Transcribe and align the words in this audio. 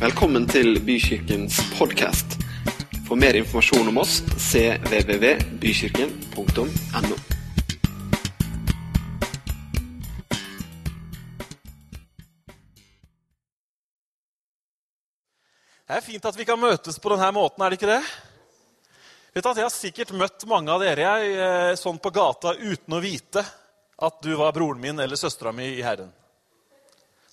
Velkommen 0.00 0.46
til 0.48 0.78
Bykirkens 0.80 1.58
podkast. 1.76 2.40
For 3.04 3.20
mer 3.20 3.36
informasjon 3.36 3.84
om 3.90 3.98
oss 4.00 4.22
cvvvbykirken.no. 4.32 7.16
Det 15.84 15.92
er 15.98 16.00
fint 16.00 16.24
at 16.24 16.32
vi 16.38 16.46
kan 16.48 16.56
møtes 16.56 16.96
på 16.96 17.12
denne 17.12 17.28
måten, 17.36 17.60
er 17.60 17.68
det 17.68 17.76
ikke 17.76 17.92
det? 17.92 18.00
Vet 19.36 19.44
at 19.52 19.60
Jeg 19.60 19.68
har 19.68 19.76
sikkert 19.76 20.16
møtt 20.16 20.48
mange 20.48 20.72
av 20.72 20.80
dere 20.80 21.04
jeg, 21.04 21.36
eh, 21.36 21.76
sånn 21.76 22.00
på 22.00 22.08
gata 22.08 22.56
uten 22.56 22.96
å 22.96 23.04
vite 23.04 23.44
at 24.00 24.16
du 24.24 24.32
var 24.32 24.56
broren 24.56 24.80
min 24.80 24.96
eller 24.96 25.20
søstera 25.20 25.52
mi 25.52 25.76
i 25.76 25.84
Herren. 25.84 26.08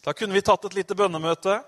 Da 0.03 0.11
kunne 0.11 0.35
vi 0.35 0.43
tatt 0.43 0.67
et 0.67 0.75
lite 0.83 0.99
bønnemøte. 0.99 1.63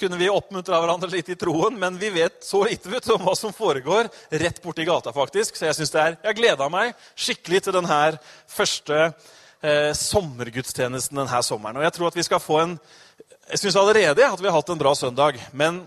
Kunne 0.00 0.16
vi 0.16 0.30
oppmuntra 0.32 0.78
hverandre 0.80 1.10
litt 1.12 1.28
i 1.28 1.36
troen, 1.36 1.74
men 1.76 1.98
vi 2.00 2.08
vet 2.14 2.38
så 2.44 2.62
lite 2.64 2.88
vet 2.88 3.08
om 3.12 3.20
hva 3.20 3.34
som 3.36 3.52
foregår 3.52 4.08
rett 4.40 4.62
borti 4.64 4.86
gata. 4.88 5.12
faktisk. 5.12 5.56
Så 5.56 5.66
jeg 5.66 5.76
synes 5.76 5.92
det 5.92 6.00
er, 6.00 6.16
jeg 6.24 6.38
gleda 6.38 6.68
meg 6.72 6.94
skikkelig 7.12 7.60
til 7.66 7.76
denne 7.76 7.98
første 8.48 8.96
eh, 9.60 9.92
sommergudstjenesten 9.92 11.20
denne 11.20 11.42
sommeren. 11.44 11.76
Og 11.76 11.84
jeg 11.84 11.92
tror 11.98 12.08
at 12.08 12.16
vi 12.16 12.24
skal 12.24 12.40
få 12.40 12.58
en 12.62 12.78
Jeg 13.50 13.58
syns 13.58 13.76
allerede 13.76 14.24
at 14.24 14.40
vi 14.40 14.46
har 14.46 14.54
hatt 14.54 14.68
en 14.70 14.78
bra 14.78 14.94
søndag, 14.94 15.36
men 15.52 15.82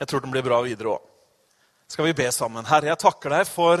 jeg 0.00 0.08
tror 0.08 0.20
den 0.20 0.32
blir 0.34 0.42
bra 0.42 0.60
videre 0.60 0.96
òg. 0.98 1.10
Skal 1.88 2.08
vi 2.10 2.16
be 2.20 2.28
sammen? 2.32 2.66
Herre, 2.66 2.90
jeg 2.90 2.98
takker 2.98 3.30
deg 3.30 3.46
for 3.46 3.80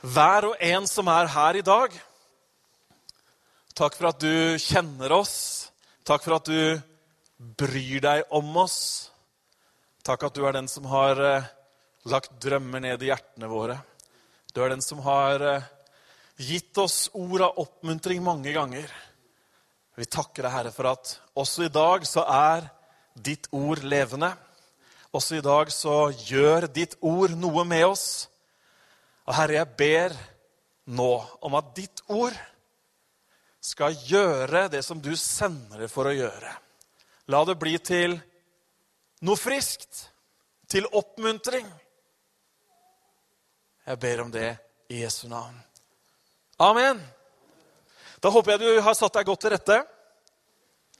hver 0.00 0.50
og 0.50 0.56
en 0.58 0.86
som 0.88 1.06
er 1.12 1.30
her 1.30 1.58
i 1.60 1.62
dag. 1.62 1.92
Takk 3.76 3.94
for 3.94 4.08
at 4.08 4.18
du 4.18 4.56
kjenner 4.58 5.12
oss. 5.12 5.68
Takk 6.02 6.24
for 6.24 6.40
at 6.40 6.48
du 6.48 6.80
bryr 7.38 8.02
deg 8.02 8.34
om 8.34 8.50
oss. 8.58 8.78
Takk 10.02 10.28
at 10.28 10.34
du 10.34 10.44
er 10.46 10.56
den 10.56 10.68
som 10.70 10.88
har 10.90 11.20
eh, 11.22 11.50
lagt 12.10 12.34
drømmer 12.42 12.82
ned 12.82 13.02
i 13.02 13.10
hjertene 13.12 13.50
våre. 13.50 13.78
Du 14.54 14.62
er 14.64 14.72
den 14.72 14.82
som 14.82 15.02
har 15.06 15.44
eh, 15.46 15.68
gitt 16.38 16.78
oss 16.78 17.08
ord 17.14 17.46
av 17.46 17.60
oppmuntring 17.62 18.22
mange 18.24 18.54
ganger. 18.54 18.90
Vi 19.98 20.06
takker 20.06 20.46
deg, 20.46 20.54
Herre, 20.54 20.74
for 20.74 20.90
at 20.90 21.14
også 21.38 21.66
i 21.66 21.72
dag 21.74 22.06
så 22.06 22.26
er 22.26 22.68
ditt 23.14 23.48
ord 23.54 23.82
levende. 23.86 24.32
Også 25.14 25.38
i 25.38 25.44
dag 25.44 25.70
så 25.74 26.10
gjør 26.12 26.68
ditt 26.70 26.98
ord 27.00 27.34
noe 27.38 27.64
med 27.66 27.86
oss. 27.88 28.06
Og 29.26 29.34
Herre, 29.36 29.60
jeg 29.60 29.74
ber 29.78 30.14
nå 30.94 31.12
om 31.44 31.58
at 31.58 31.74
ditt 31.76 32.02
ord 32.10 32.36
skal 33.60 33.96
gjøre 34.06 34.68
det 34.72 34.84
som 34.86 35.00
du 35.02 35.12
sender 35.18 35.84
det 35.84 35.90
for 35.92 36.08
å 36.08 36.14
gjøre. 36.14 36.54
La 37.28 37.42
det 37.44 37.58
bli 37.60 37.74
til 37.84 38.14
noe 39.28 39.36
friskt, 39.36 40.06
til 40.68 40.86
oppmuntring. 40.96 41.66
Jeg 43.88 44.00
ber 44.00 44.22
om 44.24 44.32
det 44.32 44.48
i 44.92 45.02
Jesu 45.02 45.26
navn. 45.28 45.56
Amen. 46.60 47.00
Da 48.20 48.32
håper 48.32 48.54
jeg 48.54 48.62
du 48.64 48.80
har 48.84 48.96
satt 48.96 49.16
deg 49.16 49.28
godt 49.28 49.44
til 49.44 49.52
rette. 49.52 49.78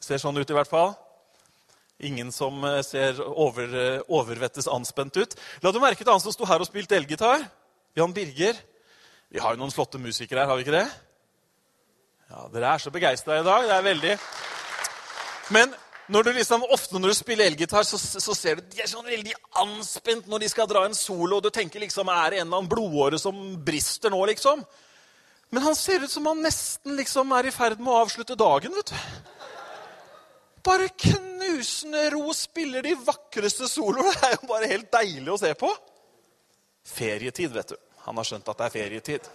Ser 0.05 0.21
sånn 0.21 0.37
ut 0.37 0.53
i 0.53 0.57
hvert 0.57 0.71
fall. 0.71 0.93
Ingen 2.05 2.29
som 2.31 2.61
eh, 2.65 2.83
ser 2.87 3.19
over, 3.25 3.73
eh, 3.75 4.05
overvettes 4.07 4.69
anspent 4.71 5.17
ut. 5.19 5.35
La 5.65 5.73
du 5.73 5.81
merke 5.83 6.05
til 6.05 6.13
han 6.13 6.23
som 6.23 6.33
sto 6.37 6.47
her 6.47 6.61
og 6.63 6.69
spilte 6.69 6.95
elgitar? 6.97 7.43
Jan 7.99 8.15
Birger. 8.15 8.61
Vi 9.33 9.41
har 9.43 9.57
jo 9.57 9.65
noen 9.65 9.75
flotte 9.75 9.99
musikere 10.01 10.45
her, 10.45 10.53
har 10.53 10.61
vi 10.61 10.69
ikke 10.69 10.77
det? 10.77 10.87
Ja, 12.29 12.47
Dere 12.53 12.71
er 12.77 12.85
så 12.85 12.93
begeistra 12.93 13.41
i 13.41 13.45
dag. 13.45 13.67
Det 13.67 13.75
er 13.75 13.89
veldig 13.89 14.17
Men 15.57 15.73
når 16.09 16.25
du 16.25 16.31
liksom, 16.39 16.65
ofte 16.73 16.97
når 16.97 17.13
du 17.13 17.17
spiller 17.19 17.51
elgitar, 17.51 17.85
så, 17.85 17.99
så, 17.99 18.35
ser 18.35 18.59
du 18.59 18.69
de 18.73 18.81
er 18.81 18.89
sånn 18.89 19.07
veldig 19.07 19.35
anspent 19.61 20.29
når 20.31 20.45
de 20.45 20.49
skal 20.49 20.69
dra 20.71 20.87
en 20.89 20.97
solo. 20.97 21.37
og 21.37 21.45
Du 21.45 21.51
tenker 21.53 21.83
liksom, 21.85 22.09
er 22.09 22.31
det 22.33 22.41
en 22.41 22.47
eller 22.47 22.63
annen 22.63 22.71
blodåre 22.71 23.21
som 23.21 23.37
brister 23.65 24.13
nå, 24.13 24.23
liksom? 24.31 24.65
Men 25.53 25.65
han 25.65 25.77
ser 25.77 26.05
ut 26.05 26.13
som 26.13 26.27
han 26.29 26.41
nesten 26.45 26.97
liksom 26.97 27.33
er 27.37 27.49
i 27.49 27.53
ferd 27.53 27.81
med 27.81 27.93
å 27.93 28.01
avslutte 28.03 28.37
dagen. 28.41 28.75
vet 28.77 28.93
du. 28.93 29.37
Bare 30.65 30.89
knusende 30.89 32.09
ro 32.13 32.33
spiller 32.37 32.85
de 32.85 32.97
vakreste 33.01 33.69
soloer. 33.71 34.13
Det 34.17 34.29
er 34.29 34.37
jo 34.37 34.51
bare 34.51 34.73
helt 34.73 34.91
deilig 34.93 35.33
å 35.33 35.41
se 35.41 35.53
på. 35.61 35.71
Ferietid, 36.89 37.53
vet 37.53 37.73
du. 37.73 37.79
Han 38.09 38.17
har 38.17 38.29
skjønt 38.29 38.49
at 38.49 38.61
det 38.61 38.67
er 38.67 38.77
ferietid. 38.77 39.31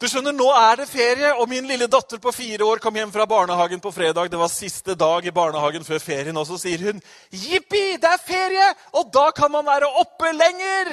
Du 0.00 0.08
skjønner, 0.10 0.34
Nå 0.34 0.48
er 0.50 0.80
det 0.80 0.88
ferie, 0.90 1.30
og 1.38 1.46
min 1.48 1.68
lille 1.70 1.86
datter 1.86 2.18
på 2.22 2.32
fire 2.34 2.66
år 2.66 2.80
kom 2.82 2.96
hjem 2.98 3.12
fra 3.14 3.26
barnehagen 3.30 3.80
på 3.80 3.92
fredag. 3.94 4.30
Det 4.30 4.40
var 4.40 4.50
siste 4.50 4.96
dag 4.98 5.26
i 5.26 5.32
barnehagen 5.34 5.86
før 5.86 6.02
ferien, 6.02 6.36
og 6.36 6.48
så 6.48 6.58
sier 6.58 6.82
hun 6.88 7.02
Jippi, 7.30 7.94
det 8.02 8.10
er 8.10 8.24
ferie, 8.26 8.72
og 8.98 9.12
da 9.14 9.28
kan 9.36 9.52
man 9.54 9.66
være 9.66 9.92
oppe 10.02 10.32
lenger! 10.34 10.90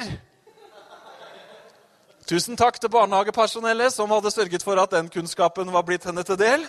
Tusen 2.30 2.56
takk 2.56 2.78
til 2.78 2.92
barnehagepersonellet 2.94 3.90
som 3.92 4.10
hadde 4.14 4.30
sørget 4.30 4.62
for 4.62 4.78
at 4.78 4.94
den 4.94 5.10
kunnskapen 5.10 5.72
var 5.74 5.82
blitt 5.82 6.06
henne 6.06 6.22
til 6.22 6.38
del. 6.38 6.62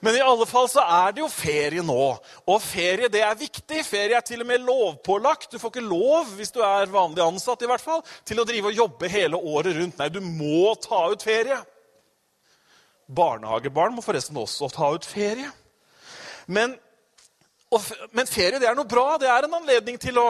Men 0.00 0.16
i 0.16 0.22
alle 0.24 0.46
fall 0.48 0.66
så 0.70 0.82
er 0.82 1.14
det 1.14 1.22
jo 1.22 1.28
ferie 1.30 1.82
nå. 1.84 2.06
Og 2.50 2.62
ferie 2.62 3.10
det 3.12 3.22
er 3.24 3.36
viktig. 3.38 3.82
Ferie 3.86 4.16
er 4.18 4.24
til 4.26 4.42
og 4.42 4.48
med 4.48 4.64
lovpålagt. 4.64 5.52
Du 5.52 5.60
får 5.60 5.74
ikke 5.74 5.84
lov, 5.86 6.32
hvis 6.38 6.54
du 6.54 6.60
er 6.64 6.90
vanlig 6.92 7.22
ansatt, 7.24 7.62
i 7.62 7.70
hvert 7.70 7.84
fall, 7.84 8.02
til 8.26 8.40
å 8.40 8.46
drive 8.48 8.72
og 8.72 8.80
jobbe 8.82 9.10
hele 9.12 9.38
året 9.38 9.78
rundt. 9.78 10.00
Nei, 10.00 10.10
du 10.12 10.20
må 10.24 10.74
ta 10.82 11.04
ut 11.12 11.24
ferie. 11.24 11.60
Barnehagebarn 13.06 13.94
må 13.94 14.04
forresten 14.04 14.38
også 14.40 14.70
ta 14.72 14.90
ut 14.94 15.06
ferie. 15.06 15.50
Men, 16.46 16.74
og, 17.72 17.92
men 18.16 18.28
ferie 18.28 18.60
det 18.60 18.68
er 18.68 18.78
noe 18.78 18.88
bra. 18.88 19.14
Det 19.20 19.30
er 19.30 19.46
en 19.46 19.58
anledning 19.60 20.00
til 20.00 20.18
å 20.20 20.28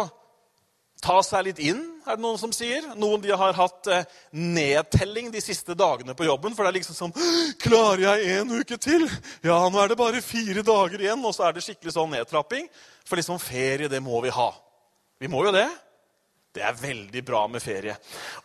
ta 1.05 1.21
seg 1.25 1.49
litt 1.49 1.61
inn, 1.63 1.83
er 2.05 2.19
det 2.19 2.25
noen 2.25 2.41
som 2.41 2.53
sier. 2.55 2.87
Noen 3.01 3.23
de 3.23 3.33
har 3.35 3.57
hatt 3.57 3.89
eh, 3.93 4.09
nedtelling 4.37 5.31
de 5.33 5.41
siste 5.43 5.77
dagene 5.79 6.17
på 6.17 6.27
jobben. 6.29 6.55
For 6.55 6.65
det 6.65 6.73
er 6.73 6.79
liksom 6.79 6.99
sånn 6.99 7.15
Klarer 7.63 8.05
jeg 8.05 8.41
en 8.41 8.53
uke 8.61 8.79
til? 8.81 9.07
Ja, 9.45 9.59
nå 9.71 9.81
er 9.81 9.93
det 9.93 10.01
bare 10.01 10.25
fire 10.25 10.65
dager 10.67 11.01
igjen. 11.01 11.25
Og 11.25 11.35
så 11.37 11.49
er 11.49 11.57
det 11.57 11.65
skikkelig 11.65 11.95
sånn 11.97 12.13
nedtrapping. 12.13 12.69
For 13.09 13.21
liksom 13.21 13.41
ferie, 13.43 13.91
det 13.91 14.03
må 14.05 14.21
vi 14.25 14.33
ha. 14.35 14.51
Vi 15.21 15.31
må 15.33 15.45
jo 15.47 15.55
det. 15.55 15.69
Det 16.55 16.63
er 16.63 16.77
veldig 16.79 17.23
bra 17.27 17.47
med 17.51 17.63
ferie. 17.63 17.97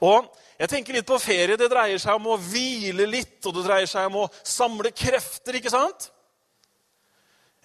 Og 0.02 0.30
jeg 0.60 0.72
tenker 0.72 0.96
litt 0.98 1.10
på 1.10 1.20
ferie. 1.22 1.58
Det 1.60 1.70
dreier 1.70 2.02
seg 2.02 2.18
om 2.18 2.32
å 2.34 2.40
hvile 2.42 3.06
litt, 3.10 3.38
og 3.46 3.54
det 3.56 3.68
dreier 3.68 3.90
seg 3.90 4.10
om 4.10 4.24
å 4.24 4.30
samle 4.42 4.92
krefter, 4.96 5.60
ikke 5.60 5.74
sant? 5.74 6.10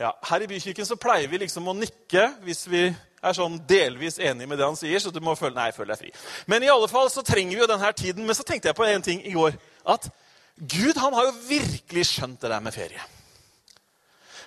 Ja, 0.01 0.11
Her 0.27 0.43
i 0.43 0.49
Bykirken 0.51 0.87
så 0.87 0.99
pleier 0.99 1.31
vi 1.31 1.39
liksom 1.45 1.71
å 1.71 1.77
nikke 1.79 2.27
hvis 2.43 2.65
vi 2.67 2.89
er 3.25 3.37
sånn 3.37 3.57
delvis 3.69 4.19
enig 4.19 4.49
med 4.49 4.59
det 4.61 4.67
han 4.67 4.79
sier. 4.79 5.01
så 5.01 5.11
du 5.11 5.21
må 5.25 5.35
føle, 5.39 5.55
nei, 5.57 5.73
føle 5.73 5.95
deg 5.95 6.03
fri. 6.03 6.13
Men 6.47 6.63
i 6.63 6.71
alle 6.73 6.89
fall 6.91 7.11
så 7.13 7.25
trenger 7.27 7.57
vi 7.57 7.63
jo 7.63 7.71
denne 7.71 7.93
tiden. 7.93 8.27
Men 8.27 8.37
så 8.37 8.47
tenkte 8.47 8.71
jeg 8.71 8.79
på 8.79 8.87
en 8.87 9.03
ting 9.03 9.23
i 9.25 9.35
går. 9.35 9.57
At 9.87 10.09
Gud 10.57 10.99
han 11.03 11.15
har 11.17 11.29
jo 11.29 11.39
virkelig 11.49 12.07
skjønt 12.13 12.41
det 12.43 12.53
der 12.53 12.63
med 12.63 12.75
ferie. 12.75 13.03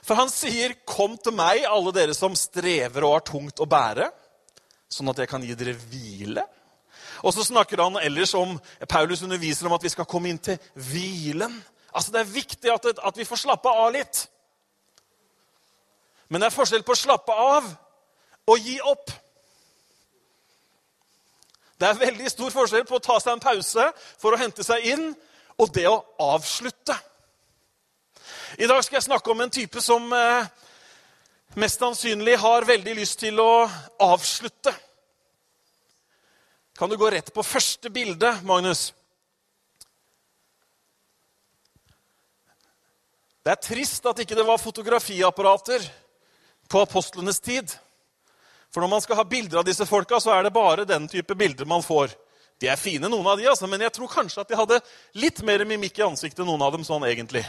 For 0.08 0.16
han 0.16 0.30
sier, 0.30 0.74
'Kom 0.86 1.18
til 1.18 1.34
meg, 1.34 1.66
alle 1.66 1.92
dere 1.92 2.14
som 2.14 2.36
strever 2.36 3.04
og 3.04 3.14
har 3.14 3.26
tungt 3.28 3.60
å 3.60 3.68
bære', 3.68 4.12
sånn 4.90 5.10
at 5.10 5.18
jeg 5.18 5.28
kan 5.28 5.44
gi 5.44 5.54
dere 5.54 5.74
hvile. 5.76 6.44
Og 7.24 7.34
så 7.34 7.44
snakker 7.44 7.82
han 7.82 7.98
ellers 7.98 8.34
om 8.34 8.60
Paulus 8.88 9.22
underviser 9.22 9.66
om 9.66 9.74
at 9.74 9.84
vi 9.84 9.90
skal 9.90 10.06
komme 10.06 10.30
inn 10.30 10.40
til 10.40 10.58
hvilen. 10.76 11.64
Altså 11.94 12.12
Det 12.12 12.20
er 12.22 12.34
viktig 12.34 12.72
at, 12.74 12.86
at 13.04 13.18
vi 13.18 13.26
får 13.26 13.36
slappe 13.36 13.70
av 13.70 13.92
litt. 13.92 14.28
Men 16.30 16.42
det 16.42 16.48
er 16.48 16.56
forskjell 16.56 16.84
på 16.84 16.96
å 16.96 17.00
slappe 17.00 17.34
av 17.34 17.68
og 18.48 18.60
gi 18.64 18.78
opp. 18.82 19.12
Det 21.78 21.88
er 21.88 22.00
veldig 22.00 22.32
stor 22.32 22.54
forskjell 22.54 22.88
på 22.90 22.98
å 22.98 23.04
ta 23.04 23.20
seg 23.22 23.36
en 23.36 23.44
pause 23.44 23.90
for 24.18 24.34
å 24.34 24.40
hente 24.42 24.66
seg 24.66 24.88
inn 24.94 25.12
og 25.62 25.74
det 25.76 25.86
å 25.90 26.00
avslutte. 26.26 26.96
I 28.58 28.70
dag 28.70 28.82
skal 28.86 28.98
jeg 28.98 29.10
snakke 29.10 29.32
om 29.34 29.44
en 29.44 29.54
type 29.54 29.82
som 29.84 30.08
eh, 30.16 30.48
mest 31.60 31.82
sannsynlig 31.84 32.38
har 32.42 32.66
veldig 32.66 32.96
lyst 32.98 33.20
til 33.22 33.38
å 33.44 33.68
avslutte. 34.02 34.74
Kan 36.78 36.90
du 36.90 36.98
gå 36.98 37.10
rett 37.10 37.34
på 37.34 37.46
første 37.46 37.90
bilde, 37.90 38.32
Magnus? 38.46 38.92
Det 43.46 43.54
er 43.54 43.64
trist 43.64 44.06
at 44.10 44.20
ikke 44.22 44.36
det 44.38 44.46
var 44.46 44.62
fotografiapparater 44.62 45.86
på 46.70 46.82
apostlenes 46.84 47.40
tid. 47.40 47.72
For 48.74 48.84
når 48.84 48.92
man 48.92 49.04
skal 49.04 49.20
ha 49.20 49.26
bilder 49.28 49.62
av 49.62 49.68
disse 49.68 49.86
folka, 49.88 50.20
så 50.20 50.34
er 50.36 50.48
det 50.48 50.56
bare 50.56 50.86
den 50.88 51.08
type 51.12 51.36
bilder 51.36 51.66
man 51.70 51.86
får. 51.86 52.14
De 52.62 52.70
er 52.72 52.80
fine, 52.80 53.10
noen 53.10 53.28
av 53.30 53.38
de, 53.38 53.46
altså, 53.50 53.70
men 53.70 53.84
jeg 53.86 53.94
tror 53.94 54.10
kanskje 54.10 54.42
at 54.42 54.50
de 54.50 54.58
hadde 54.58 54.82
litt 55.22 55.44
mer 55.46 55.62
mimikk 55.70 56.00
i 56.02 56.06
ansiktet, 56.08 56.46
noen 56.46 56.64
av 56.66 56.74
dem, 56.74 56.86
sånn 56.86 57.06
egentlig. 57.06 57.46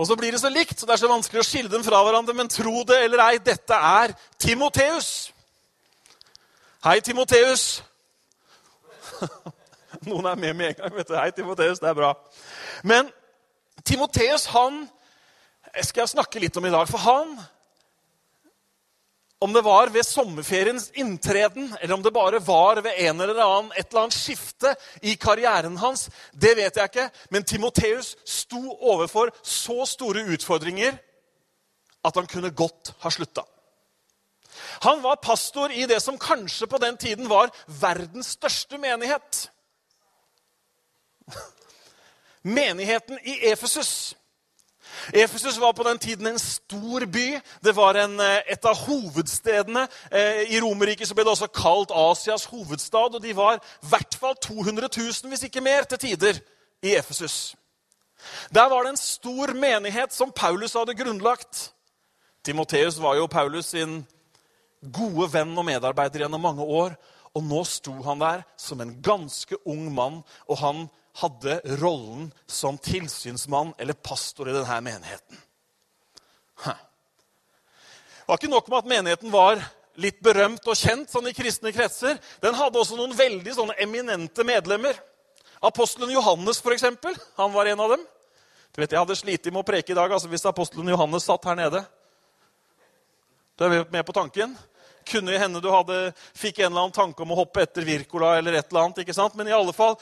Og 0.00 0.06
så 0.08 0.16
blir 0.16 0.32
det 0.32 0.40
så 0.40 0.48
likt, 0.52 0.78
så 0.78 0.86
det 0.88 0.94
er 0.94 1.02
så 1.02 1.10
vanskelig 1.10 1.42
å 1.42 1.44
skille 1.44 1.72
dem 1.72 1.84
fra 1.84 1.98
hverandre. 2.04 2.32
Men 2.36 2.48
tro 2.48 2.84
det 2.88 3.02
eller 3.04 3.20
ei, 3.24 3.40
dette 3.44 3.76
er 3.76 4.14
Timoteus. 4.40 5.30
Hei, 6.84 7.00
Timoteus. 7.04 7.82
Noen 10.08 10.30
er 10.30 10.38
med 10.40 10.56
med 10.56 10.70
en 10.70 10.78
gang. 10.78 10.94
vet 10.96 11.10
du. 11.10 11.16
Hei, 11.18 11.28
Timoteus. 11.36 11.82
Det 11.82 11.90
er 11.90 11.98
bra. 11.98 12.14
Men 12.84 13.10
Timoteus, 13.84 14.46
han 14.54 14.86
skal 15.82 16.06
jeg 16.06 16.14
snakke 16.14 16.40
litt 16.40 16.56
om 16.56 16.64
i 16.64 16.72
dag. 16.72 16.88
For 16.88 17.04
han 17.04 17.36
Om 19.40 19.52
det 19.52 19.62
var 19.64 19.88
ved 19.88 20.04
sommerferiens 20.04 20.90
inntreden, 21.00 21.70
eller 21.80 21.94
om 21.94 22.02
det 22.02 22.12
bare 22.12 22.40
var 22.44 22.82
ved 22.84 22.92
en 22.96 23.20
eller 23.20 23.38
annen, 23.40 23.70
et 23.72 23.88
eller 23.88 24.02
annet 24.02 24.16
skifte 24.16 24.74
i 25.00 25.14
karrieren 25.16 25.78
hans, 25.80 26.10
det 26.32 26.52
vet 26.58 26.76
jeg 26.76 26.90
ikke. 26.90 27.06
Men 27.32 27.46
Timoteus 27.48 28.16
sto 28.28 28.60
overfor 28.76 29.32
så 29.40 29.86
store 29.88 30.26
utfordringer 30.34 30.98
at 32.04 32.20
han 32.20 32.28
kunne 32.28 32.52
godt 32.52 32.92
ha 33.00 33.10
slutta. 33.10 33.46
Han 34.84 35.02
var 35.02 35.16
pastor 35.16 35.72
i 35.72 35.86
det 35.88 36.02
som 36.04 36.18
kanskje 36.20 36.68
på 36.68 36.78
den 36.78 36.96
tiden 36.96 37.28
var 37.28 37.52
verdens 37.80 38.36
største 38.36 38.78
menighet. 38.78 39.50
Menigheten 42.42 43.18
i 43.24 43.38
Efesus. 43.52 44.16
Efesus 45.14 45.60
var 45.60 45.72
på 45.72 45.82
den 45.82 45.98
tiden 45.98 46.26
en 46.26 46.38
stor 46.38 47.06
by. 47.06 47.40
Det 47.64 47.76
var 47.76 47.94
en, 47.94 48.20
eh, 48.20 48.42
et 48.48 48.64
av 48.64 48.76
hovedstedene. 48.76 49.88
Eh, 50.12 50.52
I 50.54 50.60
Romerriket 50.60 51.14
ble 51.14 51.24
det 51.24 51.32
også 51.32 51.52
kalt 51.52 51.90
Asias 51.90 52.44
hovedstad. 52.44 53.14
og 53.14 53.22
De 53.22 53.36
var 53.36 53.54
i 53.54 53.86
hvert 53.88 54.14
fall 54.14 54.36
200 54.36 54.88
000, 54.96 55.28
hvis 55.28 55.42
ikke 55.42 55.60
mer, 55.60 55.82
til 55.82 55.98
tider 55.98 56.40
i 56.82 56.94
Efesus. 56.96 57.54
Der 58.54 58.68
var 58.68 58.82
det 58.82 58.90
en 58.90 58.96
stor 58.96 59.52
menighet 59.54 60.12
som 60.12 60.32
Paulus 60.32 60.72
hadde 60.72 60.94
grunnlagt. 60.94 61.72
Timoteus 62.44 63.00
var 63.00 63.14
jo 63.14 63.26
Paulus 63.26 63.66
sin 63.66 64.06
gode 64.92 65.32
venn 65.32 65.58
og 65.58 65.64
medarbeider 65.64 66.24
gjennom 66.24 66.40
mange 66.40 66.62
år. 66.62 66.96
Og 67.34 67.44
nå 67.46 67.64
sto 67.64 67.92
han 68.02 68.20
der 68.20 68.42
som 68.58 68.80
en 68.80 68.96
ganske 69.02 69.56
ung 69.68 69.94
mann, 69.94 70.22
og 70.48 70.58
han 70.58 70.88
hadde 71.18 71.60
rollen 71.80 72.30
som 72.46 72.78
tilsynsmann 72.78 73.74
eller 73.78 73.92
pastor 73.92 74.48
i 74.48 74.54
denne 74.54 74.80
menigheten. 74.84 75.42
Det 76.64 78.30
var 78.30 78.38
ikke 78.38 78.52
nok 78.52 78.68
med 78.68 78.78
at 78.78 78.90
menigheten 78.92 79.32
var 79.32 79.62
litt 80.00 80.20
berømt 80.22 80.66
og 80.70 80.78
kjent 80.78 81.10
sånn 81.10 81.26
i 81.26 81.34
kristne 81.34 81.72
kretser. 81.74 82.18
Den 82.42 82.54
hadde 82.54 82.78
også 82.78 82.98
noen 82.98 83.16
veldig 83.16 83.54
sånne 83.56 83.74
eminente 83.82 84.44
medlemmer. 84.46 84.94
Apostelen 85.66 86.12
Johannes, 86.14 86.60
for 86.62 86.72
eksempel, 86.72 87.16
han 87.36 87.52
var 87.52 87.68
en 87.68 87.82
av 87.84 87.96
dem. 87.96 88.04
Du 88.70 88.80
vet, 88.80 88.92
Jeg 88.92 89.00
hadde 89.00 89.16
slitt 89.18 89.50
med 89.50 89.60
å 89.60 89.66
preke 89.66 89.92
i 89.92 89.98
dag 89.98 90.12
altså 90.12 90.30
hvis 90.30 90.46
apostelen 90.46 90.88
Johannes 90.88 91.26
satt 91.26 91.44
her 91.44 91.58
nede. 91.58 91.82
Du 93.58 93.66
er 93.66 93.84
med 93.90 94.06
på 94.06 94.14
tanken? 94.14 94.54
Kunne 95.08 95.38
hende 95.38 95.62
du 95.62 95.70
hadde, 95.72 96.10
fikk 96.36 96.60
en 96.60 96.70
eller 96.70 96.86
annen 96.86 96.96
tanke 96.96 97.22
om 97.24 97.32
å 97.32 97.40
hoppe 97.42 97.64
etter 97.64 97.86
Virkola 97.86 98.36
eller 98.38 98.58
et 98.58 98.68
eller 98.70 98.88
annet, 98.88 99.00
ikke 99.04 99.16
sant? 99.16 99.36
Men 99.38 99.48
i 99.50 99.56
alle 99.56 99.74
fall, 99.76 99.96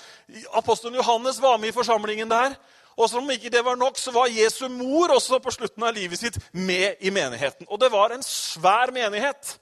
apostelen 0.58 0.98
Johannes 0.98 1.40
var 1.42 1.60
med 1.60 1.72
i 1.72 1.76
forsamlingen 1.76 2.30
der. 2.30 2.56
Og 2.98 3.06
som 3.10 3.30
ikke 3.30 3.52
det 3.52 3.62
var 3.62 3.78
nok, 3.78 3.98
så 3.98 4.10
var 4.14 4.32
Jesu 4.32 4.66
mor 4.72 5.12
også 5.14 5.38
på 5.42 5.52
slutten 5.54 5.86
av 5.86 5.94
livet 5.94 6.18
sitt 6.18 6.38
med 6.50 6.98
i 6.98 7.12
menigheten. 7.14 7.68
Og 7.70 7.78
det 7.78 7.92
var 7.94 8.10
en 8.10 8.24
svær 8.26 8.90
menighet. 8.94 9.54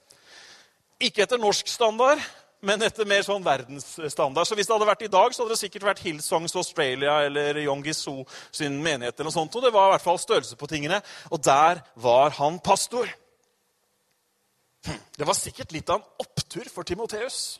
Ikke 0.97 1.21
etter 1.21 1.37
norsk 1.37 1.69
standard, 1.69 2.21
men 2.65 2.81
etter 2.81 3.05
mer 3.05 3.21
sånn 3.21 3.45
verdensstandard. 3.45 4.47
Så 4.49 4.57
hvis 4.57 4.65
det 4.65 4.73
hadde 4.73 4.89
vært 4.89 5.05
i 5.05 5.11
dag, 5.13 5.33
så 5.33 5.43
hadde 5.43 5.53
det 5.53 5.61
sikkert 5.61 5.85
vært 5.91 6.01
Hillsongs 6.01 6.57
Australia 6.57 7.19
eller 7.27 7.61
Yong 7.61 7.85
Giso 7.85 8.23
sin 8.49 8.79
menighet. 8.81 9.13
eller 9.13 9.29
noe 9.29 9.37
sånt. 9.37 9.53
Og 9.53 9.67
det 9.67 9.73
var 9.75 9.91
i 9.91 9.95
hvert 9.95 10.07
fall 10.07 10.19
størrelse 10.21 10.57
på 10.57 10.69
tingene. 10.71 11.03
Og 11.29 11.43
der 11.45 11.83
var 12.01 12.33
han 12.39 12.57
pastor. 12.57 13.05
Det 14.85 15.25
var 15.25 15.37
sikkert 15.37 15.73
litt 15.73 15.89
av 15.89 16.01
en 16.01 16.23
opptur 16.23 16.67
for 16.69 16.87
Timoteus 16.87 17.57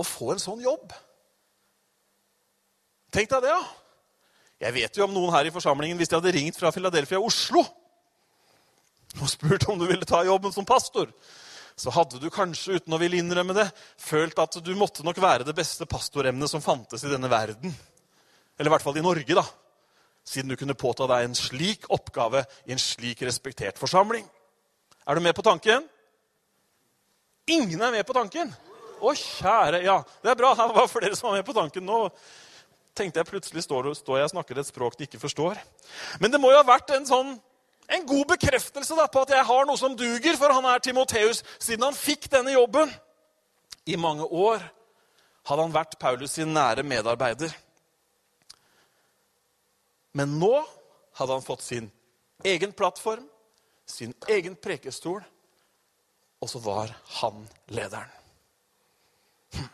å 0.00 0.06
få 0.06 0.32
en 0.32 0.42
sånn 0.42 0.62
jobb. 0.64 0.90
Tenk 3.14 3.30
deg 3.30 3.44
det, 3.44 3.52
ja. 3.52 3.62
Jeg 4.64 4.74
vet 4.74 4.98
jo 4.98 5.04
om 5.06 5.14
noen 5.14 5.34
her 5.34 5.46
i 5.46 5.54
forsamlingen 5.54 5.98
hvis 6.00 6.10
de 6.10 6.16
hadde 6.18 6.32
ringt 6.34 6.58
fra 6.58 6.72
Philadelphia 6.74 7.20
Oslo 7.22 7.62
og 9.20 9.30
spurt 9.30 9.68
om 9.70 9.78
du 9.78 9.86
ville 9.86 10.06
ta 10.08 10.24
jobben 10.26 10.50
som 10.50 10.66
pastor, 10.66 11.10
så 11.78 11.92
hadde 11.94 12.18
du 12.22 12.26
kanskje, 12.34 12.78
uten 12.78 12.94
å 12.94 12.98
ville 12.98 13.18
innrømme 13.18 13.54
det, 13.54 13.66
følt 13.98 14.38
at 14.42 14.58
du 14.62 14.72
måtte 14.78 15.04
nok 15.06 15.20
være 15.22 15.46
det 15.46 15.54
beste 15.54 15.86
pastoremnet 15.90 16.50
som 16.50 16.62
fantes 16.62 17.04
i 17.06 17.10
denne 17.12 17.30
verden. 17.30 17.74
Eller 18.58 18.70
i 18.70 18.74
hvert 18.74 18.82
fall 18.82 18.98
i 18.98 19.04
Norge, 19.04 19.36
da. 19.38 19.44
Siden 20.26 20.50
du 20.50 20.56
kunne 20.58 20.74
påta 20.78 21.06
deg 21.10 21.26
en 21.26 21.38
slik 21.38 21.86
oppgave 21.94 22.44
i 22.66 22.74
en 22.74 22.80
slik 22.80 23.22
respektert 23.26 23.78
forsamling. 23.78 24.26
Er 25.04 25.14
du 25.14 25.20
med 25.20 25.34
på 25.36 25.44
tanken? 25.44 25.88
Ingen 27.46 27.82
er 27.82 27.92
med 27.92 28.06
på 28.08 28.16
tanken. 28.16 28.52
Å, 29.04 29.12
kjære 29.12 29.82
Ja, 29.84 29.98
det 30.22 30.32
er 30.32 30.38
bra. 30.38 30.54
Det 30.56 30.76
var 30.76 30.88
flere 30.88 31.16
som 31.16 31.28
var 31.28 31.38
med 31.38 31.46
på 31.46 31.56
tanken. 31.56 31.84
Nå 31.84 32.08
tenkte 32.96 33.20
jeg 33.20 33.28
plutselig 33.28 33.64
står, 33.66 33.90
står 33.98 34.20
jeg 34.20 34.28
og 34.28 34.32
snakker 34.36 34.60
et 34.60 34.70
språk 34.70 34.96
de 34.96 35.08
ikke 35.08 35.20
forstår. 35.20 35.58
Men 36.22 36.32
det 36.32 36.40
må 36.40 36.52
jo 36.52 36.60
ha 36.60 36.66
vært 36.66 36.94
en 36.94 37.08
sånn 37.08 37.34
en 37.86 38.06
god 38.08 38.30
bekreftelse 38.32 38.96
da, 38.96 39.04
på 39.12 39.24
at 39.26 39.34
jeg 39.34 39.44
har 39.44 39.66
noe 39.68 39.76
som 39.76 39.96
duger 39.98 40.38
for 40.40 40.54
han 40.56 40.64
er 40.70 40.80
Timoteus, 40.80 41.42
siden 41.60 41.84
han 41.84 41.96
fikk 41.96 42.30
denne 42.32 42.54
jobben. 42.54 42.88
I 43.84 43.98
mange 44.00 44.24
år 44.24 44.62
hadde 45.44 45.66
han 45.66 45.74
vært 45.74 45.98
Paulus 46.00 46.38
sin 46.38 46.54
nære 46.56 46.86
medarbeider. 46.86 47.52
Men 50.16 50.38
nå 50.40 50.54
hadde 51.18 51.36
han 51.36 51.44
fått 51.44 51.66
sin 51.66 51.90
egen 52.46 52.72
plattform, 52.72 53.26
sin 53.86 54.14
egen 54.28 54.56
prekestol, 54.56 55.24
og 56.40 56.50
så 56.50 56.60
var 56.60 56.92
han 57.20 57.44
lederen. 57.68 58.10
Hm. 59.54 59.68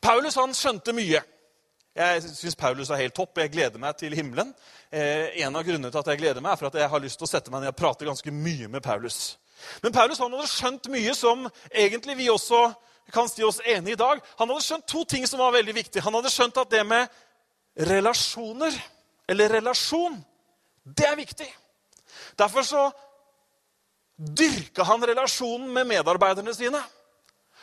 Paulus 0.00 0.36
han 0.38 0.54
skjønte 0.54 0.94
mye. 0.94 1.22
Jeg 1.94 2.22
syns 2.26 2.56
Paulus 2.58 2.90
er 2.90 3.04
helt 3.04 3.14
topp. 3.14 3.38
Jeg 3.38 3.52
gleder 3.54 3.78
meg 3.78 3.94
til 3.98 4.14
himmelen. 4.18 4.50
Eh, 4.90 5.30
en 5.46 5.54
av 5.54 5.62
grunnene 5.62 5.92
til 5.92 6.00
at 6.00 6.10
jeg 6.10 6.22
gleder 6.22 6.42
meg, 6.42 6.52
er 6.52 6.58
for 6.58 6.70
at 6.70 6.78
jeg 6.80 6.90
har 6.90 7.02
lyst 7.02 7.20
til 7.20 7.28
å 7.28 7.30
sette 7.30 7.54
meg 7.54 7.62
ned 7.62 7.70
og 7.70 7.78
prate 7.78 8.06
ganske 8.06 8.34
mye 8.34 8.68
med 8.70 8.82
Paulus. 8.82 9.36
Men 9.82 9.94
Paulus 9.94 10.18
han 10.18 10.34
hadde 10.34 10.50
skjønt 10.50 10.90
mye 10.92 11.14
som 11.16 11.46
egentlig 11.70 12.16
vi 12.18 12.30
også 12.32 12.66
kan 13.14 13.28
si 13.30 13.44
oss 13.46 13.60
enig 13.66 13.94
i 13.94 14.00
dag. 14.00 14.20
Han 14.40 14.50
hadde 14.50 14.64
skjønt 14.64 14.88
to 14.90 15.04
ting 15.08 15.26
som 15.28 15.42
var 15.42 15.54
veldig 15.54 15.74
viktige. 15.76 16.02
Han 16.02 16.16
hadde 16.18 16.32
skjønt 16.32 16.58
at 16.62 16.72
det 16.72 16.82
med 16.88 17.06
relasjoner, 17.88 18.74
eller 19.28 19.54
relasjon, 19.58 20.18
det 20.84 21.06
er 21.08 21.16
viktig. 21.18 21.48
Derfor 22.38 22.66
så 22.66 22.84
dyrka 24.16 24.82
han 24.82 25.06
relasjonen 25.06 25.72
med 25.72 25.86
medarbeiderne 25.86 26.54
sine. 26.54 26.82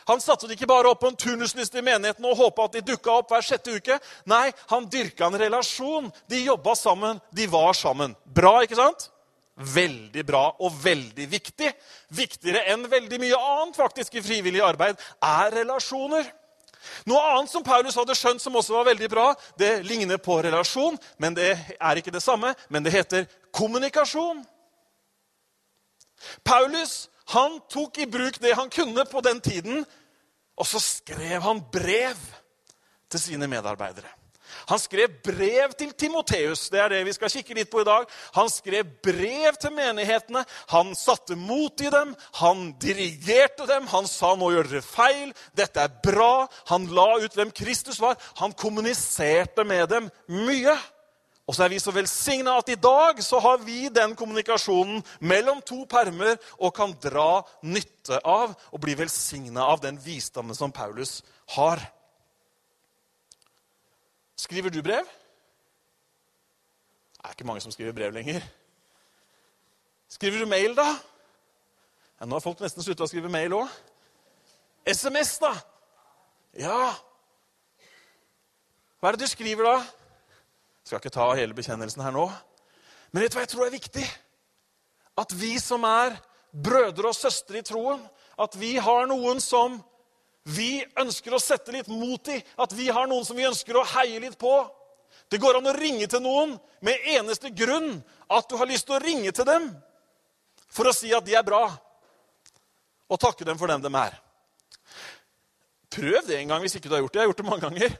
Han 0.04 0.20
satte 0.20 0.50
ikke 0.50 0.66
bare 0.66 0.90
opp 0.90 1.00
på 1.04 1.12
en 1.12 1.18
turnusliste 1.18 1.78
i 1.78 1.84
menigheten 1.86 2.26
og 2.26 2.36
håpa 2.38 2.66
at 2.66 2.76
de 2.76 2.84
dukka 2.92 3.20
opp 3.20 3.30
hver 3.30 3.44
sjette 3.46 3.76
uke. 3.76 3.98
Nei, 4.30 4.48
han 4.72 4.88
dyrka 4.90 5.28
en 5.28 5.38
relasjon. 5.38 6.10
De 6.26 6.42
jobba 6.42 6.74
sammen, 6.78 7.20
de 7.30 7.46
var 7.50 7.72
sammen. 7.78 8.16
Bra, 8.26 8.56
ikke 8.66 8.80
sant? 8.80 9.08
Veldig 9.52 10.24
bra 10.26 10.46
og 10.64 10.74
veldig 10.82 11.26
viktig. 11.30 11.70
Viktigere 12.18 12.64
enn 12.72 12.88
veldig 12.90 13.20
mye 13.22 13.38
annet 13.38 13.78
faktisk 13.78 14.16
i 14.18 14.24
frivillig 14.24 14.64
arbeid 14.64 14.98
er 15.22 15.54
relasjoner. 15.60 16.26
Noe 17.06 17.22
annet 17.36 17.52
som 17.52 17.62
Paulus 17.62 17.94
hadde 17.94 18.16
skjønt 18.18 18.42
som 18.42 18.56
også 18.58 18.74
var 18.74 18.88
veldig 18.90 19.08
bra, 19.12 19.28
det 19.60 19.84
ligner 19.86 20.18
på 20.18 20.40
relasjon, 20.42 20.96
men 21.22 21.36
det 21.36 21.52
er 21.78 22.00
ikke 22.00 22.14
det 22.14 22.24
samme. 22.24 22.50
Men 22.68 22.82
det 22.82 22.94
heter 22.94 23.28
kommunikasjon. 23.54 24.42
Paulus 26.44 27.08
han 27.32 27.60
tok 27.70 27.98
i 28.02 28.06
bruk 28.10 28.40
det 28.42 28.54
han 28.58 28.70
kunne 28.70 29.04
på 29.08 29.20
den 29.24 29.40
tiden, 29.40 29.84
og 30.56 30.66
så 30.68 30.80
skrev 30.82 31.40
han 31.42 31.62
brev 31.72 32.18
til 33.10 33.20
sine 33.20 33.48
medarbeidere. 33.48 34.10
Han 34.68 34.78
skrev 34.78 35.08
brev 35.24 35.72
til 35.78 35.92
Timoteus. 35.98 36.68
Det 36.70 36.80
er 36.80 36.92
det 36.92 37.00
vi 37.06 37.14
skal 37.16 37.30
kikke 37.32 37.56
litt 37.56 37.70
på 37.72 37.82
i 37.82 37.88
dag. 37.88 38.06
Han 38.36 38.50
skrev 38.52 38.88
brev 39.04 39.56
til 39.60 39.74
menighetene. 39.74 40.44
Han 40.72 40.94
satte 40.98 41.36
mot 41.38 41.80
i 41.80 41.90
dem. 41.92 42.14
Han 42.40 42.72
dirigerte 42.82 43.66
dem. 43.66 43.88
Han 43.90 44.06
sa 44.06 44.34
'nå 44.36 44.50
gjør 44.52 44.70
dere 44.70 44.84
feil'. 44.84 45.34
'Dette 45.56 45.80
er 45.80 45.96
bra'. 46.06 46.48
Han 46.68 46.86
la 46.86 47.16
ut 47.24 47.34
hvem 47.34 47.50
Kristus 47.50 48.00
var. 48.00 48.16
Han 48.36 48.52
kommuniserte 48.52 49.64
med 49.64 49.88
dem 49.88 50.10
mye. 50.28 50.76
Og 51.46 51.56
så 51.56 51.64
er 51.64 51.72
vi 51.72 51.80
så 51.82 51.90
velsigna 51.90 52.54
at 52.60 52.68
i 52.70 52.78
dag 52.78 53.18
så 53.24 53.40
har 53.42 53.58
vi 53.64 53.88
den 53.90 54.14
kommunikasjonen 54.16 55.02
mellom 55.20 55.62
to 55.66 55.82
permer 55.90 56.38
og 56.58 56.74
kan 56.76 56.94
dra 57.02 57.42
nytte 57.66 58.20
av 58.22 58.54
og 58.70 58.82
bli 58.82 58.94
velsigna 58.98 59.66
av 59.66 59.82
den 59.82 59.98
visdommen 60.04 60.54
som 60.54 60.72
Paulus 60.72 61.18
har. 61.56 61.82
Skriver 64.38 64.70
du 64.70 64.80
brev? 64.82 65.08
Det 67.18 67.26
er 67.26 67.34
ikke 67.34 67.46
mange 67.46 67.62
som 67.62 67.74
skriver 67.74 67.94
brev 67.94 68.14
lenger. 68.14 68.42
Skriver 70.10 70.42
du 70.42 70.46
mail, 70.46 70.74
da? 70.76 70.86
Ja, 72.20 72.26
nå 72.26 72.36
har 72.36 72.44
folk 72.44 72.60
nesten 72.62 72.84
slutta 72.84 73.06
å 73.06 73.10
skrive 73.10 73.30
mail 73.32 73.54
òg. 73.56 73.70
SMS, 74.86 75.36
da? 75.42 75.52
Ja. 76.58 76.92
Hva 78.98 79.10
er 79.10 79.18
det 79.18 79.26
du 79.26 79.30
skriver 79.30 79.66
da? 79.66 79.76
Skal 80.84 80.98
ikke 80.98 81.14
ta 81.14 81.28
hele 81.38 81.56
bekjennelsen 81.56 82.02
her 82.04 82.14
nå. 82.14 82.26
Men 83.12 83.24
vet 83.24 83.32
du 83.32 83.38
hva 83.38 83.44
jeg 83.46 83.52
tror 83.52 83.66
er 83.68 83.74
viktig? 83.74 84.04
At 85.20 85.32
vi 85.36 85.54
som 85.60 85.84
er 85.86 86.16
brødre 86.52 87.12
og 87.12 87.16
søstre 87.16 87.60
i 87.60 87.66
troen, 87.66 88.00
at 88.40 88.56
vi 88.58 88.74
har 88.80 89.06
noen 89.08 89.40
som 89.40 89.78
vi 90.48 90.82
ønsker 90.98 91.34
å 91.36 91.40
sette 91.42 91.72
litt 91.74 91.88
mot 91.92 92.28
i. 92.32 92.40
At 92.58 92.72
vi 92.74 92.88
har 92.90 93.06
noen 93.06 93.24
som 93.24 93.38
vi 93.38 93.46
ønsker 93.46 93.78
å 93.78 93.86
heie 93.94 94.20
litt 94.22 94.38
på. 94.40 94.52
Det 95.30 95.40
går 95.40 95.60
an 95.60 95.70
å 95.70 95.76
ringe 95.76 96.08
til 96.10 96.24
noen 96.24 96.56
med 96.84 97.06
eneste 97.14 97.52
grunn 97.54 97.94
at 98.32 98.48
du 98.48 98.56
har 98.58 98.68
lyst 98.68 98.88
til 98.88 98.96
å 98.98 99.02
ringe 99.04 99.32
til 99.32 99.48
dem. 99.48 99.70
for 100.72 100.88
å 100.88 100.94
si 100.96 101.10
at 101.12 101.24
de 101.26 101.34
er 101.36 101.44
bra, 101.44 101.66
og 103.12 103.20
takke 103.20 103.44
dem 103.44 103.58
for 103.60 103.68
den 103.68 103.82
de 103.84 103.90
er. 103.92 104.14
Prøv 105.92 106.24
det 106.24 106.38
en 106.38 106.48
gang 106.48 106.62
hvis 106.64 106.78
ikke 106.78 106.88
du 106.88 106.94
har 106.96 107.02
gjort 107.02 107.12
det. 107.12 107.20
Jeg 107.20 107.26
har 107.26 107.28
gjort 107.28 107.42
det 107.42 107.48
mange 107.50 107.66
ganger. 107.66 107.96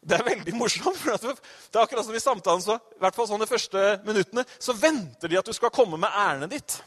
Det 0.00 0.14
er 0.14 0.24
veldig 0.24 0.54
morsomt. 0.54 0.96
for 0.96 1.18
det 1.18 1.74
er 1.74 1.82
akkurat 1.82 2.06
som 2.06 2.14
i 2.14 2.22
samtalen, 2.22 2.62
så, 2.62 2.78
i 2.96 3.02
hvert 3.02 3.16
fall 3.16 3.26
sånn 3.28 3.42
de 3.42 3.50
første 3.50 3.88
minuttene, 4.06 4.44
så 4.58 4.76
venter 4.76 5.28
de 5.28 5.40
at 5.40 5.46
du 5.46 5.56
skal 5.56 5.74
komme 5.74 5.98
med 5.98 6.14
ærendet 6.14 6.54
ditt. 6.54 6.78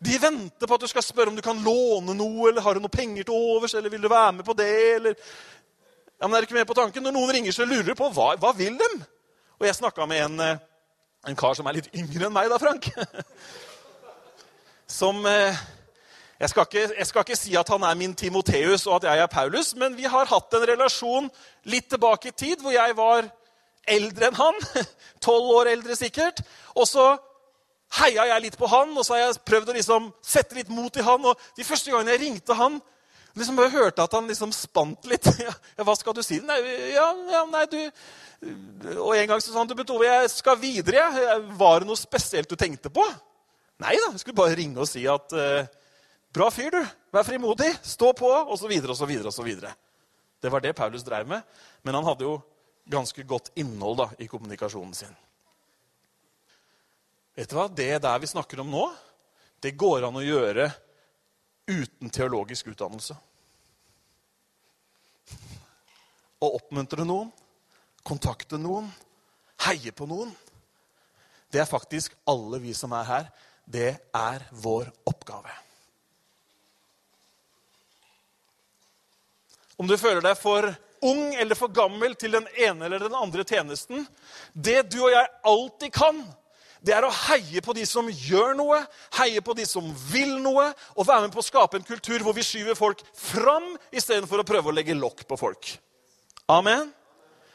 De 0.00 0.16
venter 0.16 0.66
på 0.66 0.74
at 0.74 0.80
du 0.80 0.88
skal 0.88 1.04
spørre 1.04 1.28
om 1.28 1.36
du 1.36 1.44
kan 1.44 1.58
låne 1.60 2.14
noe, 2.16 2.48
eller 2.48 2.64
har 2.64 2.74
du 2.74 2.80
noe 2.80 2.92
penger 2.92 3.28
til 3.28 3.36
overs, 3.36 3.74
eller 3.76 3.92
vil 3.92 4.00
du 4.00 4.08
være 4.08 4.38
med 4.38 4.46
på 4.48 4.56
det, 4.56 4.72
eller 4.96 5.18
ja, 6.20 6.28
men 6.28 6.36
er 6.36 6.44
ikke 6.44 6.56
med 6.56 6.68
på 6.68 6.76
tanken? 6.76 7.04
Når 7.04 7.16
noen 7.16 7.32
ringer, 7.32 7.52
så 7.52 7.64
lurer 7.64 7.92
du 7.92 7.96
på 7.96 8.08
hva, 8.16 8.32
hva 8.40 8.52
vil 8.56 8.76
dem? 8.80 8.96
Og 9.60 9.68
jeg 9.68 9.76
snakka 9.76 10.08
med 10.08 10.24
en, 10.24 10.40
eh, 10.44 10.62
en, 11.28 11.36
kar 11.36 11.56
som 11.56 11.68
er 11.68 11.78
litt 11.78 11.88
yngre 11.96 12.28
enn 12.28 12.34
meg, 12.34 12.48
da, 12.52 12.58
Frank. 12.60 12.90
Som 15.00 15.24
eh, 15.28 15.56
jeg 16.40 16.48
skal, 16.48 16.64
ikke, 16.64 16.94
jeg 16.98 17.06
skal, 17.06 17.24
ikke, 17.26 17.36
si 17.36 17.56
at 17.58 17.68
han 17.68 17.82
er 17.84 17.96
min 18.00 18.14
Timoteus 18.16 18.86
og 18.86 18.94
at 18.96 19.10
jeg 19.10 19.22
er 19.22 19.26
Paulus, 19.28 19.74
men 19.76 19.96
vi 19.96 20.08
har 20.08 20.28
hatt 20.30 20.54
en 20.56 20.62
relasjon 20.70 21.26
litt 21.68 21.90
tilbake 21.92 22.30
i 22.30 22.36
tid 22.36 22.62
hvor 22.64 22.72
jeg 22.72 22.94
var 22.96 23.26
eldre 23.84 24.30
enn 24.30 24.38
han. 24.38 24.60
Tolv 25.26 25.50
år 25.58 25.74
eldre 25.74 25.96
sikkert. 25.98 26.40
Og 26.72 26.88
så 26.88 27.10
heia 27.98 28.24
jeg 28.30 28.46
litt 28.46 28.56
på 28.56 28.70
han, 28.70 28.94
og 28.96 29.04
så 29.04 29.18
har 29.18 29.26
jeg 29.26 29.42
prøvd 29.50 29.72
å 29.72 29.76
liksom 29.76 30.08
sette 30.24 30.56
litt 30.56 30.70
mot 30.72 30.96
i 30.96 31.04
han. 31.04 31.26
Og 31.28 31.44
de 31.58 31.66
første 31.66 31.92
gangene 31.92 32.14
jeg 32.14 32.22
ringte 32.22 32.56
han, 32.56 32.78
liksom 33.36 33.60
jeg 33.60 33.74
hørte 33.74 34.06
at 34.06 34.16
han 34.16 34.30
liksom 34.30 34.54
spant 34.56 35.10
litt. 35.10 35.28
Ja, 35.76 35.84
hva 35.84 35.96
skal 35.98 36.16
du 36.16 36.22
si? 36.24 36.38
Nei, 36.44 36.56
ja, 36.94 37.10
ja, 37.34 37.42
nei, 37.50 37.66
du... 37.68 37.80
Og 38.96 39.12
en 39.12 39.28
gang 39.28 39.42
så 39.44 39.52
sa 39.52 39.60
han 39.60 39.68
til 39.68 39.82
Ove, 39.92 40.06
jeg 40.08 40.32
skal 40.32 40.56
videre. 40.56 41.02
Jeg. 41.04 41.42
Var 41.60 41.82
det 41.82 41.90
noe 41.90 42.00
spesielt 42.00 42.48
du 42.48 42.56
tenkte 42.56 42.88
på? 42.88 43.04
Nei 43.84 43.92
da, 43.98 44.08
jeg 44.14 44.22
skulle 44.22 44.40
bare 44.40 44.56
ringe 44.56 44.80
og 44.80 44.88
si 44.88 45.02
at 45.08 45.36
uh, 45.36 45.68
Bra 46.30 46.50
fyr, 46.54 46.70
du. 46.70 46.82
Vær 47.10 47.26
frimodig. 47.26 47.72
Stå 47.82 48.12
på, 48.14 48.28
osv., 48.30 48.70
osv., 48.70 49.14
osv. 49.26 49.50
Det 50.40 50.50
var 50.52 50.62
det 50.62 50.72
Paulus 50.78 51.02
drev 51.04 51.28
med, 51.28 51.42
men 51.82 51.96
han 51.98 52.06
hadde 52.06 52.24
jo 52.24 52.38
ganske 52.90 53.22
godt 53.28 53.50
innhold 53.60 53.98
da, 53.98 54.06
i 54.18 54.28
kommunikasjonen 54.30 54.94
sin. 54.94 55.16
Vet 57.36 57.50
du 57.50 57.56
hva? 57.58 57.66
Det 57.68 57.98
der 58.02 58.22
vi 58.22 58.30
snakker 58.30 58.62
om 58.62 58.70
nå, 58.70 58.86
det 59.60 59.76
går 59.78 60.06
an 60.06 60.18
å 60.18 60.24
gjøre 60.24 60.70
uten 61.70 62.10
teologisk 62.10 62.70
utdannelse. 62.72 63.16
Å 66.40 66.50
oppmuntre 66.56 67.04
noen, 67.04 67.30
kontakte 68.06 68.58
noen, 68.58 68.88
heie 69.66 69.92
på 69.92 70.08
noen. 70.08 70.32
Det 71.52 71.60
er 71.60 71.68
faktisk 71.68 72.14
alle 72.30 72.62
vi 72.62 72.72
som 72.76 72.94
er 72.96 73.10
her. 73.10 73.28
Det 73.66 73.90
er 74.16 74.46
vår 74.62 74.88
oppgave. 75.10 75.52
Om 79.80 79.88
du 79.88 79.96
føler 79.96 80.20
deg 80.24 80.36
for 80.36 80.68
ung 81.08 81.32
eller 81.40 81.56
for 81.56 81.72
gammel 81.72 82.12
til 82.20 82.36
den 82.36 82.46
ene 82.52 82.84
eller 82.84 83.00
den 83.00 83.16
andre 83.16 83.46
tjenesten. 83.48 84.04
Det 84.52 84.82
du 84.92 84.98
og 85.06 85.14
jeg 85.14 85.30
alltid 85.48 85.94
kan, 85.94 86.20
det 86.84 86.94
er 86.96 87.04
å 87.04 87.12
heie 87.28 87.60
på 87.64 87.74
de 87.76 87.86
som 87.88 88.08
gjør 88.08 88.54
noe, 88.58 88.82
heie 89.18 89.40
på 89.44 89.56
de 89.56 89.64
som 89.68 89.88
vil 90.12 90.36
noe, 90.40 90.70
og 90.96 91.08
være 91.08 91.26
med 91.26 91.34
på 91.34 91.42
å 91.42 91.48
skape 91.48 91.80
en 91.80 91.86
kultur 91.86 92.24
hvor 92.24 92.36
vi 92.36 92.44
skyver 92.44 92.76
folk 92.76 93.00
fram 93.16 93.72
istedenfor 93.92 94.40
å 94.40 94.48
prøve 94.48 94.72
å 94.72 94.76
legge 94.76 94.96
lokk 94.96 95.26
på 95.28 95.40
folk. 95.40 95.74
Amen? 96.50 96.92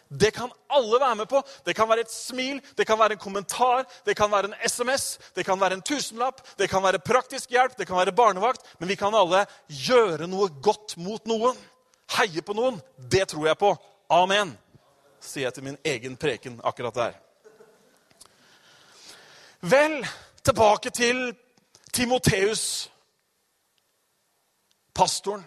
Det 0.10 0.30
kan 0.36 0.52
alle 0.70 1.00
være 1.02 1.18
med 1.24 1.30
på. 1.30 1.42
Det 1.66 1.74
kan 1.78 1.90
være 1.90 2.06
et 2.06 2.14
smil, 2.14 2.60
det 2.78 2.86
kan 2.86 3.00
være 3.02 3.18
en 3.18 3.22
kommentar, 3.22 3.86
det 4.06 4.14
kan 4.18 4.30
være 4.32 4.52
en 4.52 4.58
SMS, 4.62 5.18
det 5.34 5.46
kan 5.46 5.60
være 5.62 5.80
en 5.80 5.86
tusenlapp, 5.86 6.42
det 6.58 6.70
kan 6.70 6.86
være 6.86 7.02
praktisk 7.06 7.54
hjelp, 7.54 7.74
det 7.78 7.90
kan 7.90 7.98
være 7.98 8.14
barnevakt. 8.16 8.66
Men 8.80 8.94
vi 8.94 8.98
kan 9.00 9.18
alle 9.18 9.44
gjøre 9.70 10.30
noe 10.30 10.50
godt 10.62 10.98
mot 11.02 11.26
noen 11.30 11.58
heie 12.18 12.42
på 12.42 12.54
noen, 12.54 12.80
det 12.98 13.28
tror 13.32 13.48
jeg 13.48 13.58
på. 13.58 13.72
Amen, 14.14 14.54
sier 15.20 15.48
jeg 15.48 15.58
til 15.58 15.66
min 15.66 15.80
egen 15.86 16.18
preken 16.18 16.60
akkurat 16.64 16.96
der. 16.96 17.18
Vel, 19.66 20.02
tilbake 20.46 20.90
til 20.94 21.36
Timoteus, 21.94 22.92
pastoren. 24.94 25.46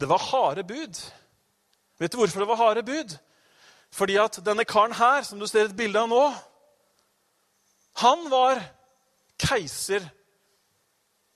Det 0.00 0.08
var 0.08 0.18
harde 0.18 0.64
bud. 0.64 1.00
Vet 1.98 2.12
du 2.12 2.16
hvorfor 2.16 2.40
det 2.40 2.48
var 2.48 2.56
harde 2.56 2.82
bud? 2.82 3.16
Fordi 3.90 4.16
at 4.16 4.38
denne 4.44 4.64
karen 4.64 4.92
her, 4.92 5.22
som 5.22 5.40
du 5.40 5.46
ser 5.46 5.68
et 5.68 5.76
bilde 5.76 6.00
av 6.00 6.08
nå, 6.08 6.22
han 8.00 8.30
var 8.30 8.62
keiser 9.40 10.04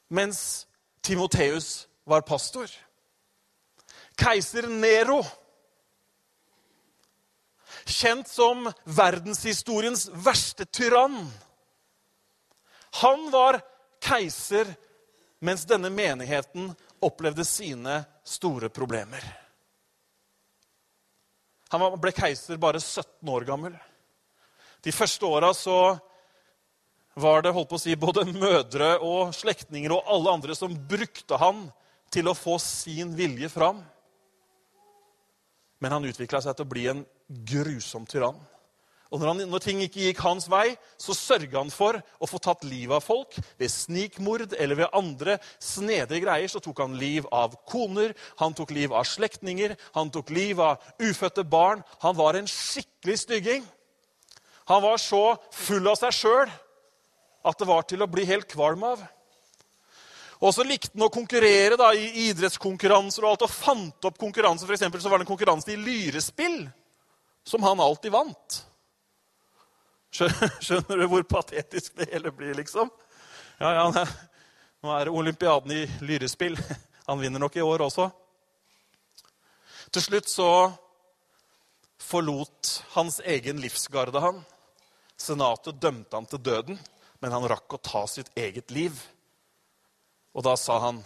mens 0.09 0.67
Timoteus 1.03 1.87
var 2.07 2.25
pastor. 2.25 2.71
Keiser 4.17 4.69
Nero. 4.69 5.23
Kjent 7.85 8.29
som 8.29 8.71
verdenshistoriens 8.85 10.09
verste 10.15 10.65
tyrann. 10.65 11.19
Han 13.03 13.31
var 13.31 13.61
keiser 14.05 14.69
mens 15.45 15.65
denne 15.69 15.91
menigheten 15.91 16.71
opplevde 17.05 17.45
sine 17.45 18.05
store 18.25 18.71
problemer. 18.73 19.25
Han 21.75 21.99
ble 22.01 22.13
keiser 22.15 22.61
bare 22.61 22.81
17 22.81 23.29
år 23.29 23.45
gammel. 23.49 23.75
De 24.85 24.93
første 24.93 25.27
åra 25.27 25.51
så 25.57 25.97
var 27.15 27.43
det 27.43 27.53
holdt 27.55 27.71
på 27.71 27.79
å 27.79 27.83
si, 27.83 27.95
både 27.97 28.27
mødre 28.31 28.97
og 29.03 29.35
slektninger 29.35 29.93
og 29.95 30.09
alle 30.11 30.35
andre 30.39 30.57
som 30.59 30.75
brukte 30.89 31.39
han 31.41 31.67
til 32.15 32.31
å 32.31 32.37
få 32.37 32.57
sin 32.63 33.15
vilje 33.17 33.51
fram. 33.53 33.83
Men 35.85 35.93
han 35.93 36.09
utvikla 36.09 36.41
seg 36.41 36.57
til 36.57 36.65
å 36.65 36.73
bli 36.73 36.89
en 36.89 37.05
grusom 37.45 38.09
tyrann. 38.09 38.41
Og 39.13 39.21
når, 39.21 39.29
han, 39.29 39.43
når, 39.47 39.61
ting 39.63 39.83
ikke 39.85 40.07
gikk 40.09 40.21
hans 40.25 40.49
vei, 40.51 40.73
så 40.99 41.15
sørga 41.15 41.61
han 41.61 41.69
for 41.71 42.01
å 42.19 42.27
få 42.27 42.41
tatt 42.43 42.65
livet 42.67 42.97
av 42.97 43.05
folk. 43.05 43.37
Ved 43.61 43.71
snikmord 43.71 44.57
eller 44.57 44.81
ved 44.81 44.97
andre 44.97 45.37
snedige 45.63 46.25
greier 46.25 46.51
så 46.51 46.63
tok 46.65 46.81
han 46.83 46.97
liv 46.99 47.29
av 47.31 47.55
koner, 47.69 48.17
han 48.41 48.57
tok 48.57 48.73
liv 48.75 48.97
av 48.97 49.07
slektninger, 49.07 49.77
han 49.95 50.11
tok 50.11 50.33
liv 50.35 50.63
av 50.65 50.83
ufødte 50.99 51.45
barn. 51.47 51.85
Han 52.03 52.17
var 52.19 52.41
en 52.41 52.51
skikkelig 52.51 53.21
stygging. 53.23 53.69
Han 54.73 54.83
var 54.83 54.99
så 54.99 55.37
full 55.53 55.93
av 55.93 56.01
seg 56.01 56.17
sjøl 56.17 56.51
at 57.45 57.61
det 57.61 57.69
var 57.69 57.85
til 57.87 58.03
å 58.03 58.11
bli 58.11 58.25
helt 58.27 58.49
kvalm 58.51 58.83
av. 58.89 59.05
Og 60.43 60.55
så 60.55 60.65
likte 60.67 60.93
han 60.95 61.07
å 61.07 61.13
konkurrere 61.13 61.79
da, 61.81 61.93
i 61.95 62.29
idrettskonkurranser 62.29 63.25
og 63.25 63.31
alt, 63.31 63.47
og 63.47 63.53
fant 63.53 64.09
opp 64.09 64.19
konkurranser. 64.21 64.67
For 64.67 64.77
eksempel, 64.77 65.03
så 65.03 65.13
var 65.13 65.21
det 65.21 65.29
en 65.29 65.33
konkurranse 65.33 65.73
i 65.73 65.79
lyrespill 65.81 66.65
som 67.45 67.63
han 67.67 67.83
alltid 67.83 68.15
vant. 68.15 68.61
Skjønner 70.15 71.01
du 71.01 71.07
hvor 71.11 71.25
patetisk 71.27 71.97
det 71.99 72.11
hele 72.13 72.33
blir, 72.35 72.55
liksom? 72.59 72.91
Ja, 73.59 73.73
ja, 73.75 74.07
Nå 74.85 74.93
er 74.93 75.07
det 75.07 75.17
olympiaden 75.17 75.73
i 75.73 75.85
lyrespill. 76.05 76.59
Han 77.07 77.21
vinner 77.21 77.41
nok 77.41 77.57
i 77.57 77.63
år 77.65 77.83
også. 77.85 78.09
Til 79.93 80.03
slutt 80.03 80.29
så 80.29 80.49
forlot 82.01 82.71
hans 82.95 83.21
egen 83.25 83.61
livsgarde 83.61 84.21
han. 84.21 84.39
Senatet 85.21 85.81
dømte 85.81 86.17
han 86.17 86.29
til 86.29 86.41
døden, 86.41 86.79
men 87.21 87.33
han 87.33 87.47
rakk 87.49 87.77
å 87.77 87.81
ta 87.85 88.07
sitt 88.09 88.31
eget 88.37 88.73
liv. 88.75 88.97
Og 90.35 90.43
da 90.43 90.57
sa 90.57 90.79
han, 90.79 91.05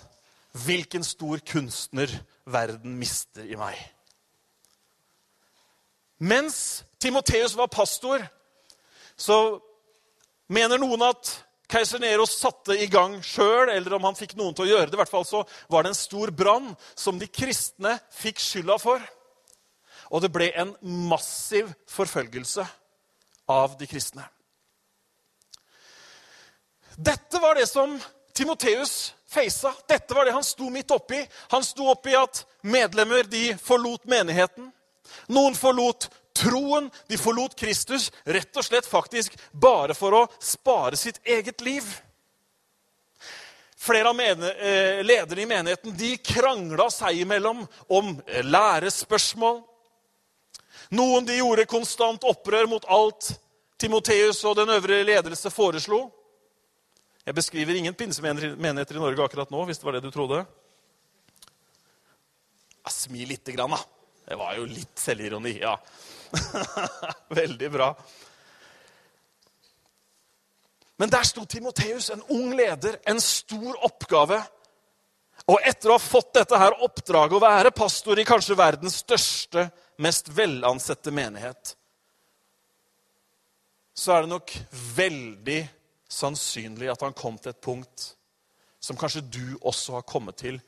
'Hvilken 0.53 1.05
stor 1.05 1.39
kunstner 1.39 2.09
verden 2.47 2.99
mister 2.99 3.45
i 3.45 3.57
meg.' 3.57 3.95
Mens 6.19 6.85
Timoteus 6.99 7.55
var 7.55 7.67
pastor, 7.67 8.25
så 9.17 9.61
mener 10.49 10.79
noen 10.79 11.03
at 11.03 11.31
keiser 11.71 12.01
Nero 12.03 12.27
satte 12.27 12.75
i 12.81 12.89
gang 12.91 13.21
sjøl, 13.23 13.69
eller 13.71 13.95
om 13.95 14.09
han 14.09 14.17
fikk 14.19 14.35
noen 14.39 14.57
til 14.57 14.65
å 14.65 14.71
gjøre 14.73 14.89
det. 14.89 14.97
I 14.97 15.03
hvert 15.03 15.13
fall 15.13 15.27
så 15.29 15.45
var 15.71 15.85
det 15.85 15.93
en 15.93 16.01
stor 16.01 16.33
brann 16.35 16.73
som 16.97 17.21
de 17.21 17.29
kristne 17.31 17.99
fikk 18.11 18.41
skylda 18.43 18.79
for. 18.83 19.05
Og 20.11 20.25
det 20.25 20.33
ble 20.33 20.49
en 20.57 20.73
massiv 20.83 21.71
forfølgelse 21.93 22.65
av 23.53 23.77
de 23.79 23.87
kristne. 23.87 24.25
Dette 26.99 27.39
var 27.39 27.55
det 27.55 27.69
som 27.71 27.95
Timoteus 28.35 29.13
feisa. 29.31 29.75
Dette 29.89 30.15
var 30.15 30.25
det 30.25 30.33
han 30.33 30.45
sto 30.45 30.71
midt 30.71 30.91
oppi. 30.91 31.27
Han 31.49 31.65
sto 31.65 31.91
oppi 31.91 32.17
at 32.17 32.47
medlemmer 32.61 33.23
de 33.29 33.53
forlot 33.63 34.05
menigheten. 34.05 34.73
Noen 35.27 35.57
forlot 35.57 36.09
troen, 36.39 36.91
de 37.07 37.19
forlot 37.19 37.57
Kristus, 37.59 38.11
rett 38.25 38.57
og 38.57 38.65
slett 38.65 38.87
faktisk 38.87 39.35
bare 39.53 39.97
for 39.97 40.15
å 40.15 40.27
spare 40.41 40.97
sitt 40.97 41.21
eget 41.25 41.61
liv. 41.61 41.87
Flere 43.79 44.11
av 44.11 44.21
eh, 44.21 45.05
lederne 45.07 45.43
i 45.43 45.47
menigheten 45.47 45.97
de 45.97 46.17
krangla 46.17 46.89
seg 46.91 47.23
imellom 47.23 47.63
om 47.89 48.17
lærespørsmål. 48.43 49.61
Noen 50.99 51.27
de 51.29 51.37
gjorde 51.39 51.69
konstant 51.69 52.25
opprør 52.27 52.67
mot 52.71 52.85
alt 52.91 53.35
Timoteus 53.79 54.41
og 54.49 54.57
den 54.59 54.73
øvrige 54.75 55.07
ledelse 55.07 55.51
foreslo. 55.51 56.09
Jeg 57.29 57.37
beskriver 57.37 57.77
ingen 57.77 57.93
pinsemenigheter 57.93 58.97
i 58.97 59.01
Norge 59.03 59.21
akkurat 59.21 59.51
nå, 59.53 59.67
hvis 59.69 59.77
det 59.77 59.85
var 59.85 59.99
det 59.99 60.07
du 60.07 60.09
trodde. 60.09 60.39
Smil 62.89 63.29
lite 63.29 63.53
grann, 63.53 63.75
da. 63.77 63.83
Det 64.25 64.39
var 64.41 64.55
jo 64.57 64.65
litt 64.65 64.97
selvironi, 64.97 65.59
ja. 65.61 65.75
Veldig 67.41 67.71
bra. 67.75 67.91
Men 70.97 71.13
der 71.13 71.29
sto 71.29 71.45
Timoteus, 71.45 72.09
en 72.17 72.25
ung 72.33 72.57
leder, 72.57 72.97
en 73.05 73.21
stor 73.21 73.77
oppgave. 73.85 74.41
Og 75.53 75.61
etter 75.69 75.93
å 75.93 75.99
ha 75.99 76.07
fått 76.09 76.33
dette 76.41 76.65
her 76.65 76.81
oppdraget 76.81 77.37
å 77.37 77.45
være 77.45 77.77
pastor 77.77 78.17
i 78.17 78.29
kanskje 78.29 78.57
verdens 78.57 79.03
største, 79.05 79.69
mest 80.01 80.33
velansette 80.33 81.13
menighet, 81.13 81.77
så 83.93 84.17
er 84.17 84.25
det 84.25 84.33
nok 84.33 84.63
veldig 84.97 85.65
sannsynlig 86.09 86.89
at 86.93 87.05
han 87.05 87.17
kom 87.17 87.37
til 87.39 87.53
et 87.53 87.63
punkt 87.65 88.13
som 88.81 88.97
kanskje 88.99 89.25
du 89.27 89.59
også 89.67 89.99
har 89.99 90.07
kommet 90.09 90.39
til, 90.41 90.61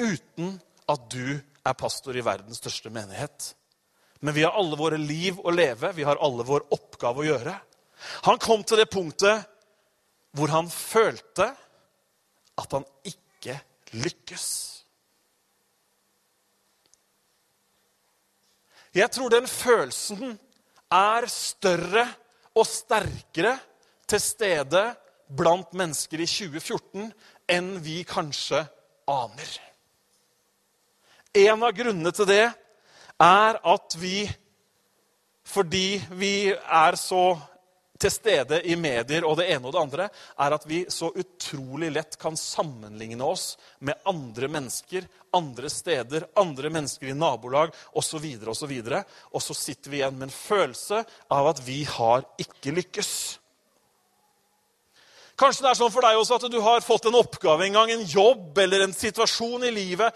uten 0.00 0.56
at 0.88 1.04
du 1.12 1.38
er 1.38 1.76
pastor 1.78 2.16
i 2.16 2.24
verdens 2.24 2.62
største 2.62 2.90
menighet. 2.90 3.52
Men 4.24 4.34
vi 4.34 4.42
har 4.46 4.56
alle 4.56 4.78
våre 4.78 4.98
liv 4.98 5.38
å 5.44 5.52
leve, 5.54 5.92
vi 5.94 6.06
har 6.06 6.18
alle 6.24 6.46
vår 6.48 6.66
oppgave 6.74 7.22
å 7.22 7.28
gjøre. 7.28 7.54
Han 8.26 8.40
kom 8.42 8.64
til 8.66 8.80
det 8.80 8.88
punktet 8.90 9.44
hvor 10.36 10.50
han 10.52 10.70
følte 10.70 11.50
at 12.58 12.74
han 12.74 12.86
ikke 13.06 13.58
lykkes. 13.98 14.48
Jeg 18.96 19.12
tror 19.14 19.30
den 19.30 19.46
følelsen 19.46 20.38
er 20.90 21.26
større 21.30 22.06
og 22.56 22.66
sterkere 22.66 23.54
til 24.08 24.22
stede 24.22 24.82
blant 25.28 25.72
mennesker 25.76 26.22
i 26.24 26.28
2014 26.28 27.10
enn 27.52 27.72
vi 27.84 28.00
kanskje 28.08 28.62
aner. 29.08 29.50
En 31.36 31.62
av 31.62 31.74
grunnene 31.76 32.12
til 32.16 32.28
det 32.28 32.46
er 33.18 33.58
at 33.74 33.96
vi, 34.00 34.24
fordi 35.44 36.00
vi 36.16 36.50
er 36.52 36.96
så 36.98 37.36
til 37.98 38.12
stede 38.14 38.60
i 38.70 38.76
medier 38.78 39.24
og 39.26 39.40
det 39.40 39.48
ene 39.50 39.66
og 39.66 39.74
det 39.74 39.80
andre, 39.80 40.06
er 40.38 40.54
at 40.54 40.64
vi 40.70 40.84
så 40.92 41.10
utrolig 41.18 41.90
lett 41.92 42.14
kan 42.20 42.38
sammenligne 42.38 43.26
oss 43.26 43.56
med 43.84 43.98
andre 44.08 44.48
mennesker, 44.54 45.08
andre 45.34 45.70
steder, 45.72 46.28
andre 46.38 46.70
mennesker 46.72 47.10
i 47.10 47.16
nabolag 47.18 47.74
osv. 47.92 48.24
Og, 48.46 48.54
så 48.56 49.02
og 49.32 49.42
så 49.42 49.58
sitter 49.58 49.90
vi 49.90 50.00
igjen 50.00 50.16
med 50.16 50.28
en 50.28 50.36
følelse 50.36 51.02
av 51.34 51.50
at 51.50 51.62
vi 51.66 51.82
har 51.90 52.24
ikke 52.38 52.76
lykkes. 52.78 53.12
Kanskje 55.38 55.64
det 55.64 55.70
er 55.70 55.78
sånn 55.78 55.92
for 55.94 56.02
deg 56.02 56.18
også 56.18 56.38
at 56.38 56.48
du 56.50 56.58
har 56.64 56.82
fått 56.82 57.06
en 57.06 57.18
oppgave 57.20 57.68
en 57.68 57.78
gang, 57.78 57.92
en 57.94 58.06
jobb 58.06 58.58
eller 58.58 58.84
en 58.84 58.94
situasjon 58.94 59.68
i 59.68 59.74
livet, 59.74 60.14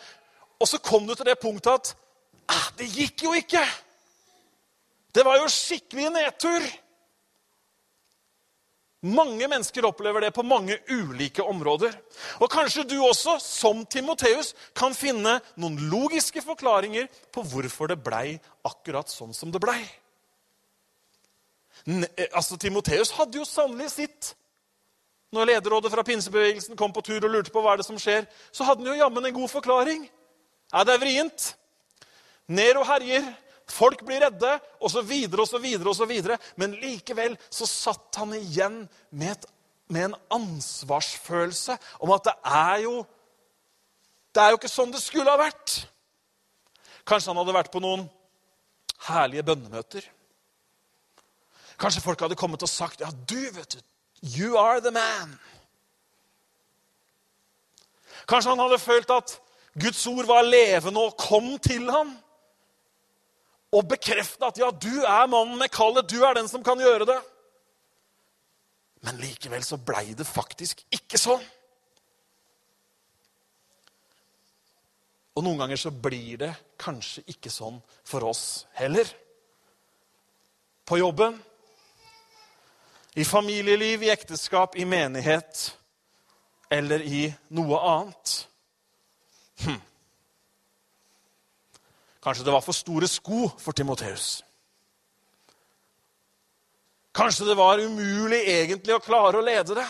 og 0.59 0.69
så 0.69 0.81
kom 0.83 1.07
du 1.07 1.14
til 1.14 1.29
det 1.29 1.38
punktet 1.43 1.73
at 1.73 1.93
ah, 2.50 2.69
det 2.79 2.91
gikk 2.91 3.26
jo 3.29 3.35
ikke! 3.38 3.62
Det 5.12 5.23
var 5.26 5.38
jo 5.43 5.50
skikkelig 5.52 6.11
nedtur! 6.14 6.67
Mange 9.02 9.49
mennesker 9.50 9.87
opplever 9.88 10.23
det 10.23 10.31
på 10.31 10.45
mange 10.47 10.76
ulike 10.87 11.43
områder. 11.43 11.95
Og 12.38 12.50
kanskje 12.50 12.85
du 12.87 13.00
også, 13.02 13.35
som 13.43 13.81
Timoteus, 13.91 14.52
kan 14.79 14.95
finne 14.95 15.41
noen 15.59 15.81
logiske 15.91 16.43
forklaringer 16.45 17.09
på 17.35 17.43
hvorfor 17.50 17.91
det 17.91 17.99
blei 17.99 18.37
akkurat 18.62 19.11
sånn 19.11 19.35
som 19.35 19.50
det 19.50 19.59
blei. 19.62 19.81
Altså, 22.31 22.55
Timoteus 22.62 23.11
hadde 23.19 23.41
jo 23.41 23.49
sannelig 23.49 23.91
sitt. 23.91 24.37
Når 25.32 25.49
lederrådet 25.49 25.92
fra 25.92 26.04
pinsebevegelsen 26.04 26.76
kom 26.76 26.92
på 26.92 27.00
tur 27.04 27.25
og 27.25 27.30
lurte 27.32 27.52
på 27.52 27.62
hva 27.64 27.73
er 27.73 27.80
det 27.80 27.86
som 27.86 27.99
skjer, 28.00 28.26
så 28.52 28.66
hadde 28.68 28.84
han 28.84 28.92
jo 28.92 29.00
jammen 29.00 29.25
en 29.25 29.36
god 29.36 29.49
forklaring. 29.49 30.04
Ja, 30.73 30.84
det 30.84 30.95
er 30.95 31.00
vrient. 31.00 31.47
Nero 32.52 32.84
herjer. 32.84 33.25
Folk 33.73 34.02
blir 34.04 34.21
redde, 34.21 34.50
osv., 34.84 35.12
osv., 35.40 35.66
osv. 35.88 36.12
Men 36.60 36.76
likevel 36.82 37.38
så 37.49 37.68
satt 37.68 38.18
han 38.21 38.34
igjen 38.36 38.82
med, 39.08 39.30
et, 39.32 39.47
med 39.88 40.10
en 40.10 40.16
ansvarsfølelse 40.36 41.78
om 42.04 42.12
at 42.12 42.28
det 42.28 42.36
er 42.52 42.84
jo 42.88 43.02
Det 44.32 44.40
er 44.40 44.52
jo 44.52 44.56
ikke 44.56 44.68
sånn 44.73 44.92
det 44.92 45.00
skulle 45.04 45.28
ha 45.28 45.36
vært. 45.36 45.82
Kanskje 47.04 47.28
han 47.28 47.40
hadde 47.42 47.52
vært 47.52 47.73
på 47.73 47.82
noen 47.84 48.06
herlige 49.08 49.45
bønnemøter. 49.45 50.06
Kanskje 51.76 52.00
folk 52.04 52.25
hadde 52.25 52.38
kommet 52.40 52.64
og 52.64 52.71
sagt 52.71 53.04
ja, 53.04 53.10
du, 53.12 53.50
vet 53.52 53.76
du, 53.76 53.82
you 54.23 54.56
are 54.58 54.80
the 54.80 54.91
man. 54.91 55.39
Kanskje 58.28 58.52
han 58.52 58.63
hadde 58.63 58.78
følt 58.78 59.11
at 59.11 59.35
Guds 59.75 60.06
ord 60.06 60.26
var 60.28 60.47
levende 60.47 61.00
og 61.00 61.17
kom 61.19 61.56
til 61.58 61.91
ham 61.91 62.13
og 63.73 63.89
bekrefte 63.89 64.45
at 64.47 64.58
ja, 64.61 64.69
du 64.71 65.00
er 65.00 65.30
mannen 65.32 65.56
med 65.58 65.73
kallet, 65.73 66.08
du 66.08 66.21
er 66.25 66.37
den 66.37 66.49
som 66.49 66.65
kan 66.65 66.80
gjøre 66.80 67.08
det. 67.08 67.19
Men 69.02 69.19
likevel 69.19 69.65
så 69.65 69.78
blei 69.80 70.13
det 70.15 70.28
faktisk 70.28 70.85
ikke 70.93 71.19
sånn. 71.19 71.43
Og 75.32 75.47
noen 75.47 75.63
ganger 75.63 75.80
så 75.80 75.91
blir 75.91 76.37
det 76.45 76.52
kanskje 76.80 77.25
ikke 77.32 77.50
sånn 77.50 77.78
for 78.04 78.28
oss 78.28 78.67
heller. 78.76 79.08
På 80.85 80.99
jobben, 81.00 81.39
i 83.15 83.25
familieliv, 83.25 84.03
i 84.03 84.11
ekteskap, 84.11 84.77
i 84.77 84.85
menighet 84.89 85.79
eller 86.73 87.03
i 87.05 87.27
noe 87.53 87.81
annet. 87.85 88.37
Hm. 89.65 89.81
Kanskje 92.23 92.47
det 92.47 92.55
var 92.55 92.65
for 92.65 92.77
store 92.77 93.09
sko 93.11 93.49
for 93.61 93.77
Timoteus. 93.77 94.41
Kanskje 97.13 97.51
det 97.51 97.59
var 97.59 97.83
umulig 97.83 98.41
egentlig 98.49 98.95
å 98.97 99.05
klare 99.05 99.41
å 99.41 99.45
lede 99.45 99.77
det. 99.77 99.89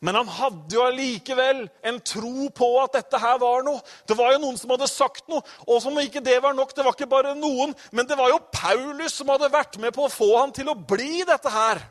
Men 0.00 0.16
han 0.16 0.30
hadde 0.32 0.74
jo 0.74 0.82
allikevel 0.82 1.66
en 1.86 1.98
tro 2.00 2.48
på 2.56 2.68
at 2.80 2.96
dette 2.96 3.20
her 3.20 3.36
var 3.38 3.62
noe. 3.62 3.82
Det 4.08 4.16
var 4.16 4.32
jo 4.32 4.40
noen 4.40 4.56
som 4.58 4.72
hadde 4.72 4.88
sagt 4.88 5.28
noe, 5.28 5.44
og 5.68 5.82
som 5.84 5.98
ikke 6.00 6.22
det 6.24 6.38
var 6.42 6.56
nok. 6.56 6.72
Det 6.74 6.86
var 6.86 6.96
ikke 6.96 7.10
bare 7.10 7.36
noen, 7.36 7.76
men 7.92 8.08
det 8.08 8.16
var 8.18 8.32
jo 8.32 8.40
Paulus 8.50 9.18
som 9.20 9.28
hadde 9.30 9.52
vært 9.52 9.76
med 9.78 9.92
på 9.94 10.08
å 10.08 10.12
få 10.12 10.30
han 10.38 10.56
til 10.56 10.72
å 10.72 10.74
bli 10.74 11.20
dette 11.28 11.52
her. 11.52 11.84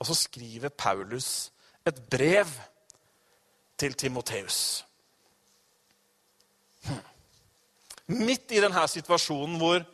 Og 0.00 0.08
så 0.08 0.16
skriver 0.18 0.68
Paulus 0.68 1.50
et 1.86 1.98
brev 2.10 2.48
til 3.78 3.94
Timoteus. 3.94 4.84
Midt 8.06 8.52
i 8.52 8.60
denne 8.60 8.84
situasjonen 8.88 9.56
hvor 9.60 9.84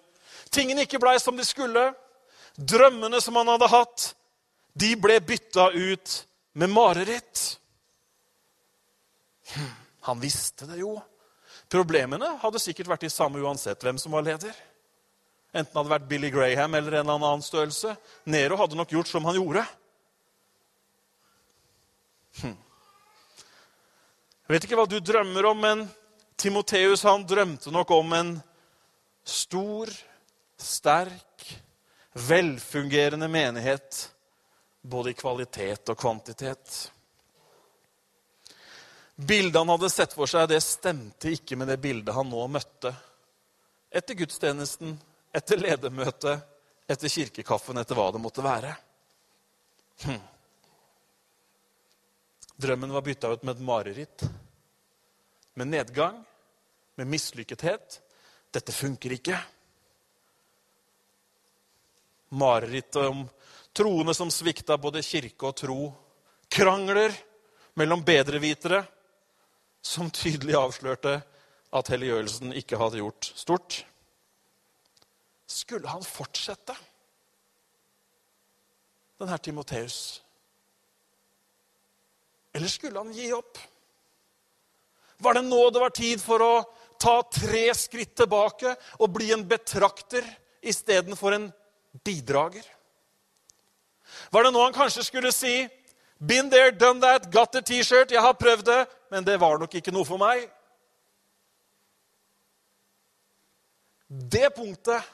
tingene 0.50 0.86
ikke 0.86 1.00
blei 1.02 1.16
som 1.22 1.36
de 1.38 1.46
skulle. 1.46 1.90
Drømmene 2.56 3.20
som 3.22 3.38
han 3.38 3.52
hadde 3.52 3.70
hatt, 3.70 4.10
de 4.74 4.94
ble 4.98 5.20
bytta 5.22 5.70
ut 5.74 6.16
med 6.58 6.72
mareritt. 6.72 7.44
Hm, 9.52 9.70
han 10.08 10.20
visste 10.22 10.66
det 10.66 10.80
jo. 10.82 10.96
Problemene 11.70 12.34
hadde 12.42 12.62
sikkert 12.62 12.90
vært 12.90 13.06
de 13.06 13.12
samme 13.12 13.38
uansett 13.42 13.82
hvem 13.86 13.98
som 13.98 14.14
var 14.14 14.26
leder. 14.26 14.54
Enten 15.50 15.70
det 15.70 15.78
hadde 15.78 15.92
vært 15.92 16.08
Billy 16.10 16.30
Graham 16.34 16.74
eller 16.78 16.98
en 16.98 17.06
eller 17.06 17.30
annen 17.30 17.46
størrelse. 17.46 17.94
Nero 18.30 18.58
hadde 18.58 18.78
nok 18.78 18.90
gjort 18.94 19.10
som 19.10 19.26
han 19.26 19.38
gjorde. 19.38 19.64
Hm. 22.38 22.54
Jeg 24.46 24.54
vet 24.54 24.66
ikke 24.66 24.78
hva 24.78 24.86
du 24.90 25.00
drømmer 25.02 25.50
om, 25.50 25.60
men 25.62 25.82
Timoteus 26.40 27.02
han 27.06 27.26
drømte 27.26 27.72
nok 27.74 27.90
om 27.94 28.14
en 28.16 28.30
stor, 29.26 29.90
sterk, 30.58 31.44
velfungerende 32.12 33.28
menighet, 33.28 34.06
både 34.82 35.12
i 35.12 35.18
kvalitet 35.18 35.92
og 35.92 35.98
kvantitet. 36.00 36.80
Bildet 39.20 39.60
han 39.60 39.68
hadde 39.68 39.90
sett 39.92 40.16
for 40.16 40.30
seg, 40.30 40.48
det 40.48 40.62
stemte 40.64 41.34
ikke 41.34 41.58
med 41.60 41.68
det 41.68 41.76
bildet 41.82 42.14
han 42.16 42.30
nå 42.32 42.46
møtte. 42.48 42.94
Etter 43.92 44.16
gudstjenesten, 44.16 44.94
etter 45.36 45.60
ledermøtet, 45.60 46.46
etter 46.90 47.12
kirkekaffen, 47.12 47.78
etter 47.78 47.98
hva 47.98 48.08
det 48.14 48.22
måtte 48.22 48.44
være. 48.44 48.72
Hm. 50.06 50.22
Drømmen 52.60 52.92
var 52.92 53.02
bytta 53.02 53.30
ut 53.32 53.42
med 53.46 53.56
et 53.56 53.64
mareritt, 53.64 54.22
med 55.56 55.70
nedgang, 55.70 56.18
med 57.00 57.08
mislykkethet. 57.08 58.00
Dette 58.52 58.74
funker 58.74 59.14
ikke. 59.16 59.38
Marerittet 62.36 63.00
om 63.00 63.24
troende 63.72 64.14
som 64.14 64.32
svikta 64.34 64.76
både 64.76 65.00
kirke 65.06 65.48
og 65.48 65.56
tro. 65.56 65.78
Krangler 66.52 67.14
mellom 67.80 68.04
bedrevitere 68.04 68.82
som 69.80 70.10
tydelig 70.12 70.58
avslørte 70.58 71.16
at 71.72 71.92
helliggjørelsen 71.94 72.52
ikke 72.60 72.78
hadde 72.80 73.00
gjort 73.00 73.32
stort. 73.34 73.84
skulle 75.46 75.88
han 75.88 76.04
fortsette? 76.04 76.74
Denne 79.18 79.38
Timoteus. 79.38 80.22
Eller 82.52 82.68
skulle 82.68 82.98
han 82.98 83.12
gi 83.12 83.32
opp? 83.32 83.58
Var 85.20 85.36
det 85.36 85.46
nå 85.46 85.62
det 85.70 85.82
var 85.82 85.94
tid 85.94 86.22
for 86.22 86.42
å 86.42 86.52
ta 87.00 87.20
tre 87.32 87.68
skritt 87.76 88.14
tilbake 88.18 88.74
og 88.98 89.12
bli 89.14 89.30
en 89.34 89.46
betrakter 89.48 90.24
istedenfor 90.60 91.36
en 91.36 91.50
bidrager? 92.04 92.64
Var 94.30 94.44
det 94.44 94.52
nå 94.54 94.64
han 94.64 94.76
kanskje 94.76 95.06
skulle 95.06 95.34
si 95.34 95.68
Been 96.20 96.50
there, 96.50 96.70
done 96.70 97.00
that, 97.00 97.30
got 97.32 97.52
the 97.52 97.62
T-shirt. 97.62 98.10
Jeg 98.12 98.20
har 98.20 98.34
prøvd 98.36 98.66
det, 98.68 98.80
men 99.08 99.24
det 99.24 99.38
var 99.40 99.56
nok 99.56 99.72
ikke 99.78 99.92
noe 99.94 100.04
for 100.04 100.20
meg. 100.20 100.42
Det 104.10 104.50
punktet 104.52 105.06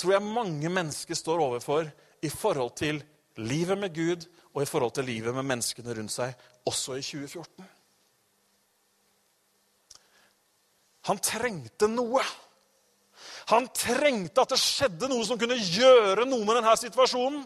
tror 0.00 0.14
jeg 0.14 0.24
mange 0.24 0.70
mennesker 0.72 1.18
står 1.18 1.42
overfor 1.44 1.90
i 2.24 2.30
forhold 2.32 2.72
til 2.80 3.02
livet 3.36 3.76
med 3.76 3.92
Gud 3.92 4.24
og 4.56 4.62
i 4.62 4.68
forhold 4.68 4.94
til 4.96 5.04
livet 5.04 5.34
med 5.36 5.44
menneskene 5.44 5.94
rundt 5.98 6.14
seg, 6.14 6.32
også 6.64 6.96
i 6.96 7.02
2014. 7.04 7.66
Han 11.10 11.20
trengte 11.20 11.90
noe. 11.92 12.22
Han 13.52 13.68
trengte 13.76 14.42
at 14.42 14.54
det 14.54 14.58
skjedde 14.62 15.10
noe 15.12 15.26
som 15.28 15.38
kunne 15.38 15.58
gjøre 15.60 16.24
noe 16.24 16.48
med 16.48 16.56
denne 16.56 16.72
situasjonen. 16.80 17.44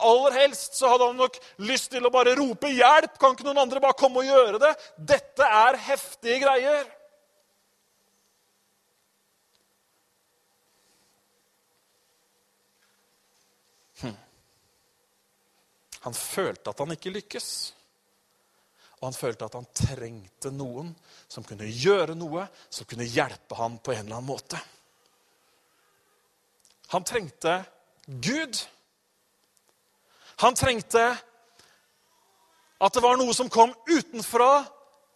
Aller 0.00 0.36
helst 0.42 0.76
så 0.76 0.92
hadde 0.92 1.08
han 1.08 1.18
nok 1.18 1.40
lyst 1.64 1.90
til 1.92 2.04
å 2.04 2.12
bare 2.12 2.36
rope 2.36 2.68
'hjelp'. 2.68 3.18
Kan 3.20 3.34
ikke 3.34 3.48
noen 3.48 3.64
andre 3.64 3.80
bare 3.80 3.96
komme 3.98 4.20
og 4.20 4.28
gjøre 4.28 4.60
det? 4.60 4.74
Dette 4.96 5.48
er 5.64 5.80
heftige 5.88 6.40
greier. 6.44 6.84
Hm. 14.00 14.16
Han 16.06 16.16
følte 16.16 16.72
at 16.72 16.80
han 16.80 16.94
ikke 16.94 17.12
lykkes. 17.12 17.50
Og 19.00 19.08
han 19.08 19.16
følte 19.16 19.46
at 19.48 19.56
han 19.56 19.68
trengte 19.76 20.52
noen 20.52 20.92
som 21.28 21.44
kunne 21.46 21.68
gjøre 21.68 22.16
noe, 22.18 22.44
som 22.68 22.88
kunne 22.88 23.08
hjelpe 23.08 23.56
ham 23.56 23.78
på 23.80 23.94
en 23.94 24.04
eller 24.04 24.18
annen 24.18 24.28
måte. 24.28 24.60
Han 26.92 27.06
trengte 27.06 27.62
Gud. 28.06 28.58
Han 30.42 30.56
trengte 30.58 31.04
at 32.80 32.96
det 32.96 33.02
var 33.04 33.18
noe 33.20 33.32
som 33.36 33.50
kom 33.52 33.72
utenfra, 33.88 34.64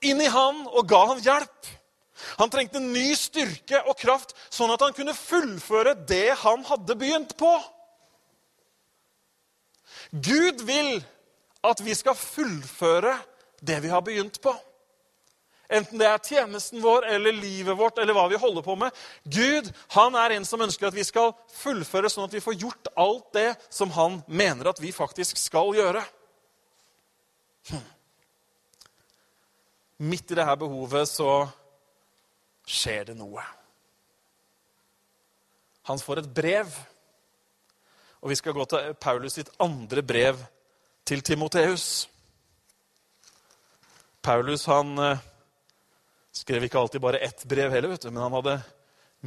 inn 0.05 0.21
i 0.21 0.29
han 0.29 0.67
og 0.69 0.85
ga 0.89 1.01
han 1.15 1.23
hjelp. 1.25 1.71
Han 2.39 2.51
trengte 2.53 2.81
ny 2.83 3.09
styrke 3.19 3.81
og 3.89 3.97
kraft, 3.99 4.35
sånn 4.53 4.73
at 4.75 4.85
han 4.85 4.95
kunne 4.97 5.17
fullføre 5.17 5.97
det 6.09 6.37
han 6.45 6.65
hadde 6.69 6.97
begynt 7.01 7.35
på. 7.41 7.53
Gud 10.11 10.65
vil 10.67 10.99
at 11.65 11.81
vi 11.81 11.95
skal 11.97 12.17
fullføre 12.19 13.17
det 13.65 13.81
vi 13.85 13.93
har 13.93 14.05
begynt 14.05 14.41
på. 14.43 14.53
Enten 15.73 15.99
det 15.99 16.07
er 16.07 16.21
tjenesten 16.21 16.83
vår 16.85 17.07
eller 17.09 17.33
livet 17.33 17.79
vårt 17.79 17.99
eller 17.99 18.15
hva 18.17 18.27
vi 18.29 18.39
holder 18.41 18.63
på 18.63 18.77
med. 18.77 18.93
Gud 19.25 19.71
han 19.97 20.17
er 20.21 20.37
en 20.37 20.45
som 20.45 20.61
ønsker 20.61 20.91
at 20.91 20.97
vi 20.97 21.07
skal 21.07 21.33
fullføre, 21.57 22.11
sånn 22.13 22.29
at 22.29 22.37
vi 22.37 22.43
får 22.45 22.59
gjort 22.61 22.93
alt 23.01 23.31
det 23.37 23.49
som 23.73 23.93
han 23.97 24.21
mener 24.29 24.69
at 24.71 24.83
vi 24.83 24.93
faktisk 24.93 25.41
skal 25.41 25.73
gjøre. 25.77 26.05
Hm. 27.71 27.85
Midt 30.05 30.35
i 30.35 30.37
dette 30.37 30.57
behovet 30.61 31.09
så 31.09 31.31
skjer 32.69 33.09
det 33.11 33.17
noe. 33.17 33.43
Han 35.89 36.01
får 36.01 36.23
et 36.23 36.33
brev. 36.37 36.77
Og 38.25 38.31
vi 38.33 38.39
skal 38.41 38.55
gå 38.57 38.65
til 38.65 38.95
Paulus 38.97 39.35
sitt 39.37 39.51
andre 39.61 40.01
brev 40.01 40.39
til 41.05 41.21
Timoteus. 41.21 42.07
Paulus 44.25 44.65
han 44.65 44.95
eh, 44.97 45.21
skrev 46.33 46.65
ikke 46.65 46.81
alltid 46.81 47.05
bare 47.05 47.21
ett 47.21 47.45
brev 47.45 47.69
heller, 47.69 47.93
vet 47.93 48.07
du, 48.07 48.09
men 48.09 48.23
han 48.25 48.39
hadde 48.39 48.57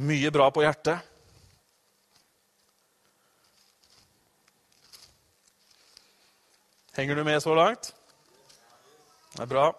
mye 0.02 0.34
bra 0.34 0.50
på 0.50 0.66
hjertet. 0.66 0.98
Henger 6.98 7.14
du 7.14 7.22
med 7.22 7.38
så 7.38 7.54
langt? 7.54 7.92
Det 9.36 9.44
er 9.46 9.54
bra. 9.54 9.70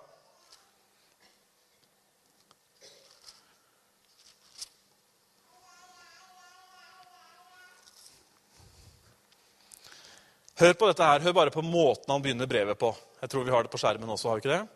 Hør 10.59 10.73
på 10.75 10.89
dette 10.89 11.05
her. 11.05 11.23
Hør 11.23 11.35
bare 11.37 11.53
på 11.53 11.63
måten 11.63 12.11
han 12.11 12.23
begynner 12.23 12.49
brevet 12.49 12.79
på. 12.79 12.91
Jeg 13.21 13.31
tror 13.31 13.45
vi 13.47 13.51
har 13.53 13.63
det 13.63 13.71
på 13.71 13.79
skjermen 13.79 14.09
også. 14.11 14.27
har 14.27 14.35
vi 14.35 14.43
ikke 14.43 14.57
det? 14.57 14.67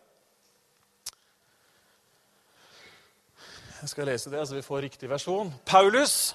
Jeg 3.82 3.90
skal 3.92 4.08
lese 4.08 4.32
det, 4.32 4.46
så 4.48 4.56
vi 4.56 4.64
får 4.64 4.80
riktig 4.86 5.10
versjon. 5.10 5.52
Paulus, 5.68 6.32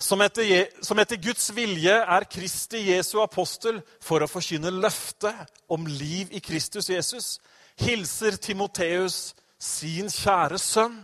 som 0.00 0.24
etter, 0.24 0.70
som 0.80 0.98
etter, 0.98 1.20
Guds 1.20 1.50
vilje 1.52 1.92
er 1.92 2.24
Kristi 2.24 2.80
Jesu 2.86 3.18
apostel 3.20 3.82
for 4.00 4.24
å 4.24 4.30
forkynne 4.32 4.72
løftet 4.72 5.60
om 5.68 5.84
liv 5.84 6.32
i 6.32 6.40
Kristus 6.40 6.88
Jesus, 6.88 7.36
hilser 7.84 8.40
Timoteus 8.40 9.34
sin 9.60 10.08
kjære 10.08 10.56
sønn. 10.56 11.02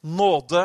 Nåde, 0.00 0.64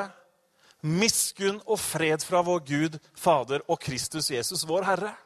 miskunn 0.80 1.60
og 1.66 1.84
fred 1.84 2.24
fra 2.24 2.40
vår 2.40 2.64
Gud, 2.72 3.00
Fader 3.20 3.68
og 3.68 3.84
Kristus 3.84 4.32
Jesus, 4.32 4.64
vår 4.64 4.94
Herre. 4.96 5.18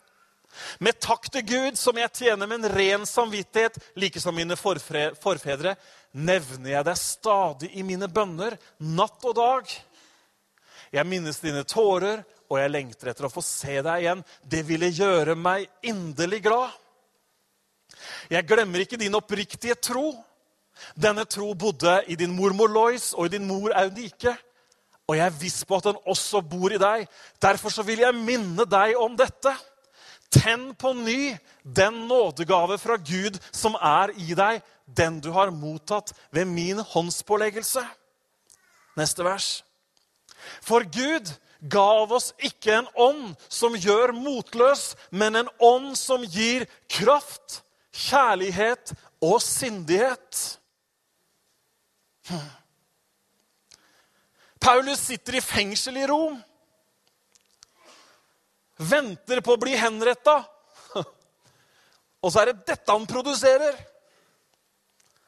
Med 0.79 0.99
takk 0.99 1.29
til 1.31 1.45
Gud, 1.47 1.77
som 1.79 1.97
jeg 1.97 2.11
tjener 2.15 2.49
med 2.49 2.61
en 2.61 2.73
ren 2.73 3.05
samvittighet, 3.07 3.77
like 3.95 4.19
som 4.21 4.35
mine 4.35 4.57
forfedre, 4.57 5.75
nevner 6.11 6.73
jeg 6.75 6.87
deg 6.87 6.99
stadig 6.99 7.71
i 7.77 7.85
mine 7.87 8.09
bønner, 8.11 8.57
natt 8.79 9.25
og 9.27 9.37
dag. 9.37 9.73
Jeg 10.91 11.07
minnes 11.07 11.39
dine 11.39 11.63
tårer, 11.63 12.25
og 12.51 12.59
jeg 12.59 12.71
lengter 12.73 13.11
etter 13.11 13.27
å 13.27 13.31
få 13.31 13.43
se 13.45 13.77
deg 13.79 14.03
igjen. 14.03 14.23
Det 14.43 14.65
ville 14.67 14.91
gjøre 14.91 15.37
meg 15.39 15.69
inderlig 15.87 16.41
glad. 16.43 16.73
Jeg 18.31 18.47
glemmer 18.47 18.83
ikke 18.83 18.99
din 18.99 19.15
oppriktige 19.15 19.77
tro. 19.79 20.11
Denne 20.95 21.23
tro 21.29 21.53
bodde 21.55 22.01
i 22.11 22.17
din 22.19 22.33
mormor 22.35 22.71
Lois 22.71 23.11
og 23.13 23.27
i 23.27 23.37
din 23.37 23.47
mor 23.47 23.71
Audike. 23.77 24.33
Og 25.07 25.17
jeg 25.17 25.25
er 25.25 25.39
viss 25.39 25.63
på 25.67 25.79
at 25.79 25.89
den 25.89 25.99
også 26.07 26.41
bor 26.43 26.71
i 26.71 26.79
deg. 26.81 27.07
Derfor 27.41 27.73
så 27.73 27.83
vil 27.87 28.03
jeg 28.03 28.17
minne 28.17 28.67
deg 28.67 28.99
om 28.99 29.15
dette. 29.19 29.53
Tenn 30.31 30.71
på 30.79 30.93
ny 30.95 31.37
den 31.63 32.05
nådegave 32.07 32.77
fra 32.79 32.95
Gud 32.95 33.39
som 33.51 33.75
er 33.75 34.13
i 34.15 34.35
deg, 34.37 34.61
den 34.87 35.19
du 35.19 35.31
har 35.35 35.51
mottatt 35.51 36.13
ved 36.31 36.47
min 36.47 36.79
håndspåleggelse. 36.79 37.83
Neste 38.97 39.25
vers. 39.27 39.49
For 40.63 40.87
Gud 40.87 41.27
gav 41.69 42.11
oss 42.15 42.31
ikke 42.41 42.79
en 42.79 42.87
ånd 42.95 43.35
som 43.51 43.75
gjør 43.77 44.15
motløs, 44.15 44.95
men 45.11 45.35
en 45.35 45.51
ånd 45.59 45.93
som 45.99 46.23
gir 46.23 46.65
kraft, 46.89 47.61
kjærlighet 47.91 48.93
og 49.21 49.37
sindighet. 49.43 50.39
Paulus 54.61 55.03
sitter 55.09 55.37
i 55.37 55.43
fengsel 55.43 55.99
i 55.99 56.07
Rom 56.07 56.39
venter 58.81 59.41
på 59.45 59.55
å 59.55 59.61
bli 59.61 59.75
henretta. 59.77 60.41
Og 62.23 62.31
så 62.31 62.41
er 62.41 62.51
det 62.51 62.65
dette 62.73 62.91
han 62.91 63.07
produserer. 63.09 63.77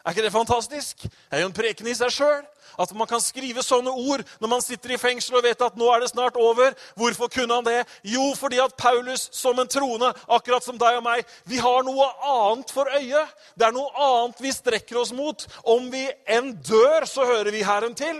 Er 0.04 0.12
ikke 0.12 0.26
det 0.26 0.34
fantastisk? 0.36 1.06
Det 1.06 1.38
er 1.38 1.46
jo 1.46 1.52
en 1.52 1.56
preken 1.56 1.88
i 1.88 1.96
seg 1.96 2.12
sjøl. 2.12 2.42
At 2.80 2.90
man 2.98 3.08
kan 3.08 3.22
skrive 3.22 3.62
sånne 3.64 3.92
ord 3.94 4.24
når 4.42 4.50
man 4.50 4.64
sitter 4.66 4.96
i 4.96 4.98
fengsel 4.98 5.38
og 5.38 5.46
vet 5.46 5.62
at 5.62 5.76
nå 5.78 5.88
er 5.94 6.02
det 6.02 6.10
snart 6.10 6.38
over. 6.42 6.74
Hvorfor 6.98 7.30
kunne 7.32 7.60
han 7.60 7.68
det? 7.68 7.84
Jo, 8.10 8.32
fordi 8.36 8.60
at 8.60 8.76
Paulus 8.80 9.28
som 9.32 9.60
en 9.62 9.70
troende, 9.70 10.10
akkurat 10.28 10.66
som 10.66 10.80
deg 10.82 10.98
og 10.98 11.06
meg, 11.06 11.24
vi 11.48 11.62
har 11.62 11.86
noe 11.86 12.10
annet 12.34 12.74
for 12.74 12.90
øye. 12.90 13.24
Det 13.56 13.68
er 13.70 13.76
noe 13.76 13.94
annet 13.94 14.42
vi 14.44 14.52
strekker 14.56 15.00
oss 15.04 15.14
mot. 15.16 15.46
Om 15.64 15.92
vi 15.94 16.08
enn 16.26 16.56
dør, 16.66 17.08
så 17.08 17.30
hører 17.30 17.54
vi 17.54 17.64
Herren 17.64 17.96
til. 17.96 18.20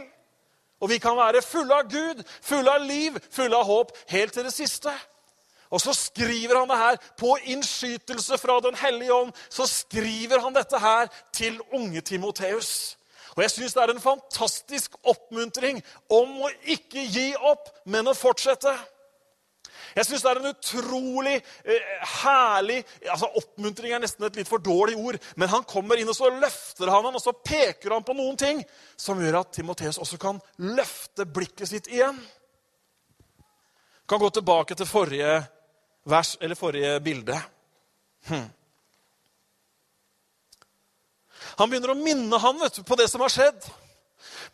Og 0.84 0.92
vi 0.92 1.00
kan 1.02 1.18
være 1.18 1.44
fulle 1.44 1.74
av 1.80 1.90
Gud, 1.90 2.24
fulle 2.44 2.72
av 2.78 2.86
liv, 2.86 3.18
fulle 3.32 3.58
av 3.58 3.68
håp 3.68 3.92
helt 4.14 4.36
til 4.36 4.48
det 4.48 4.54
siste. 4.56 4.94
Og 5.74 5.82
så 5.82 5.94
skriver 5.98 6.60
han 6.60 6.70
det 6.70 6.78
her 6.78 6.98
på 7.18 7.34
innskytelse 7.50 8.38
fra 8.38 8.60
Den 8.62 8.78
hellige 8.78 9.14
ånd. 9.14 9.32
Så 9.50 9.66
skriver 9.68 10.44
han 10.44 10.54
dette 10.54 10.80
her 10.80 11.10
til 11.34 11.58
unge 11.74 12.02
Timoteus. 12.02 12.98
Og 13.34 13.42
jeg 13.42 13.52
syns 13.52 13.74
det 13.74 13.82
er 13.82 13.94
en 13.96 14.04
fantastisk 14.04 14.94
oppmuntring 15.10 15.80
om 16.14 16.44
å 16.46 16.52
ikke 16.70 17.08
gi 17.10 17.32
opp, 17.42 17.72
men 17.90 18.06
å 18.06 18.14
fortsette. 18.14 18.74
Jeg 19.94 20.06
syns 20.06 20.24
det 20.26 20.30
er 20.30 20.40
en 20.42 20.50
utrolig 20.50 21.34
eh, 21.38 21.90
herlig 22.24 22.80
altså 23.12 23.30
Oppmuntring 23.38 23.94
er 23.94 24.02
nesten 24.02 24.26
et 24.26 24.40
litt 24.40 24.50
for 24.50 24.62
dårlig 24.62 24.96
ord. 24.98 25.18
Men 25.38 25.52
han 25.52 25.66
kommer 25.70 25.98
inn 26.02 26.10
og 26.10 26.18
så 26.18 26.30
løfter 26.34 26.90
han 26.90 27.10
han, 27.10 27.18
og 27.18 27.22
så 27.22 27.34
peker 27.34 27.94
han 27.94 28.06
på 28.06 28.16
noen 28.18 28.38
ting 28.40 28.62
som 28.98 29.22
gjør 29.22 29.42
at 29.42 29.54
Timoteus 29.58 30.02
også 30.02 30.22
kan 30.22 30.42
løfte 30.62 31.26
blikket 31.30 31.70
sitt 31.70 31.90
igjen. 31.94 32.22
kan 34.10 34.20
gå 34.20 34.30
tilbake 34.30 34.76
til 34.76 34.86
forrige 34.86 35.42
vers, 36.04 36.38
eller 36.42 36.56
forrige 36.56 37.00
bilde. 37.00 37.40
Hm. 38.28 38.46
Han 41.58 41.70
begynner 41.70 41.94
å 41.94 42.00
minne 42.00 42.40
han 42.40 42.60
vet 42.60 42.80
du, 42.80 42.84
på 42.88 42.98
det 43.00 43.10
som 43.12 43.22
har 43.24 43.32
skjedd. 43.34 43.66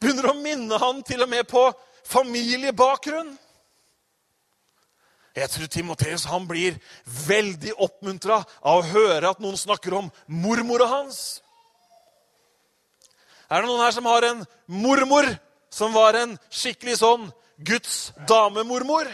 Begynner 0.01 0.31
å 0.31 0.39
minne 0.39 0.79
han 0.81 1.03
til 1.05 1.23
og 1.23 1.31
med 1.31 1.47
på 1.49 1.63
familiebakgrunn. 2.09 3.35
Jeg 5.38 5.51
tror 5.53 5.69
Timoteus 5.71 6.25
blir 6.49 6.79
veldig 7.27 7.75
oppmuntra 7.77 8.41
av 8.59 8.81
å 8.81 8.88
høre 8.89 9.29
at 9.29 9.39
noen 9.39 9.57
snakker 9.57 9.93
om 9.95 10.09
mormora 10.27 10.88
hans. 10.89 11.41
Er 13.49 13.62
det 13.62 13.69
noen 13.69 13.85
her 13.85 13.93
som 13.95 14.09
har 14.09 14.25
en 14.27 14.43
mormor 14.67 15.29
som 15.73 15.93
var 15.93 16.17
en 16.17 16.35
skikkelig 16.49 16.97
sånn 16.99 17.29
Guds 17.65 18.12
damemormor? 18.27 19.07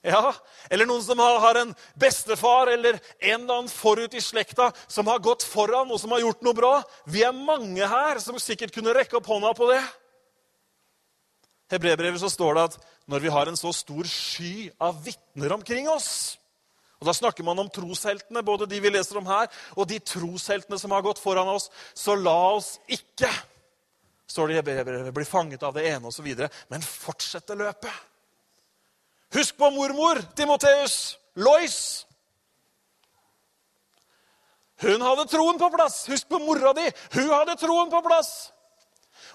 Ja, 0.00 0.32
Eller 0.70 0.88
noen 0.88 1.02
som 1.04 1.18
har 1.20 1.58
en 1.60 1.74
bestefar 2.00 2.70
eller 2.72 2.96
en 3.18 3.42
eller 3.42 3.54
annen 3.54 3.68
forut 3.68 4.14
i 4.16 4.20
slekta 4.24 4.70
som 4.88 5.06
har 5.12 5.20
gått 5.20 5.44
foran 5.44 5.90
og 5.92 6.00
som 6.00 6.14
har 6.14 6.22
gjort 6.24 6.40
noe 6.46 6.56
bra. 6.56 6.72
Vi 7.04 7.20
er 7.26 7.36
mange 7.36 7.84
her 7.84 8.20
som 8.24 8.38
sikkert 8.40 8.72
kunne 8.72 8.94
rekke 8.96 9.18
opp 9.18 9.28
hånda 9.28 9.52
på 9.56 9.68
det. 9.72 9.82
I 11.70 12.18
så 12.18 12.30
står 12.32 12.54
det 12.54 12.62
at 12.70 12.78
når 13.06 13.20
vi 13.20 13.30
har 13.30 13.46
en 13.46 13.60
så 13.60 13.72
stor 13.76 14.08
sky 14.08 14.70
av 14.80 15.04
vitner 15.04 15.52
omkring 15.52 15.88
oss 15.88 16.40
og 17.00 17.06
Da 17.08 17.14
snakker 17.16 17.44
man 17.44 17.58
om 17.58 17.68
trosheltene, 17.72 18.42
både 18.44 18.66
de 18.68 18.76
vi 18.76 18.90
leser 18.92 19.16
om 19.16 19.24
her, 19.24 19.46
og 19.72 19.86
de 19.88 19.96
trosheltene 20.04 20.76
som 20.76 20.92
har 20.92 21.00
gått 21.00 21.18
foran 21.18 21.48
oss. 21.48 21.70
Så 21.96 22.12
la 22.12 22.36
oss 22.52 22.74
ikke 22.92 23.30
står 24.28 24.50
det 24.50 24.54
i 24.54 24.58
Hebrebrevet, 24.58 25.14
bli 25.16 25.24
fanget 25.24 25.64
av 25.64 25.72
det 25.74 25.86
ene 25.88 26.12
osv., 26.12 26.28
men 26.68 26.84
fortsette 26.84 27.56
løpet. 27.56 28.09
Husk 29.34 29.56
på 29.56 29.70
mormor, 29.70 30.22
Timoteus. 30.36 31.18
Lois. 31.34 32.06
Hun 34.80 35.02
hadde 35.04 35.26
troen 35.28 35.58
på 35.58 35.68
plass. 35.70 36.06
Husk 36.08 36.28
på 36.28 36.40
mora 36.42 36.72
di. 36.72 36.86
Hun 37.14 37.28
hadde 37.30 37.56
troen 37.60 37.90
på 37.92 38.00
plass. 38.02 38.50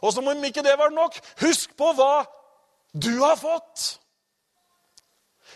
Og 0.02 0.14
som 0.14 0.28
om 0.28 0.48
ikke 0.48 0.64
det 0.66 0.74
var 0.78 0.92
nok, 0.92 1.16
husk 1.40 1.76
på 1.78 1.92
hva 1.96 2.26
du 2.92 3.14
har 3.22 3.38
fått. 3.40 3.86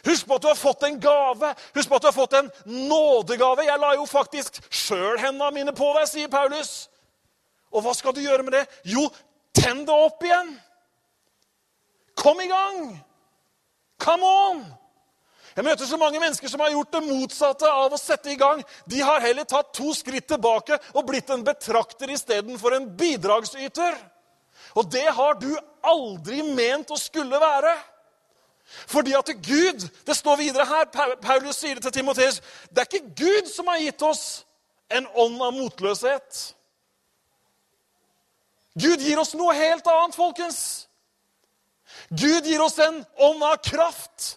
Husk 0.05 0.27
på 0.27 0.37
at 0.37 0.45
du 0.45 0.47
har 0.47 0.55
fått 0.59 0.85
en 0.87 0.99
gave. 1.01 1.49
Husk 1.75 1.89
på 1.89 1.97
at 1.97 2.05
du 2.05 2.07
har 2.07 2.15
fått 2.15 2.37
en 2.39 2.51
nådegave. 2.65 3.65
Jeg 3.67 3.81
la 3.81 3.91
jo 3.97 4.05
faktisk 4.07 4.61
sjøl 4.69 5.19
hendene 5.19 5.51
mine 5.57 5.75
på 5.75 5.91
deg, 5.97 6.07
sier 6.07 6.31
Paulus. 6.31 6.87
Og 7.73 7.83
hva 7.83 7.93
skal 7.97 8.15
du 8.15 8.21
gjøre 8.23 8.45
med 8.45 8.55
det? 8.55 8.63
Jo, 8.87 9.09
tenn 9.57 9.83
det 9.85 9.95
opp 9.95 10.23
igjen. 10.23 10.53
Kom 12.19 12.39
i 12.41 12.47
gang. 12.49 12.93
Come 13.99 14.25
on! 14.25 14.61
Jeg 15.55 15.65
møter 15.65 15.87
så 15.89 15.97
mange 15.99 16.21
mennesker 16.21 16.47
som 16.47 16.61
har 16.63 16.71
gjort 16.71 16.93
det 16.93 17.01
motsatte 17.03 17.67
av 17.67 17.91
å 17.91 17.99
sette 17.99 18.31
i 18.31 18.37
gang. 18.39 18.61
De 18.87 19.01
har 19.03 19.19
heller 19.23 19.47
tatt 19.49 19.73
to 19.75 19.91
skritt 19.97 20.29
tilbake 20.29 20.77
og 20.93 21.07
blitt 21.09 21.31
en 21.33 21.43
betrakter 21.43 22.13
istedenfor 22.13 22.77
en 22.77 22.85
bidragsyter. 22.95 23.97
Og 24.79 24.87
det 24.93 25.07
har 25.17 25.35
du 25.41 25.49
aldri 25.83 26.43
ment 26.45 26.91
å 26.93 26.99
skulle 26.99 27.39
være. 27.41 27.73
Fordi 28.87 29.15
at 29.17 29.31
Gud 29.41 29.87
Det 30.05 30.15
står 30.15 30.37
videre 30.37 30.65
her, 30.65 30.85
Paulus 31.21 31.57
sier 31.57 31.75
det 31.75 31.83
til 31.83 31.91
Timoteus. 31.91 32.41
Det 32.69 32.83
er 32.83 32.87
ikke 32.87 33.15
Gud 33.17 33.49
som 33.49 33.67
har 33.67 33.81
gitt 33.81 34.01
oss 34.05 34.45
en 34.89 35.07
ånd 35.15 35.41
av 35.41 35.53
motløshet. 35.53 36.55
Gud 38.79 39.01
gir 39.01 39.19
oss 39.19 39.33
noe 39.35 39.53
helt 39.57 39.87
annet, 39.87 40.15
folkens. 40.15 40.88
Gud 42.09 42.45
gir 42.45 42.61
oss 42.61 42.79
en 42.79 43.05
ånd 43.17 43.43
av 43.43 43.55
kraft. 43.63 44.35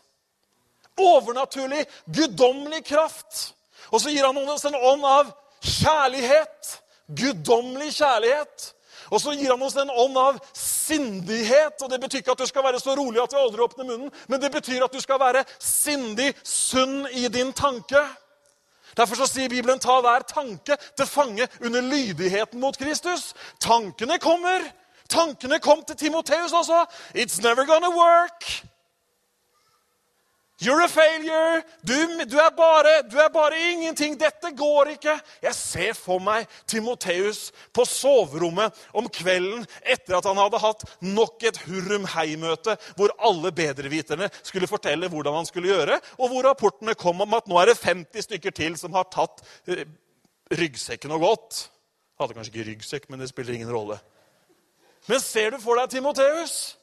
Overnaturlig, 1.00 1.86
guddommelig 2.04 2.84
kraft. 2.86 3.54
Og 3.90 4.00
så 4.00 4.12
gir 4.12 4.26
han 4.26 4.38
oss 4.38 4.64
en 4.68 4.76
ånd 4.76 5.04
av 5.04 5.32
kjærlighet. 5.60 6.76
Guddommelig 7.08 7.92
kjærlighet. 7.96 8.72
Og 9.12 9.20
så 9.20 9.34
gir 9.36 9.50
han 9.52 9.62
oss 9.62 9.76
en 9.76 9.90
ånd 9.90 10.16
av 10.16 10.38
sindighet. 10.56 11.82
og 11.82 11.90
Det 11.90 12.00
betyr 12.00 12.22
ikke 12.22 12.36
at 12.36 12.44
du 12.44 12.48
skal 12.48 12.64
være 12.64 12.80
så 12.80 12.96
rolig 12.96 13.20
at 13.22 13.32
du 13.32 13.38
aldri 13.40 13.64
åpner 13.64 13.88
munnen, 13.88 14.12
men 14.28 14.40
det 14.40 14.52
betyr 14.52 14.84
at 14.84 14.92
du 14.92 15.00
skal 15.00 15.20
være 15.20 15.44
sindig, 15.60 16.32
sunn 16.44 17.06
i 17.12 17.28
din 17.32 17.52
tanke. 17.52 18.00
Derfor 18.96 19.16
så 19.16 19.26
sier 19.28 19.48
Bibelen 19.48 19.80
ta 19.80 19.98
hver 20.04 20.24
tanke 20.28 20.76
til 20.76 21.08
fange 21.08 21.48
under 21.64 21.80
lydigheten 21.80 22.60
mot 22.60 22.76
Kristus. 22.76 23.32
Tankene 23.60 24.18
kommer, 24.20 24.64
Tankene 25.12 25.60
kom 25.60 25.84
til 25.84 25.98
Timoteus 26.06 26.54
også. 26.56 26.84
It's 27.14 27.42
never 27.42 27.66
gonna 27.68 27.90
work. 27.92 28.48
You're 30.62 30.84
a 30.84 30.88
failure. 30.88 31.62
Du, 31.82 31.94
du, 32.30 32.36
er 32.38 32.50
bare, 32.56 33.02
du, 33.10 33.16
er 33.18 33.28
bare, 33.34 33.56
ingenting. 33.72 34.14
Dette 34.20 34.52
går 34.54 34.92
ikke. 34.94 35.16
Jeg 35.42 35.54
ser 35.58 35.96
for 35.98 36.22
meg 36.22 36.46
Timoteus 36.70 37.48
på 37.74 37.82
soverommet 37.88 38.76
om 38.94 39.08
kvelden 39.10 39.66
etter 39.82 40.20
at 40.20 40.28
han 40.28 40.38
hadde 40.38 40.60
hatt 40.62 40.84
nok 41.02 41.42
et 41.50 41.58
hurrum 41.64 42.06
hei-møte 42.14 42.76
hvor 42.94 43.10
alle 43.18 43.50
bedreviterne 43.56 44.30
skulle 44.38 44.70
fortelle 44.70 45.10
hvordan 45.10 45.40
han 45.40 45.50
skulle 45.50 45.72
gjøre, 45.72 45.98
og 46.20 46.30
hvor 46.30 46.46
rapportene 46.46 46.94
kom 46.94 47.24
om 47.26 47.38
at 47.40 47.50
nå 47.50 47.58
er 47.58 47.72
det 47.72 47.80
50 47.82 48.28
stykker 48.28 48.54
til 48.54 48.78
som 48.78 48.94
har 48.94 49.10
tatt 49.10 49.42
eh, 49.66 49.82
ryggsekken 50.62 51.18
og 51.18 51.26
gått. 51.26 51.64
Hadde 52.22 52.38
kanskje 52.38 52.54
ikke 52.54 52.70
ryggsekk, 52.70 53.10
men 53.10 53.24
det 53.24 53.32
spiller 53.32 53.58
ingen 53.58 53.74
rolle. 53.74 53.98
Men 55.10 55.20
ser 55.20 55.50
du 55.50 55.58
for 55.62 55.80
deg 55.80 55.90
Timoteus? 55.90 56.76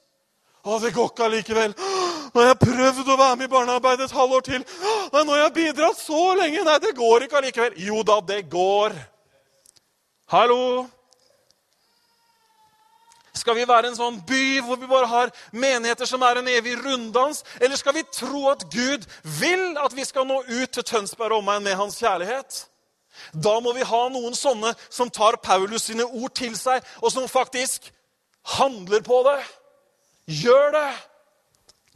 Å, 0.67 0.75
det 0.83 0.91
går 0.91 1.07
ikke 1.13 1.25
allikevel. 1.29 1.73
Nå 2.33 2.41
har 2.41 2.49
jeg 2.51 2.61
prøvd 2.61 3.07
å 3.07 3.17
være 3.17 3.37
med 3.39 3.47
i 3.47 3.51
barnearbeid 3.53 4.03
et 4.03 4.13
halvår 4.13 4.45
til. 4.45 4.65
Nå 5.13 5.23
har 5.31 5.43
jeg 5.45 5.55
bidratt 5.55 6.01
så 6.01 6.23
lenge. 6.37 6.65
Nei, 6.67 6.77
det 6.83 6.95
går 6.97 7.25
ikke 7.25 7.39
allikevel. 7.39 7.77
Jo 7.79 8.03
da, 8.05 8.19
det 8.27 8.41
går. 8.51 8.95
Hallo? 10.33 10.87
Skal 13.39 13.55
vi 13.55 13.67
være 13.69 13.87
en 13.87 13.95
sånn 13.95 14.17
by 14.27 14.59
hvor 14.65 14.79
vi 14.81 14.89
bare 14.89 15.07
har 15.07 15.31
menigheter 15.55 16.09
som 16.09 16.23
er 16.27 16.41
en 16.41 16.49
evig 16.51 16.75
runddans? 16.81 17.45
Eller 17.61 17.79
skal 17.79 17.95
vi 17.95 18.03
tro 18.11 18.49
at 18.51 18.65
Gud 18.73 19.05
vil 19.39 19.79
at 19.79 19.95
vi 19.95 20.03
skal 20.05 20.27
nå 20.27 20.41
ut 20.43 20.73
til 20.75 20.85
Tønsberg 20.85 21.37
og 21.37 21.45
omegn 21.45 21.63
med 21.63 21.79
hans 21.79 22.01
kjærlighet? 22.01 22.65
Da 23.33 23.55
må 23.63 23.71
vi 23.75 23.87
ha 23.87 24.01
noen 24.11 24.35
sånne 24.35 24.73
som 24.89 25.09
tar 25.13 25.39
Paulus 25.43 25.87
sine 25.87 26.05
ord 26.05 26.35
til 26.35 26.53
seg, 26.59 26.83
og 27.01 27.13
som 27.13 27.27
faktisk 27.31 27.89
handler 28.43 29.01
på 29.05 29.23
det, 29.27 29.39
gjør 30.41 30.71
det. 30.75 30.91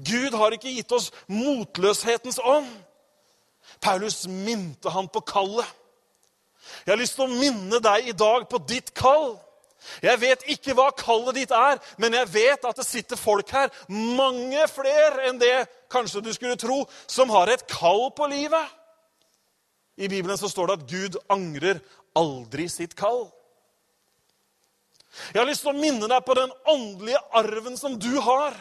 Gud 0.04 0.36
har 0.38 0.56
ikke 0.56 0.74
gitt 0.74 0.92
oss 0.92 1.12
motløshetens 1.32 2.40
ånd. 2.44 2.70
Paulus 3.82 4.26
minte 4.28 4.90
han 4.90 5.08
på 5.08 5.22
kallet. 5.28 5.68
Jeg 6.86 6.94
har 6.94 7.00
lyst 7.00 7.18
til 7.18 7.28
å 7.28 7.40
minne 7.40 7.80
deg 7.84 8.10
i 8.10 8.16
dag 8.18 8.48
på 8.50 8.60
ditt 8.68 8.94
kall. 8.98 9.36
Jeg 10.04 10.20
vet 10.22 10.46
ikke 10.54 10.76
hva 10.78 10.88
kallet 10.96 11.36
ditt 11.42 11.52
er, 11.52 11.80
men 12.00 12.16
jeg 12.16 12.30
vet 12.32 12.66
at 12.66 12.78
det 12.80 12.86
sitter 12.88 13.20
folk 13.20 13.50
her, 13.52 13.72
mange 13.90 14.64
flere 14.72 15.28
enn 15.28 15.42
det 15.42 15.66
kanskje 15.92 16.24
du 16.24 16.32
skulle 16.36 16.60
tro, 16.60 16.84
som 17.08 17.32
har 17.34 17.52
et 17.52 17.66
kall 17.68 18.08
på 18.16 18.30
livet. 18.32 18.64
I 20.00 20.08
Bibelen 20.08 20.40
så 20.40 20.50
står 20.50 20.72
det 20.72 20.78
at 20.80 20.88
Gud 20.90 21.20
angrer 21.30 21.84
aldri 22.18 22.70
sitt 22.72 22.96
kall. 22.98 23.28
Jeg 25.34 25.42
har 25.42 25.50
lyst 25.50 25.62
til 25.66 25.74
å 25.74 25.78
minne 25.78 26.10
deg 26.10 26.26
på 26.26 26.36
den 26.38 26.54
åndelige 26.70 27.22
arven 27.38 27.78
som 27.78 27.98
du 28.00 28.12
har. 28.22 28.56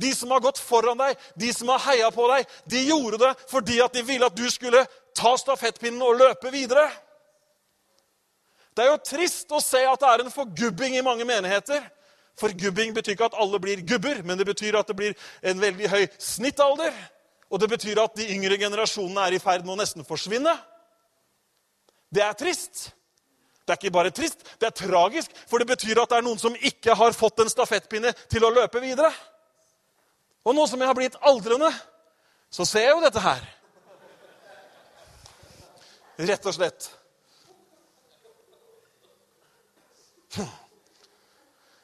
De 0.00 0.10
som 0.14 0.30
har 0.34 0.42
gått 0.44 0.60
foran 0.62 0.98
deg, 1.00 1.16
de 1.40 1.50
som 1.54 1.70
har 1.72 1.82
heia 1.88 2.10
på 2.14 2.26
deg, 2.30 2.46
de 2.70 2.84
gjorde 2.88 3.20
det 3.24 3.32
fordi 3.50 3.80
at 3.84 3.96
de 3.96 4.04
ville 4.06 4.26
at 4.26 4.36
du 4.36 4.44
skulle 4.52 4.84
ta 5.16 5.34
stafettpinnen 5.38 6.02
og 6.04 6.18
løpe 6.20 6.52
videre. 6.54 6.86
Det 8.74 8.84
er 8.84 8.90
jo 8.90 9.02
trist 9.06 9.52
å 9.54 9.62
se 9.62 9.84
at 9.86 10.00
det 10.02 10.10
er 10.10 10.24
en 10.24 10.34
forgubbing 10.34 10.96
i 10.98 11.04
mange 11.06 11.26
menigheter. 11.28 11.84
Forgubbing 12.40 12.94
betyr 12.96 13.14
ikke 13.14 13.28
at 13.30 13.36
alle 13.38 13.60
blir 13.62 13.84
gubber, 13.86 14.20
men 14.26 14.38
det 14.38 14.48
betyr 14.48 14.74
at 14.80 14.88
det 14.90 14.96
blir 14.98 15.14
en 15.46 15.60
veldig 15.62 15.90
høy 15.92 16.02
snittalder. 16.18 16.94
Og 17.54 17.60
det 17.62 17.68
betyr 17.70 18.00
at 18.02 18.16
de 18.18 18.26
yngre 18.34 18.58
generasjonene 18.58 19.28
er 19.28 19.36
i 19.36 19.42
ferd 19.42 19.62
med 19.62 19.76
å 19.76 19.78
nesten 19.78 20.06
forsvinne. 20.06 20.56
Det 22.10 22.24
er 22.24 22.34
trist. 22.38 22.88
Det 23.64 23.72
er 23.72 23.80
ikke 23.80 23.94
bare 23.96 24.12
trist, 24.12 24.42
det 24.60 24.68
er 24.68 24.76
tragisk, 24.76 25.32
for 25.48 25.58
det 25.58 25.70
betyr 25.70 26.02
at 26.02 26.10
det 26.12 26.18
er 26.18 26.26
noen 26.26 26.40
som 26.40 26.56
ikke 26.60 26.96
har 26.98 27.16
fått 27.16 27.40
en 27.40 27.52
stafettpinne 27.52 28.12
til 28.28 28.44
å 28.44 28.52
løpe 28.52 28.82
videre. 28.82 29.08
Og 30.44 30.52
nå 30.56 30.66
som 30.68 30.80
jeg 30.80 30.90
har 30.90 30.98
blitt 30.98 31.16
aldrende, 31.24 31.70
så 32.52 32.66
ser 32.68 32.90
jeg 32.90 32.92
jo 32.92 33.04
dette 33.04 33.22
her. 33.24 33.46
Rett 36.28 36.46
og 36.46 36.54
slett. 36.54 36.90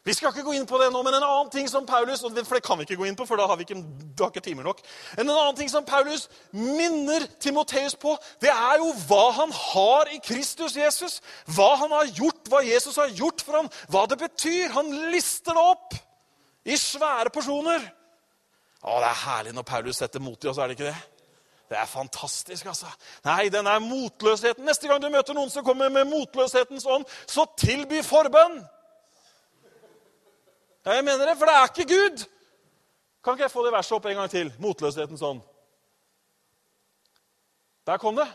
Vi 0.05 0.15
skal 0.17 0.33
ikke 0.33 0.47
gå 0.47 0.55
inn 0.57 0.65
på 0.69 0.79
det 0.81 0.87
nå, 0.95 1.03
men 1.05 1.13
en 1.13 1.25
annen 1.27 1.51
ting 1.53 1.67
som 1.69 1.85
Paulus 1.87 2.23
og 2.25 2.33
for 2.39 2.57
det 2.57 2.65
kan 2.65 2.79
vi 2.81 2.87
ikke 2.87 2.97
gå 2.97 3.05
inn 3.05 3.17
på, 3.19 3.27
for 3.29 3.37
da 3.37 3.45
har 3.51 3.59
vi 3.61 3.67
ikke, 3.67 3.83
har 4.17 4.31
ikke 4.33 4.43
timer 4.47 4.65
nok. 4.65 4.81
En 5.21 5.29
annen 5.29 5.59
ting 5.59 5.69
som 5.69 5.85
Paulus 5.85 6.25
minner 6.57 7.27
Timoteus 7.41 7.99
på, 8.01 8.15
det 8.41 8.49
er 8.49 8.81
jo 8.81 8.95
hva 9.11 9.27
han 9.43 9.53
har 9.53 10.09
i 10.15 10.23
Kristus 10.25 10.79
Jesus. 10.81 11.19
Hva 11.53 11.75
han 11.83 11.93
har 11.93 12.09
gjort, 12.17 12.49
hva 12.49 12.63
Jesus 12.65 12.97
har 12.97 13.13
gjort 13.13 13.45
for 13.45 13.61
ham, 13.61 13.69
hva 13.93 14.07
det 14.09 14.23
betyr. 14.25 14.73
Han 14.79 14.89
lister 15.13 15.53
det 15.53 15.69
opp 15.75 16.01
i 16.65 16.81
svære 16.81 17.35
porsjoner. 17.35 17.85
Å, 18.81 18.97
det 19.05 19.13
er 19.13 19.23
herlig 19.27 19.57
når 19.59 19.69
Paulus 19.69 20.01
setter 20.01 20.25
mot 20.25 20.41
i 20.41 20.49
oss, 20.49 20.57
er 20.57 20.73
det 20.73 20.81
ikke 20.81 20.89
det? 20.89 20.99
Det 21.71 21.79
er 21.79 21.87
fantastisk, 21.87 22.67
altså. 22.73 22.89
Nei, 23.29 23.51
den 23.53 23.69
er 23.69 23.85
motløsheten. 23.85 24.65
Neste 24.67 24.89
gang 24.89 25.05
du 25.05 25.13
møter 25.13 25.37
noen 25.37 25.53
som 25.53 25.63
kommer 25.63 25.93
med 25.93 26.09
motløshetens 26.09 26.89
ånd, 26.89 27.05
så 27.29 27.45
tilby 27.61 28.01
forbønn! 28.03 28.63
Ja, 30.87 30.97
jeg 30.97 31.05
mener 31.05 31.29
det, 31.29 31.37
for 31.39 31.49
det 31.49 31.55
er 31.55 31.69
ikke 31.69 31.95
Gud. 31.95 32.27
Kan 33.25 33.37
ikke 33.37 33.45
jeg 33.45 33.53
få 33.53 33.65
det 33.67 33.73
verset 33.75 33.97
opp 33.97 34.07
en 34.09 34.21
gang 34.23 34.31
til? 34.33 34.53
Motløshetens 34.59 35.23
ånd. 35.23 35.41
Der 37.87 38.01
kom 38.01 38.17
det. 38.17 38.29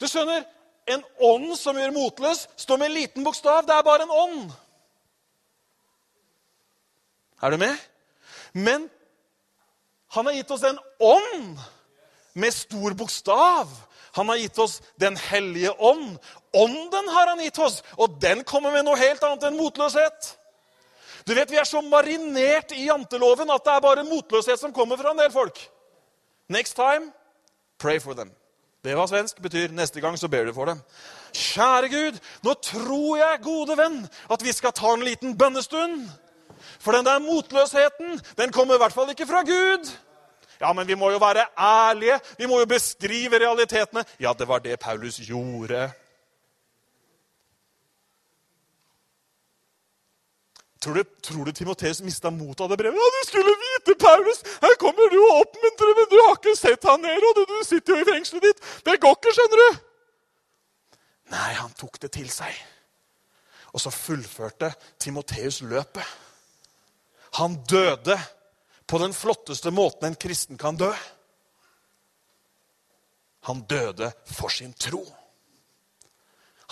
Du 0.00 0.08
skjønner, 0.08 0.44
en 0.90 1.04
ånd 1.22 1.52
som 1.56 1.78
gjør 1.78 1.92
motløs, 1.94 2.46
står 2.56 2.80
med 2.80 2.90
en 2.90 2.96
liten 2.98 3.24
bokstav. 3.24 3.62
Det 3.66 3.74
er 3.74 3.86
bare 3.86 4.04
en 4.04 4.16
ånd. 4.16 4.50
Er 7.40 7.50
du 7.50 7.56
med? 7.56 7.76
Men 8.52 8.88
han 10.10 10.26
har 10.26 10.34
gitt 10.34 10.50
oss 10.50 10.64
en 10.66 10.80
ånd 10.98 11.60
med 12.34 12.54
stor 12.54 12.96
bokstav. 12.98 13.70
Han 14.18 14.28
har 14.28 14.40
gitt 14.42 14.58
oss 14.58 14.80
Den 15.00 15.16
hellige 15.16 15.72
ånd. 15.78 16.18
Ånden 16.52 17.08
har 17.08 17.30
han 17.30 17.40
gitt 17.40 17.58
oss, 17.58 17.82
og 17.96 18.18
den 18.20 18.42
kommer 18.44 18.74
med 18.74 18.84
noe 18.84 18.98
helt 18.98 19.22
annet 19.22 19.46
enn 19.46 19.58
motløshet. 19.60 20.34
Du 21.26 21.34
vet, 21.34 21.50
Vi 21.50 21.56
er 21.56 21.64
så 21.64 21.80
marinert 21.80 22.72
i 22.72 22.86
janteloven 22.86 23.50
at 23.50 23.64
det 23.64 23.72
er 23.72 23.80
bare 23.80 24.04
motløshet 24.04 24.60
som 24.60 24.72
kommer 24.72 24.96
fra 24.96 25.12
en 25.12 25.18
del 25.18 25.32
folk. 25.32 25.58
Next 26.48 26.74
time, 26.74 27.12
pray 27.78 28.00
for 28.00 28.14
them. 28.14 28.32
Det 28.84 28.96
var 28.96 29.06
svensk. 29.06 29.42
betyr 29.42 29.72
neste 29.72 30.00
gang 30.00 30.16
så 30.18 30.28
ber 30.28 30.44
du 30.44 30.52
for 30.52 30.64
dem. 30.64 30.80
Kjære 31.32 31.88
Gud, 31.88 32.18
nå 32.42 32.54
tror 32.54 33.16
jeg, 33.18 33.40
gode 33.42 33.76
venn, 33.76 34.08
at 34.30 34.42
vi 34.44 34.52
skal 34.52 34.72
ta 34.72 34.94
en 34.94 35.04
liten 35.04 35.36
bønnestund. 35.38 36.08
For 36.80 36.92
den 36.92 37.04
der 37.04 37.18
motløsheten, 37.18 38.20
den 38.38 38.52
kommer 38.52 38.74
i 38.74 38.78
hvert 38.78 38.92
fall 38.92 39.10
ikke 39.10 39.26
fra 39.26 39.42
Gud. 39.44 39.90
Ja, 40.60 40.72
men 40.72 40.88
vi 40.88 40.94
må 40.94 41.10
jo 41.10 41.18
være 41.18 41.46
ærlige. 41.56 42.18
Vi 42.38 42.46
må 42.46 42.58
jo 42.60 42.66
beskrive 42.68 43.38
realitetene. 43.40 44.04
Ja, 44.20 44.32
det 44.38 44.48
var 44.48 44.58
det 44.58 44.80
Paulus 44.80 45.16
gjorde. 45.16 45.90
Tror 50.80 50.94
du, 50.94 51.04
tror 51.04 51.44
du 51.44 51.52
Timoteus 51.52 52.00
mista 52.00 52.30
motet 52.32 52.62
av 52.64 52.70
det 52.72 52.78
brevet? 52.80 52.96
Ja, 52.96 53.08
du 53.16 53.28
skulle 53.28 53.52
vite, 53.52 53.94
Paulus! 54.00 54.40
Her 54.62 54.74
kommer 54.80 55.10
du 55.12 55.18
og 55.20 55.42
oppmuntrer, 55.42 55.92
men 55.98 56.08
du 56.08 56.16
har 56.22 56.38
ikke 56.38 56.54
sett 56.56 56.86
han 56.88 57.02
nede, 57.04 57.32
og 57.34 57.42
du 57.50 57.58
sitter 57.68 57.98
jo 57.98 58.00
i 58.00 58.08
fengselet 58.08 58.46
ditt. 58.48 58.62
Det 58.86 58.96
går 59.02 59.18
ikke, 59.18 59.34
skjønner 59.36 59.60
du! 59.60 59.80
Nei, 61.34 61.50
han 61.58 61.76
tok 61.76 62.00
det 62.00 62.10
til 62.16 62.32
seg. 62.32 62.56
Og 63.76 63.84
så 63.84 63.92
fullførte 63.92 64.72
Timoteus 64.98 65.60
løpet. 65.68 66.16
Han 67.36 67.60
døde 67.68 68.16
på 68.88 68.98
den 69.04 69.12
flotteste 69.14 69.70
måten 69.70 70.08
en 70.08 70.18
kristen 70.18 70.58
kan 70.58 70.80
dø. 70.80 70.90
Han 73.52 73.62
døde 73.68 74.10
for 74.32 74.48
sin 74.48 74.72
tro. 74.72 75.04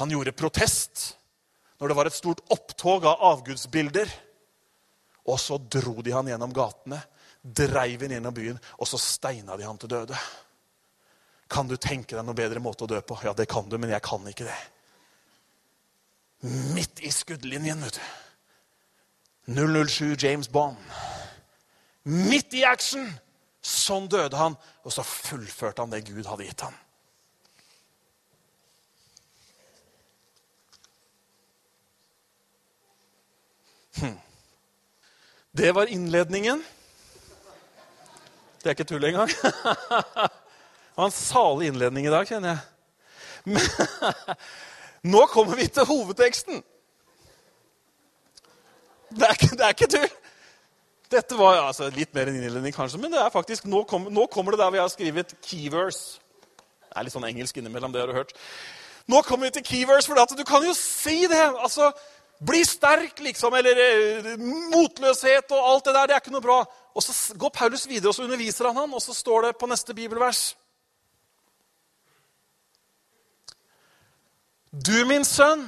Han 0.01 0.11
gjorde 0.17 0.33
protest 0.33 1.18
når 1.79 1.91
det 1.91 1.97
var 1.99 2.11
et 2.11 2.17
stort 2.17 2.43
opptog 2.55 3.07
av 3.07 3.23
avgudsbilder. 3.33 4.11
Og 5.29 5.39
så 5.41 5.59
dro 5.61 6.01
de 6.03 6.15
han 6.15 6.29
gjennom 6.31 6.55
gatene, 6.57 7.01
dreiv 7.43 8.05
han 8.07 8.17
gjennom 8.17 8.35
byen, 8.35 8.61
og 8.81 8.89
så 8.89 9.01
steina 9.01 9.57
de 9.59 9.67
han 9.69 9.79
til 9.81 9.93
døde. 9.93 10.17
Kan 11.49 11.69
du 11.69 11.77
tenke 11.81 12.17
deg 12.17 12.25
noe 12.27 12.37
bedre 12.37 12.61
måte 12.61 12.85
å 12.85 12.91
dø 12.91 13.01
på? 13.05 13.21
Ja, 13.25 13.33
det 13.37 13.49
kan 13.51 13.69
du, 13.69 13.79
men 13.81 13.93
jeg 13.93 14.05
kan 14.05 14.25
ikke 14.29 14.49
det. 14.49 14.59
Midt 16.75 17.01
i 17.03 17.13
skuddlinjen, 17.13 17.81
vet 17.85 17.99
du. 17.99 18.03
007 19.49 20.17
James 20.21 20.51
Bond. 20.53 20.77
Midt 22.05 22.53
i 22.57 22.67
action! 22.69 23.09
Sånn 23.65 24.07
døde 24.09 24.37
han, 24.39 24.55
og 24.85 24.93
så 24.95 25.03
fullførte 25.05 25.83
han 25.83 25.93
det 25.93 26.05
Gud 26.07 26.29
hadde 26.29 26.47
gitt 26.47 26.63
ham. 26.65 26.77
Det 35.59 35.73
var 35.75 35.91
innledningen. 35.91 36.65
Det 38.63 38.71
er 38.71 38.77
ikke 38.77 38.89
tull 38.89 39.05
engang. 39.09 39.31
Det 40.99 41.03
var 41.03 41.07
en 41.07 41.15
salig 41.15 41.69
innledning 41.71 42.07
i 42.07 42.11
dag, 42.11 42.27
kjenner 42.27 42.57
jeg. 42.57 42.59
Men 43.45 45.13
nå 45.15 45.21
kommer 45.31 45.57
vi 45.57 45.69
til 45.71 45.87
hovedteksten. 45.87 46.63
Det 49.15 49.25
er 49.25 49.37
ikke, 49.37 49.51
det 49.57 49.65
er 49.65 49.77
ikke 49.77 49.91
tull. 49.93 50.09
Dette 51.09 51.39
var 51.39 51.63
altså, 51.63 51.89
litt 51.95 52.11
mer 52.17 52.29
en 52.29 52.37
innledning, 52.37 52.75
kanskje, 52.77 53.01
men 53.01 53.15
det 53.15 53.21
er 53.23 53.31
faktisk, 53.33 53.65
nå, 53.71 53.85
kom, 53.89 54.11
nå 54.13 54.27
kommer 54.29 54.53
det 54.53 54.61
der 54.61 54.75
vi 54.75 54.83
har 54.83 54.91
skrevet 54.93 55.33
keyverse. 55.47 56.19
Det 56.83 56.93
er 56.99 57.07
litt 57.07 57.15
sånn 57.15 57.29
engelsk 57.29 57.57
innimellom, 57.61 57.95
det 57.95 58.03
har 58.03 58.11
du 58.11 58.19
hørt. 58.19 58.35
Nå 59.09 59.23
kommer 59.25 59.49
vi 59.49 59.55
til 59.57 59.65
keyverse, 59.71 60.11
for 60.11 60.37
du 60.37 60.45
kan 60.45 60.67
jo 60.67 60.75
si 60.77 61.23
det. 61.31 61.41
altså, 61.63 61.93
Bli 62.39 62.63
sterk, 62.65 63.19
liksom, 63.25 63.55
eller 63.59 63.81
eh, 63.83 64.33
motløshet 64.71 65.51
og 65.57 65.71
alt 65.73 65.89
det 65.89 65.95
der. 65.95 66.07
Det 66.07 66.17
er 66.17 66.23
ikke 66.23 66.35
noe 66.37 66.45
bra. 66.45 66.59
Og 66.95 67.03
så 67.03 67.37
går 67.39 67.55
Paulus 67.55 67.87
videre 67.89 68.13
og 68.13 68.15
så 68.17 68.27
underviser 68.27 68.71
han 68.71 68.77
han, 68.85 68.95
og 68.95 69.03
så 69.03 69.15
står 69.15 69.49
det 69.49 69.59
på 69.59 69.71
neste 69.71 69.95
bibelvers 69.95 70.57
Du, 74.69 75.07
min 75.09 75.25
sønn, 75.25 75.65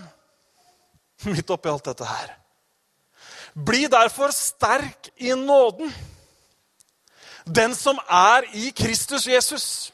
midt 1.32 1.50
oppi 1.50 1.70
alt 1.72 1.88
dette 1.88 2.06
her 2.06 2.36
bli 3.54 3.86
derfor 3.90 4.30
sterk 4.30 5.10
i 5.16 5.34
nåden, 5.34 5.94
den 7.46 7.74
som 7.74 7.98
er 8.08 8.46
i 8.54 8.70
Kristus 8.70 9.26
Jesus. 9.26 9.92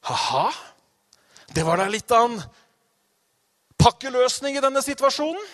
Ha-ha. 0.00 0.50
Det 1.54 1.62
var 1.66 1.78
da 1.78 1.86
litt 1.90 2.10
av 2.10 2.26
en 2.26 2.40
pakkeløsning 3.86 4.58
i 4.58 4.64
denne 4.64 4.82
situasjonen. 4.82 5.46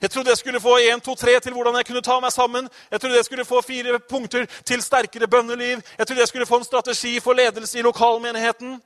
Jeg 0.00 0.10
trodde 0.10 0.28
jeg 0.28 0.38
skulle 0.38 0.60
få 0.60 0.76
1, 0.76 1.02
2, 1.02 1.14
3 1.14 1.40
til 1.40 1.56
hvordan 1.56 1.76
jeg 1.80 1.86
kunne 1.88 2.04
ta 2.04 2.18
meg 2.20 2.32
sammen. 2.32 2.68
Jeg 2.90 3.00
trodde 3.00 3.16
jeg 3.16 3.24
skulle 3.24 3.44
få 3.48 3.60
fire 3.64 3.98
punkter 3.98 4.46
til 4.64 4.82
sterkere 4.82 5.28
bønneliv. 5.28 5.80
Jeg 5.98 6.06
trodde 6.06 6.20
jeg 6.20 6.28
skulle 6.28 6.46
få 6.46 6.60
en 6.60 6.68
strategi 6.68 7.20
for 7.20 7.32
ledelse 7.32 7.78
i 7.78 7.82
lokalmenigheten. 7.82 8.80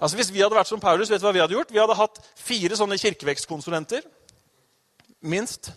Altså 0.00 0.16
Hvis 0.16 0.32
vi 0.32 0.40
hadde 0.42 0.58
vært 0.58 0.70
som 0.70 0.80
Paulus, 0.80 1.10
vet 1.10 1.20
du 1.22 1.26
hva 1.26 1.34
vi 1.34 1.42
hadde 1.42 1.54
gjort? 1.54 1.70
Vi 1.70 1.78
hadde 1.78 1.98
hatt 1.98 2.18
fire 2.34 2.78
sånne 2.78 2.98
kirkevekstkonsulenter 2.98 4.02
minst. 5.22 5.70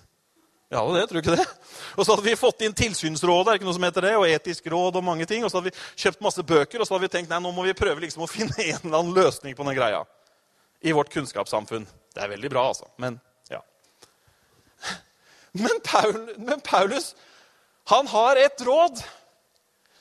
Ja, 0.74 0.82
det, 0.94 1.04
tror 1.06 1.22
du 1.22 1.22
ikke 1.22 1.36
det? 1.38 1.46
Og 1.94 2.06
så 2.06 2.16
hadde 2.16 2.26
vi 2.26 2.34
fått 2.36 2.64
inn 2.66 2.74
Tilsynsrådet 2.74 3.52
er 3.52 3.60
ikke 3.60 3.68
noe 3.68 3.78
som 3.78 3.86
heter 3.86 4.08
det, 4.08 4.16
og 4.18 4.26
Etisk 4.26 4.66
råd 4.74 4.98
og 4.98 5.06
mange 5.06 5.28
ting. 5.30 5.46
Og 5.46 5.52
så 5.52 5.60
hadde 5.60 5.70
vi 5.70 6.02
kjøpt 6.02 6.26
masse 6.26 6.46
bøker 6.46 6.82
og 6.82 6.88
så 6.88 6.96
hadde 6.96 7.06
vi 7.06 7.14
tenkt 7.14 7.30
nei, 7.30 7.42
nå 7.42 7.54
må 7.54 7.68
vi 7.68 7.78
prøve 7.78 8.02
liksom 8.02 8.26
å 8.26 8.32
finne 8.36 8.58
en 8.58 8.80
eller 8.82 9.00
annen 9.02 9.18
løsning 9.18 9.58
på 9.58 9.68
den 9.70 9.78
greia. 9.78 10.02
I 10.82 10.92
vårt 10.92 11.14
kunnskapssamfunn. 11.14 11.88
Det 12.14 12.24
er 12.24 12.32
veldig 12.32 12.50
bra, 12.50 12.68
altså. 12.72 12.90
Men 12.98 13.20
ja. 13.52 13.62
Men, 15.52 15.80
Paul, 15.84 16.36
men 16.38 16.62
Paulus 16.62 17.14
han 17.86 18.08
har 18.08 18.40
et 18.42 18.62
råd 18.66 19.02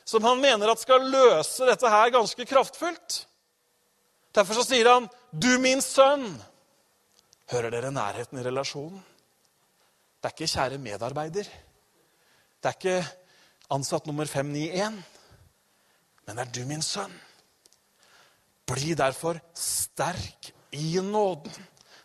som 0.05 0.23
han 0.25 0.41
mener 0.41 0.71
at 0.71 0.81
skal 0.81 1.05
løse 1.09 1.65
dette 1.67 1.89
her 1.89 2.13
ganske 2.13 2.45
kraftfullt. 2.49 3.25
Derfor 4.35 4.57
så 4.57 4.63
sier 4.65 4.89
han, 4.89 5.09
'Du 5.31 5.57
min 5.59 5.81
sønn'. 5.81 6.41
Hører 7.51 7.69
dere 7.69 7.91
nærheten 7.91 8.39
i 8.39 8.43
relasjonen? 8.43 9.03
Det 10.21 10.25
er 10.25 10.33
ikke 10.33 10.53
'kjære 10.53 10.81
medarbeider'. 10.81 11.49
Det 12.61 12.69
er 12.69 12.77
ikke 12.77 13.07
ansatt 13.69 14.07
nummer 14.07 14.25
591. 14.25 15.03
Men 16.25 16.35
det 16.37 16.47
er 16.47 16.51
du, 16.51 16.65
min 16.65 16.81
sønn. 16.81 17.13
Bli 18.65 18.93
derfor 18.97 19.39
sterk 19.53 20.54
i 20.75 20.99
nåden, 21.01 21.51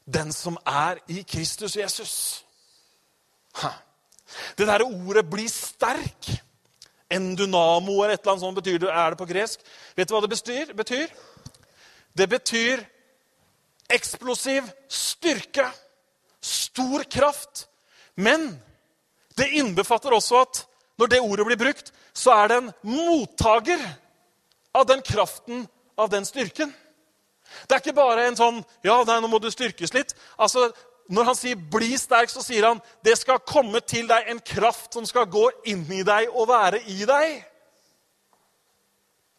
den 0.06 0.32
som 0.32 0.58
er 0.66 1.00
i 1.08 1.22
Kristus 1.22 1.76
Jesus. 1.76 2.14
Det 4.58 4.66
derre 4.66 4.86
ordet 4.86 5.26
'bli 5.26 5.48
sterk', 5.48 6.40
endunamo 7.10 8.02
eller 8.02 8.14
et 8.14 8.20
eller 8.20 8.32
annet 8.32 8.44
sånt 8.44 8.58
betyr 8.58 8.78
det, 8.78 8.90
er 8.90 9.10
det 9.10 9.18
på 9.18 9.26
gresk. 9.26 9.60
Vet 9.96 10.08
du 10.08 10.14
hva 10.14 10.20
det 10.22 10.30
bestyr, 10.30 10.72
betyr? 10.72 11.08
Det 12.14 12.28
betyr 12.30 12.84
eksplosiv 13.90 14.68
styrke, 14.88 15.66
stor 16.40 17.02
kraft, 17.10 17.66
men 18.14 18.62
det 19.36 19.50
innbefatter 19.58 20.14
også 20.14 20.44
at 20.44 20.66
når 20.98 21.06
det 21.06 21.20
ordet 21.20 21.46
blir 21.46 21.58
brukt, 21.58 21.92
så 22.14 22.30
er 22.30 22.48
det 22.48 22.56
en 22.60 22.72
mottaker 22.82 23.82
av 24.74 24.86
den 24.86 25.02
kraften, 25.02 25.66
av 25.98 26.10
den 26.12 26.24
styrken. 26.24 26.74
Det 27.66 27.76
er 27.76 27.82
ikke 27.82 27.96
bare 27.96 28.28
en 28.28 28.38
sånn 28.38 28.62
Ja, 28.86 29.00
nei, 29.04 29.18
nå 29.20 29.30
må 29.30 29.40
du 29.42 29.50
styrkes 29.52 29.94
litt. 29.96 30.14
Altså, 30.38 30.70
Når 31.10 31.24
han 31.26 31.34
sier 31.34 31.56
'bli 31.56 31.96
sterk', 31.98 32.30
så 32.30 32.42
sier 32.42 32.68
han 32.68 32.80
det 33.02 33.16
skal 33.18 33.40
komme 33.42 33.80
til 33.80 34.06
deg 34.06 34.28
en 34.30 34.38
kraft 34.38 34.94
som 34.94 35.06
skal 35.06 35.26
gå 35.26 35.50
inn 35.66 35.82
i 35.92 36.04
deg 36.06 36.30
og 36.30 36.46
være 36.48 36.78
i 36.86 37.02
deg. 37.04 37.42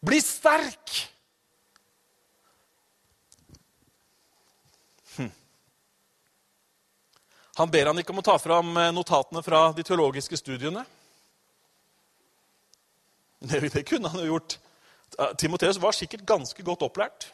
Bli 0.03 0.20
sterk! 0.20 1.12
Han 7.55 7.72
ber 7.72 7.86
han 7.86 7.99
ikke 7.99 8.14
om 8.14 8.22
å 8.22 8.26
ta 8.26 8.38
fram 8.39 8.78
eh, 8.80 8.93
notatene 8.95 9.43
fra 9.43 9.72
de 9.76 9.84
teologiske 9.84 10.38
studiene. 10.39 10.86
Det, 13.41 13.59
det 13.74 13.84
kunne 13.89 14.09
han 14.09 14.22
jo 14.24 14.36
gjort. 14.36 14.57
Timoteus 15.38 15.80
var 15.82 15.95
sikkert 15.97 16.24
ganske 16.26 16.64
godt 16.64 16.86
opplært 16.88 17.32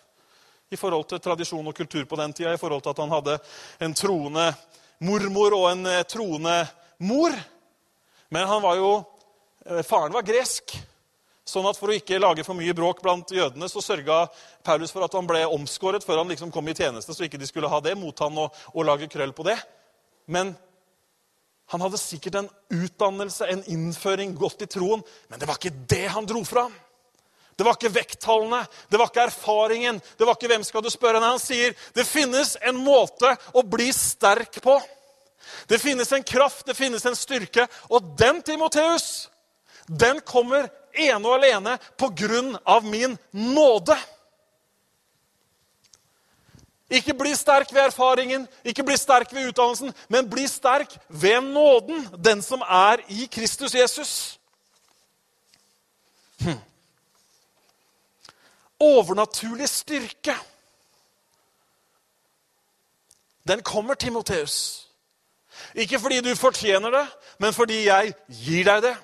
i 0.70 0.78
forhold 0.80 1.07
til 1.07 1.22
tradisjon 1.24 1.68
og 1.68 1.76
kultur 1.76 2.03
på 2.05 2.20
den 2.20 2.34
tida, 2.36 2.53
i 2.53 2.59
forhold 2.59 2.84
til 2.84 2.91
at 2.91 2.99
han 3.03 3.13
hadde 3.13 3.38
en 3.86 3.95
troende 3.95 4.49
mormor 4.99 5.55
og 5.55 5.70
en 5.72 5.86
eh, 5.88 6.03
troende 6.09 6.57
mor. 6.99 7.36
Men 8.34 8.47
han 8.49 8.61
var 8.61 8.76
jo, 8.80 8.91
eh, 9.65 9.84
faren 9.88 10.15
var 10.15 10.28
gresk. 10.28 10.76
Sånn 11.47 11.68
at 11.70 11.78
For 11.80 11.88
å 11.88 11.95
ikke 11.95 12.20
lage 12.20 12.43
for 12.43 12.59
mye 12.59 12.76
bråk 12.76 12.99
blant 12.99 13.32
jødene 13.32 13.70
så 13.72 13.80
sørga 13.80 14.26
Paulus 14.68 14.91
for 14.91 15.05
at 15.05 15.13
han 15.15 15.28
ble 15.30 15.45
omskåret 15.47 16.03
før 16.03 16.20
han 16.20 16.34
liksom 16.34 16.51
kom 16.51 16.68
i 16.68 16.76
tjeneste, 16.76 17.15
så 17.15 17.24
ikke 17.24 17.39
de 17.39 17.47
skulle 17.47 17.72
ha 17.72 17.80
det 17.80 17.95
mot 17.95 18.20
han 18.20 18.36
og, 18.43 18.57
og 18.74 18.88
lage 18.89 19.07
krøll 19.07 19.32
på 19.32 19.45
det. 19.47 19.55
Men 20.28 20.51
han 21.72 21.84
hadde 21.84 21.99
sikkert 21.99 22.36
en 22.41 22.49
utdannelse, 22.72 23.47
en 23.47 23.63
innføring, 23.72 24.36
godt 24.36 24.63
i 24.63 24.70
troen. 24.72 25.03
Men 25.32 25.39
det 25.39 25.47
var 25.47 25.59
ikke 25.59 25.88
det 25.88 26.05
han 26.11 26.28
dro 26.28 26.43
fram. 26.47 26.76
Det 27.57 27.65
var 27.65 27.73
ikke 27.73 27.89
vekttallene, 27.89 28.59
det 28.89 28.99
var 29.01 29.09
ikke 29.09 29.23
erfaringen, 29.31 29.97
det 30.17 30.25
var 30.27 30.35
ikke 30.37 30.49
hvem 30.51 30.63
skal 30.65 30.83
du 30.85 30.91
spørre. 30.93 31.17
Nei, 31.17 31.31
han 31.33 31.41
sier 31.41 31.73
det 31.97 32.05
finnes 32.05 32.53
en 32.61 32.77
måte 32.77 33.31
å 33.57 33.63
bli 33.65 33.87
sterk 33.95 34.59
på. 34.61 34.75
Det 35.65 35.79
finnes 35.81 36.11
en 36.13 36.23
kraft, 36.23 36.67
det 36.67 36.77
finnes 36.77 37.05
en 37.09 37.17
styrke. 37.17 37.65
Og 37.89 38.11
den, 38.19 38.43
Timoteus, 38.45 39.31
den 39.89 40.21
kommer 40.21 40.69
ene 40.93 41.23
og 41.23 41.39
alene 41.39 41.79
på 41.97 42.11
grunn 42.13 42.53
av 42.61 42.85
min 42.85 43.17
nåde. 43.33 43.97
Ikke 46.93 47.17
bli 47.17 47.33
sterk 47.35 47.73
ved 47.73 47.87
erfaringen, 47.87 48.45
ikke 48.61 48.85
bli 48.85 49.01
sterk 49.01 49.33
ved 49.33 49.49
utdannelsen, 49.49 49.97
men 50.13 50.29
bli 50.29 50.45
sterk 50.47 50.93
ved 51.09 51.41
nåden, 51.49 52.05
den 52.21 52.45
som 52.45 52.61
er 52.61 53.01
i 53.09 53.25
Kristus 53.33 53.73
Jesus. 53.81 54.15
Hm 56.45 56.66
overnaturlig 58.80 59.69
styrke. 59.69 60.36
Den 63.47 63.63
kommer, 63.63 63.93
Timoteus. 63.93 64.88
Ikke 65.75 65.99
fordi 65.99 66.21
du 66.21 66.36
fortjener 66.36 66.89
det, 66.91 67.05
men 67.39 67.53
fordi 67.53 67.86
jeg 67.86 68.13
gir 68.28 68.65
deg 68.67 68.84
det. 68.84 68.95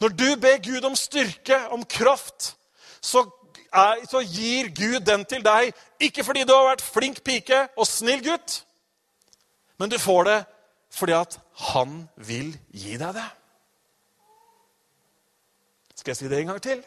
Når 0.00 0.08
du 0.08 0.28
ber 0.40 0.62
Gud 0.64 0.84
om 0.84 0.96
styrke, 0.96 1.68
om 1.68 1.84
kraft, 1.84 2.56
så, 3.00 3.24
er, 3.72 4.02
så 4.10 4.20
gir 4.20 4.68
Gud 4.76 5.00
den 5.00 5.24
til 5.24 5.44
deg. 5.44 5.72
Ikke 6.00 6.24
fordi 6.24 6.44
du 6.44 6.52
har 6.54 6.68
vært 6.70 6.84
flink 6.84 7.22
pike 7.24 7.66
og 7.76 7.86
snill 7.88 8.24
gutt, 8.24 8.62
men 9.78 9.90
du 9.90 9.98
får 9.98 10.24
det 10.24 10.42
fordi 10.96 11.12
at 11.12 11.38
han 11.72 12.06
vil 12.16 12.54
gi 12.72 12.96
deg 12.96 13.16
det. 13.16 13.26
Skal 15.96 16.12
jeg 16.12 16.16
si 16.16 16.28
det 16.30 16.40
en 16.40 16.52
gang 16.52 16.62
til? 16.62 16.84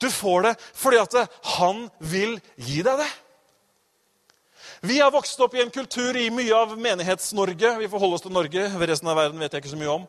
Du 0.00 0.08
får 0.10 0.46
det 0.48 0.54
fordi 0.72 1.00
at 1.00 1.16
han 1.56 1.84
vil 1.98 2.38
gi 2.56 2.80
deg 2.86 3.02
det. 3.02 3.10
Vi 4.80 4.96
har 5.00 5.12
vokst 5.12 5.40
opp 5.44 5.54
i 5.54 5.60
en 5.60 5.72
kultur 5.72 6.16
i 6.16 6.30
mye 6.32 6.56
av 6.56 6.72
Menighets-Norge. 6.80 7.74
Vi 7.82 7.88
får 7.92 8.00
holde 8.00 8.16
oss 8.16 8.24
til 8.24 8.32
Norge. 8.32 8.62
Resten 8.80 9.10
av 9.12 9.18
verden 9.18 9.42
vet 9.42 9.52
jeg 9.52 9.60
ikke 9.60 9.74
så 9.74 9.80
mye 9.80 9.92
om. 9.92 10.06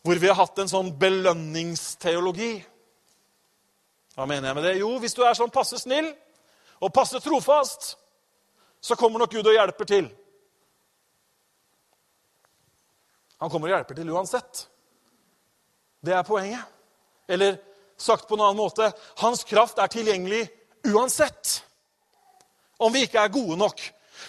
Hvor 0.00 0.20
vi 0.22 0.30
har 0.30 0.38
hatt 0.38 0.62
en 0.62 0.70
sånn 0.70 0.88
belønningsteologi. 0.96 2.54
Hva 4.16 4.24
mener 4.24 4.48
jeg 4.48 4.56
med 4.56 4.64
det? 4.64 4.72
Jo, 4.80 4.94
hvis 5.02 5.18
du 5.18 5.20
er 5.26 5.36
sånn 5.36 5.52
passe 5.52 5.76
snill 5.82 6.08
og 6.80 6.94
passe 6.94 7.20
trofast, 7.20 7.90
så 8.80 8.96
kommer 8.96 9.20
nok 9.20 9.36
Gud 9.36 9.50
og 9.50 9.58
hjelper 9.58 9.90
til. 9.92 10.08
Han 13.44 13.52
kommer 13.52 13.68
og 13.68 13.76
hjelper 13.76 14.00
til 14.00 14.16
uansett. 14.16 14.64
Det 16.00 16.16
er 16.16 16.24
poenget. 16.26 16.77
Eller 17.28 17.58
sagt 17.98 18.28
på 18.28 18.38
en 18.38 18.46
annen 18.46 18.60
måte 18.60 18.92
hans 19.22 19.44
kraft 19.44 19.78
er 19.78 19.90
tilgjengelig 19.92 20.46
uansett. 20.88 21.62
Om 22.78 22.94
vi 22.94 23.06
ikke 23.06 23.24
er 23.24 23.34
gode 23.34 23.58
nok. 23.58 23.80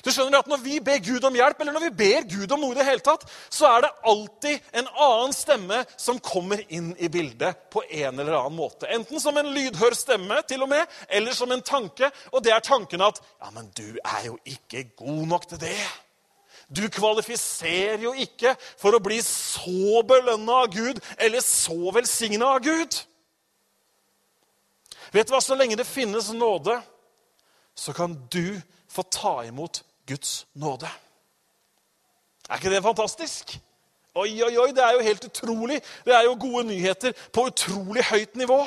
Du 0.05 0.11
skjønner 0.13 0.39
at 0.39 0.49
Når 0.49 0.61
vi 0.63 0.79
ber 0.83 0.99
Gud 1.03 1.23
om 1.25 1.35
hjelp, 1.35 1.61
eller 1.61 1.75
når 1.75 1.85
vi 1.87 1.95
ber 2.01 2.27
Gud 2.29 2.51
om 2.53 2.61
noe, 2.61 2.73
i 2.73 2.79
det 2.79 2.85
hele 2.87 3.03
tatt, 3.03 3.25
så 3.49 3.67
er 3.69 3.85
det 3.85 3.91
alltid 4.11 4.67
en 4.81 4.89
annen 4.89 5.33
stemme 5.35 5.79
som 5.97 6.21
kommer 6.23 6.61
inn 6.69 6.91
i 6.97 7.09
bildet 7.11 7.69
på 7.73 7.83
en 7.83 8.19
eller 8.19 8.37
annen 8.37 8.57
måte. 8.57 8.89
Enten 8.89 9.21
som 9.21 9.37
en 9.37 9.49
lydhør 9.53 9.97
stemme, 9.97 10.41
til 10.49 10.65
og 10.65 10.71
med, 10.71 10.85
eller 11.09 11.35
som 11.35 11.51
en 11.51 11.65
tanke. 11.65 12.11
Og 12.33 12.43
det 12.45 12.53
er 12.55 12.65
tanken 12.65 13.03
at 13.05 13.21
ja, 13.21 13.49
men 13.55 13.71
du 13.77 13.97
er 13.97 14.29
jo 14.29 14.37
ikke 14.45 14.91
god 15.01 15.25
nok 15.33 15.49
til 15.49 15.61
det. 15.65 15.81
Du 16.69 16.83
kvalifiserer 16.93 18.03
jo 18.03 18.13
ikke 18.13 18.53
for 18.77 18.93
å 18.93 19.01
bli 19.01 19.17
så 19.25 20.03
belønna 20.05 20.63
av 20.63 20.73
Gud 20.73 21.01
eller 21.17 21.41
så 21.41 21.93
velsigna 21.95 22.53
av 22.55 22.61
Gud. 22.65 22.99
Vet 25.13 25.27
du 25.27 25.33
hva? 25.33 25.41
Så 25.41 25.57
lenge 25.57 25.77
det 25.79 25.87
finnes 25.89 26.29
nåde, 26.37 26.75
så 27.73 27.93
kan 27.97 28.13
du 28.29 28.59
få 28.89 29.05
ta 29.09 29.39
imot 29.47 29.81
Guds 30.09 30.43
nåde. 30.53 30.89
Er 32.49 32.61
ikke 32.61 32.73
det 32.73 32.85
fantastisk? 32.85 33.57
Oi, 34.17 34.31
oi, 34.43 34.53
oi, 34.57 34.69
det 34.73 34.83
er 34.83 34.97
jo 34.97 35.05
helt 35.05 35.25
utrolig. 35.25 35.81
Det 36.05 36.13
er 36.13 36.25
jo 36.25 36.37
gode 36.41 36.63
nyheter 36.69 37.13
på 37.33 37.45
utrolig 37.49 38.03
høyt 38.09 38.37
nivå. 38.37 38.61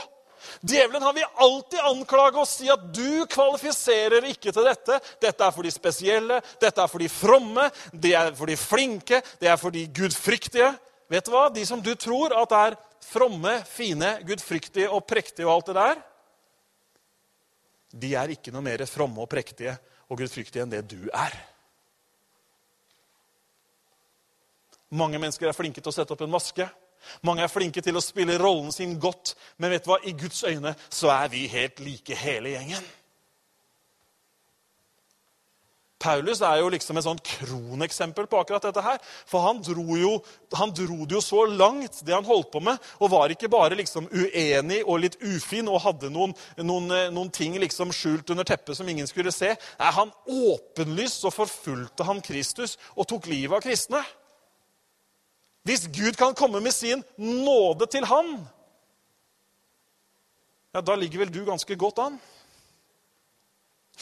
Djevelen 0.60 1.02
har 1.02 1.14
vi 1.16 1.24
alltid 1.44 1.80
anklaget 1.88 2.40
og 2.42 2.48
si 2.50 2.70
at 2.72 2.84
du 2.94 3.24
kvalifiserer 3.30 4.26
ikke 4.30 4.52
til 4.52 4.66
dette. 4.66 4.98
Dette 5.22 5.46
er 5.46 5.54
for 5.54 5.66
de 5.66 5.72
spesielle, 5.74 6.40
dette 6.62 6.82
er 6.82 6.90
for 6.90 7.02
de 7.02 7.10
fromme, 7.12 7.68
det 7.92 8.14
er 8.18 8.32
for 8.38 8.50
de 8.50 8.56
flinke, 8.58 9.22
det 9.40 9.50
er 9.50 9.60
for 9.60 9.74
de 9.74 9.86
gudfryktige. 9.94 10.72
Vet 11.12 11.28
du 11.28 11.34
hva? 11.34 11.48
De 11.52 11.66
som 11.68 11.82
du 11.82 11.92
tror 11.98 12.34
at 12.38 12.56
er 12.56 12.78
fromme, 13.02 13.58
fine, 13.68 14.16
gudfryktige 14.26 14.90
og 14.90 15.04
prektige 15.08 15.48
og 15.48 15.56
alt 15.56 15.72
det 15.72 15.78
der, 15.80 16.02
de 17.92 18.14
er 18.16 18.30
ikke 18.32 18.52
noe 18.54 18.64
mer 18.64 18.84
fromme 18.88 19.20
og 19.20 19.28
prektige 19.28 19.74
og 20.08 20.20
gudfryktige 20.20 20.64
enn 20.64 20.72
det 20.72 20.86
du 20.88 21.10
er. 21.12 21.34
Mange 24.92 25.20
mennesker 25.20 25.48
er 25.48 25.56
flinke 25.56 25.80
til 25.80 25.92
å 25.92 25.94
sette 25.94 26.12
opp 26.12 26.24
en 26.24 26.32
maske. 26.32 26.66
Mange 27.22 27.44
er 27.44 27.52
flinke 27.52 27.84
til 27.84 27.98
å 27.98 28.04
spille 28.04 28.38
rollen 28.40 28.72
sin 28.74 28.98
godt, 29.00 29.34
men 29.58 29.74
vet 29.74 29.86
du 29.86 29.92
hva? 29.92 30.00
i 30.02 30.16
Guds 30.18 30.42
øyne 30.44 30.74
så 30.90 31.12
er 31.14 31.30
vi 31.32 31.46
helt 31.50 31.80
like 31.80 32.16
hele 32.18 32.56
gjengen. 32.56 32.90
Paulus 36.02 36.40
er 36.42 36.58
jo 36.58 36.70
liksom 36.72 36.98
et 36.98 37.06
sånt 37.06 37.22
kroneksempel 37.26 38.26
på 38.26 38.40
akkurat 38.40 38.64
dette. 38.66 38.82
her. 38.82 38.98
For 39.26 39.44
han 39.46 39.60
dro, 39.62 39.84
jo, 39.96 40.16
han 40.58 40.72
dro 40.74 41.04
det 41.06 41.14
jo 41.14 41.22
så 41.22 41.44
langt, 41.46 42.00
det 42.06 42.14
han 42.14 42.26
holdt 42.26 42.50
på 42.52 42.60
med, 42.60 42.78
og 42.98 43.12
var 43.12 43.30
ikke 43.30 43.50
bare 43.52 43.78
liksom 43.78 44.08
uenig 44.10 44.82
og 44.82 45.02
litt 45.04 45.18
ufin 45.22 45.70
og 45.70 45.82
hadde 45.84 46.10
noen, 46.10 46.34
noen, 46.58 46.90
noen 47.14 47.30
ting 47.30 47.58
liksom 47.60 47.94
skjult 47.94 48.34
under 48.34 48.46
teppet 48.48 48.78
som 48.78 48.88
ingen 48.88 49.06
skulle 49.06 49.32
se. 49.34 49.54
Nei, 49.78 49.92
Han 49.92 50.10
åpenlyst 50.26 51.22
så 51.22 51.30
forfulgte 51.30 52.06
han 52.08 52.22
Kristus 52.24 52.78
og 52.96 53.06
tok 53.08 53.30
livet 53.30 53.60
av 53.60 53.62
kristne. 53.62 54.02
Hvis 55.62 55.86
Gud 55.86 56.16
kan 56.18 56.34
komme 56.34 56.60
med 56.60 56.72
sin 56.74 57.04
nåde 57.16 57.86
til 57.86 58.06
han, 58.06 58.48
ja, 60.74 60.80
da 60.80 60.94
ligger 60.94 61.18
vel 61.18 61.34
du 61.34 61.44
ganske 61.44 61.76
godt 61.76 61.98
an. 61.98 62.20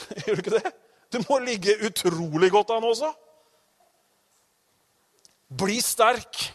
Gjør 0.24 0.34
du 0.34 0.40
ikke 0.40 0.56
det? 0.56 0.72
Du 1.12 1.18
må 1.28 1.38
ligge 1.42 1.74
utrolig 1.86 2.50
godt 2.50 2.70
an 2.70 2.84
også. 2.86 3.12
Bli 5.58 5.80
sterk 5.80 6.54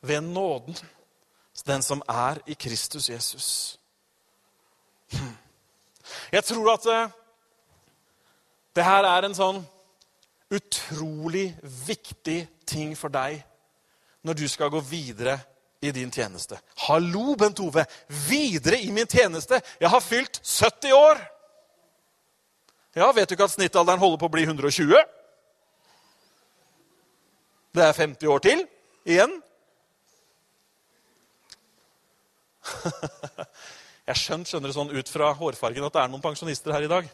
ved 0.00 0.20
nåden, 0.20 0.76
den 1.66 1.82
som 1.82 2.02
er 2.08 2.40
i 2.46 2.54
Kristus 2.54 3.10
Jesus. 3.10 3.78
Jeg 6.32 6.44
tror 6.44 6.72
at 6.72 6.86
eh, 6.86 7.10
det 8.76 8.84
her 8.84 9.04
er 9.04 9.26
en 9.28 9.36
sånn 9.36 9.60
utrolig 10.52 11.48
viktig 11.62 12.40
ting 12.68 12.92
for 12.98 13.12
deg 13.12 13.40
når 14.22 14.38
du 14.38 14.44
skal 14.50 14.70
gå 14.70 14.80
videre 14.84 15.38
i 15.82 15.90
din 15.90 16.10
tjeneste. 16.14 16.58
Hallo, 16.86 17.34
Bent 17.34 17.58
Ove! 17.64 17.84
Videre 18.28 18.78
i 18.78 18.90
min 18.94 19.08
tjeneste! 19.10 19.58
Jeg 19.80 19.90
har 19.90 20.00
fylt 20.04 20.38
70 20.44 20.92
år! 20.94 21.22
Ja, 22.94 23.08
Vet 23.12 23.28
du 23.28 23.34
ikke 23.34 23.48
at 23.48 23.54
snittalderen 23.56 23.98
holder 23.98 24.20
på 24.20 24.28
å 24.28 24.34
bli 24.34 24.44
120? 24.44 24.94
Det 27.72 27.82
er 27.82 27.96
50 27.96 28.30
år 28.30 28.44
til 28.44 28.62
igjen. 29.08 29.32
Jeg 34.06 34.18
skjønner, 34.18 34.46
skjønner 34.46 34.74
sånn 34.76 34.92
ut 34.92 35.08
fra 35.10 35.32
hårfargen 35.38 35.86
at 35.88 35.94
det 35.96 36.02
er 36.04 36.12
noen 36.12 36.22
pensjonister 36.22 36.74
her 36.76 36.84
i 36.86 36.90
dag. 36.92 37.10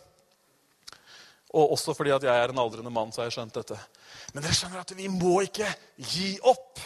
Og 1.56 1.72
også 1.72 1.94
fordi 1.96 2.12
at 2.12 2.24
jeg 2.26 2.34
er 2.36 2.52
en 2.52 2.60
aldrende 2.60 2.92
mann, 2.92 3.12
så 3.12 3.22
har 3.22 3.30
jeg 3.30 3.38
skjønt 3.38 3.56
dette. 3.56 3.78
Men 4.34 4.44
dere 4.44 4.56
skjønner 4.56 4.84
at 4.84 4.94
vi 4.96 5.08
må 5.12 5.40
ikke 5.46 5.68
gi 5.96 6.34
opp. 6.42 6.80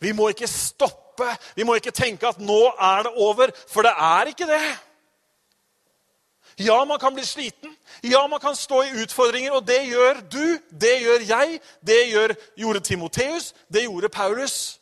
Vi 0.00 0.12
må 0.16 0.30
ikke 0.32 0.48
stoppe. 0.48 1.28
Vi 1.58 1.66
må 1.66 1.76
ikke 1.76 1.92
tenke 1.92 2.28
at 2.30 2.38
nå 2.40 2.60
er 2.72 3.08
det 3.08 3.12
over, 3.16 3.52
for 3.68 3.84
det 3.84 3.92
er 3.92 4.30
ikke 4.32 4.48
det. 4.48 4.66
Ja, 6.58 6.84
man 6.84 6.98
kan 6.98 7.14
bli 7.14 7.24
sliten. 7.26 7.76
Ja, 8.02 8.26
man 8.26 8.40
kan 8.40 8.56
stå 8.56 8.82
i 8.82 9.02
utfordringer, 9.02 9.52
og 9.52 9.66
det 9.66 9.78
gjør 9.86 10.20
du, 10.32 10.58
det 10.70 10.94
gjør 11.02 11.26
jeg, 11.28 11.60
det 11.86 11.98
gjør, 12.10 12.34
gjorde 12.56 12.80
Timoteus, 12.80 13.52
det 13.72 13.84
gjorde 13.84 14.08
Paulus. 14.08 14.80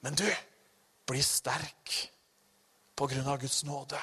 Men 0.00 0.14
du, 0.14 0.28
bli 1.06 1.20
sterk 1.22 1.96
på 2.96 3.08
grunn 3.10 3.28
av 3.28 3.40
Guds 3.40 3.64
nåde. 3.64 4.00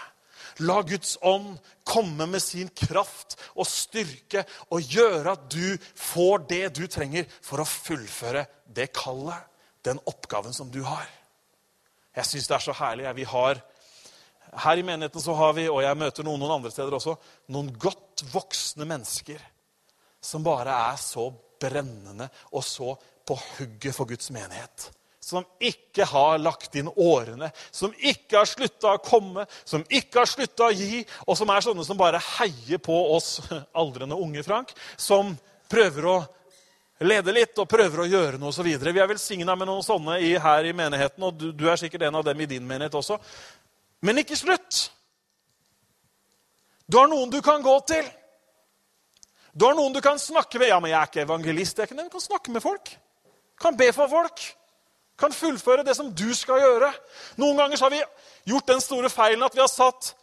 La 0.61 0.81
Guds 0.85 1.17
ånd 1.21 1.57
komme 1.87 2.27
med 2.29 2.41
sin 2.43 2.69
kraft 2.69 3.37
og 3.55 3.67
styrke 3.67 4.43
og 4.69 4.85
gjøre 4.85 5.33
at 5.33 5.47
du 5.51 5.77
får 5.97 6.45
det 6.49 6.63
du 6.77 6.85
trenger 6.87 7.25
for 7.41 7.63
å 7.63 7.67
fullføre 7.67 8.45
det 8.69 8.91
kallet, 8.95 9.49
den 9.83 9.99
oppgaven 10.07 10.53
som 10.55 10.69
du 10.71 10.81
har. 10.85 11.07
Jeg 12.13 12.29
syns 12.29 12.49
det 12.49 12.57
er 12.57 12.65
så 12.67 12.75
herlig. 12.77 13.09
Vi 13.17 13.25
har, 13.27 13.59
her 14.65 14.79
i 14.79 14.85
menigheten 14.85 15.23
så 15.23 15.35
har 15.37 15.55
vi, 15.57 15.65
og 15.69 15.81
jeg 15.83 15.99
møter 15.99 16.27
noen, 16.27 16.43
noen 16.43 16.59
andre 16.59 16.71
steder 16.71 16.95
også, 16.99 17.17
noen 17.51 17.73
godt 17.73 18.25
voksne 18.31 18.87
mennesker 18.87 19.41
som 20.23 20.45
bare 20.45 20.75
er 20.93 20.99
så 21.01 21.27
brennende 21.59 22.29
og 22.53 22.63
så 22.63 22.93
på 23.27 23.35
hugget 23.57 23.95
for 23.95 24.07
Guds 24.07 24.29
menighet 24.35 24.91
som 25.23 25.45
ikke 25.63 26.03
har 26.09 26.37
lagt 26.41 26.75
inn 26.75 26.89
årene, 26.89 27.47
som 27.71 27.93
ikke 27.95 28.41
har 28.41 28.47
slutta 28.49 28.91
å 28.97 29.01
komme, 29.03 29.45
som 29.63 29.85
ikke 29.87 30.19
har 30.19 30.27
slutta 30.27 30.67
å 30.67 30.75
gi, 30.75 31.03
og 31.23 31.37
som 31.39 31.51
er 31.53 31.63
sånne 31.63 31.85
som 31.87 31.99
bare 31.99 32.19
heier 32.35 32.81
på 32.83 32.95
oss 33.15 33.37
aldrende 33.81 34.17
unge, 34.19 34.43
Frank, 34.43 34.73
som 34.99 35.31
prøver 35.71 36.07
å 36.11 36.17
lede 37.07 37.35
litt 37.35 37.59
og 37.59 37.69
prøver 37.71 38.03
å 38.03 38.07
gjøre 38.09 38.39
noe 38.41 38.51
osv. 38.51 38.67
Vi 38.67 38.99
er 38.99 39.09
velsigna 39.09 39.55
med 39.55 39.69
noen 39.69 39.85
sånne 39.85 40.17
i, 40.19 40.33
her 40.39 40.67
i 40.67 40.73
menigheten, 40.75 41.23
og 41.23 41.39
du, 41.39 41.45
du 41.55 41.69
er 41.71 41.79
sikkert 41.79 42.03
en 42.09 42.19
av 42.19 42.25
dem 42.27 42.43
i 42.43 42.49
din 42.49 42.65
menighet 42.67 42.97
også. 42.99 43.17
Men 44.03 44.19
ikke 44.19 44.37
slutt! 44.39 44.81
Du 46.83 46.97
har 46.99 47.07
noen 47.07 47.31
du 47.31 47.39
kan 47.41 47.63
gå 47.63 47.77
til. 47.87 48.09
Du 49.55 49.63
har 49.69 49.77
noen 49.77 49.95
du 49.95 50.01
kan 50.03 50.19
snakke 50.19 50.59
med. 50.59 50.67
Ja, 50.73 50.81
men 50.83 50.91
jeg 50.91 50.99
er 50.99 51.09
ikke 51.09 51.23
evangelist. 51.23 51.79
Jeg 51.79 51.89
kan 51.93 52.21
snakke 52.21 52.51
med 52.51 52.63
folk. 52.63 52.91
Kan 53.63 53.79
be 53.79 53.87
for 53.95 54.11
folk 54.11 54.43
kan 55.19 55.33
fullføre 55.35 55.85
det 55.85 55.95
som 55.97 56.09
du 56.13 56.29
skal 56.35 56.61
gjøre. 56.61 56.89
Noen 57.41 57.59
ganger 57.59 57.81
har 57.85 57.93
vi 57.93 58.01
gjort 58.49 58.69
den 58.71 58.81
store 58.83 59.11
feilen 59.13 59.45
at 59.45 59.55
vi 59.55 59.61
har 59.61 59.71
satt 59.71 60.13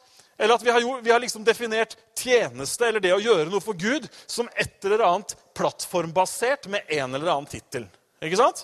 eller 0.40 0.56
at 0.56 0.62
vi 0.64 0.70
har, 0.72 0.80
gjort, 0.80 1.02
vi 1.04 1.12
har 1.12 1.20
liksom 1.20 1.44
definert 1.44 1.96
tjeneste 2.16 2.86
eller 2.86 3.02
det 3.04 3.12
å 3.12 3.20
gjøre 3.20 3.50
noe 3.52 3.60
for 3.60 3.76
Gud 3.76 4.06
som 4.24 4.48
et 4.56 4.86
eller 4.88 5.02
annet 5.04 5.34
plattformbasert 5.56 6.64
med 6.72 6.88
en 6.96 7.12
eller 7.14 7.28
annen 7.28 7.48
tittel. 7.50 7.84
Ikke 8.24 8.38
sant? 8.40 8.62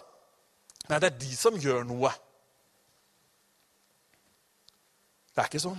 Nei, 0.89 1.01
det 1.03 1.11
er 1.11 1.19
de 1.21 1.37
som 1.37 1.59
gjør 1.61 1.85
noe. 1.85 2.15
Det 5.37 5.45
er 5.45 5.51
ikke 5.51 5.61
sånn. 5.67 5.77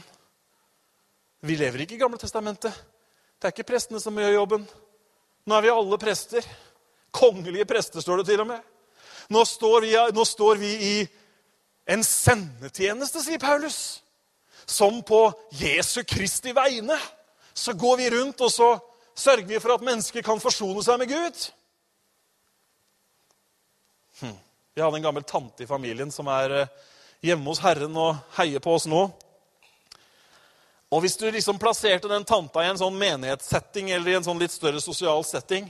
Vi 1.49 1.57
lever 1.57 1.81
ikke 1.81 1.97
i 1.97 2.01
Gamle 2.03 2.21
Testamentet. 2.21 2.77
Det 3.37 3.49
er 3.49 3.55
ikke 3.55 3.71
prestene 3.71 4.01
som 4.01 4.17
gjør 4.21 4.35
jobben. 4.35 4.69
Nå 5.49 5.57
er 5.57 5.65
vi 5.65 5.73
alle 5.73 5.97
prester. 6.01 6.45
Kongelige 7.09 7.65
prester, 7.65 8.05
står 8.05 8.21
det 8.21 8.29
til 8.29 8.45
og 8.45 8.51
med. 8.51 8.61
Nå 9.29 9.43
står, 9.45 9.81
vi, 9.81 9.93
nå 10.13 10.25
står 10.25 10.59
vi 10.61 10.73
i 10.73 10.95
en 11.87 12.03
sendetjeneste, 12.03 13.23
sier 13.23 13.39
Paulus. 13.39 14.01
Som 14.65 15.01
på 15.07 15.31
Jesu 15.55 16.03
Kristi 16.03 16.53
vegne. 16.55 16.97
Så 17.53 17.73
går 17.73 17.97
vi 17.97 18.09
rundt 18.13 18.41
og 18.43 18.51
så 18.51 18.73
sørger 19.17 19.47
vi 19.47 19.59
for 19.59 19.75
at 19.75 19.85
mennesker 19.85 20.23
kan 20.25 20.41
forsone 20.41 20.83
seg 20.85 20.99
med 21.01 21.11
Gud. 21.11 21.45
Hm. 24.21 24.35
Vi 24.75 24.83
hadde 24.83 24.99
en 24.99 25.07
gammel 25.07 25.25
tante 25.25 25.63
i 25.63 25.69
familien 25.69 26.11
som 26.13 26.27
er 26.29 26.53
eh, 26.53 26.75
hjemme 27.25 27.49
hos 27.49 27.63
Herren 27.63 27.95
og 27.97 28.19
heier 28.37 28.61
på 28.61 28.75
oss 28.77 28.85
nå. 28.89 29.07
Og 30.87 31.01
Hvis 31.03 31.17
du 31.19 31.25
liksom 31.31 31.59
plasserte 31.59 32.07
den 32.07 32.23
tanta 32.23 32.63
i 32.63 32.69
en 32.69 32.79
sånn 32.79 32.95
menighetssetting 32.95 33.89
eller 33.91 34.11
i 34.11 34.17
en 34.19 34.27
sånn 34.27 34.39
litt 34.39 34.53
større 34.53 34.79
sosial 34.79 35.25
setting, 35.27 35.67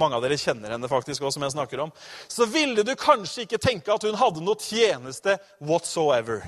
mange 0.00 0.16
av 0.16 0.24
dere 0.24 0.38
kjenner 0.40 0.74
henne 0.74 0.88
faktisk 0.90 1.22
også, 1.22 1.36
som 1.36 1.44
jeg 1.46 1.54
snakker 1.54 1.84
om, 1.84 1.92
så 2.28 2.48
ville 2.48 2.84
du 2.86 2.94
kanskje 2.98 3.44
ikke 3.44 3.60
tenke 3.60 3.92
at 3.92 4.06
hun 4.08 4.18
hadde 4.18 4.42
noe 4.44 4.58
tjeneste 4.60 5.36
whatsoever. 5.58 6.42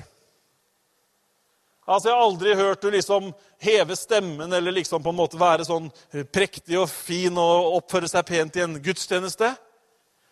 Altså, 1.83 2.09
Jeg 2.09 2.15
har 2.15 2.23
aldri 2.23 2.55
hørt 2.55 2.83
hun 2.83 2.95
liksom 2.95 3.33
heve 3.63 3.95
stemmen 3.99 4.53
eller 4.53 4.71
liksom 4.71 5.03
på 5.03 5.11
en 5.11 5.19
måte 5.19 5.39
være 5.39 5.65
sånn 5.67 5.89
prektig 6.31 6.77
og 6.79 6.87
fin 6.91 7.35
og 7.37 7.79
oppføre 7.81 8.07
seg 8.07 8.25
pent 8.27 8.55
i 8.55 8.63
en 8.63 8.77
gudstjeneste. 8.83 9.49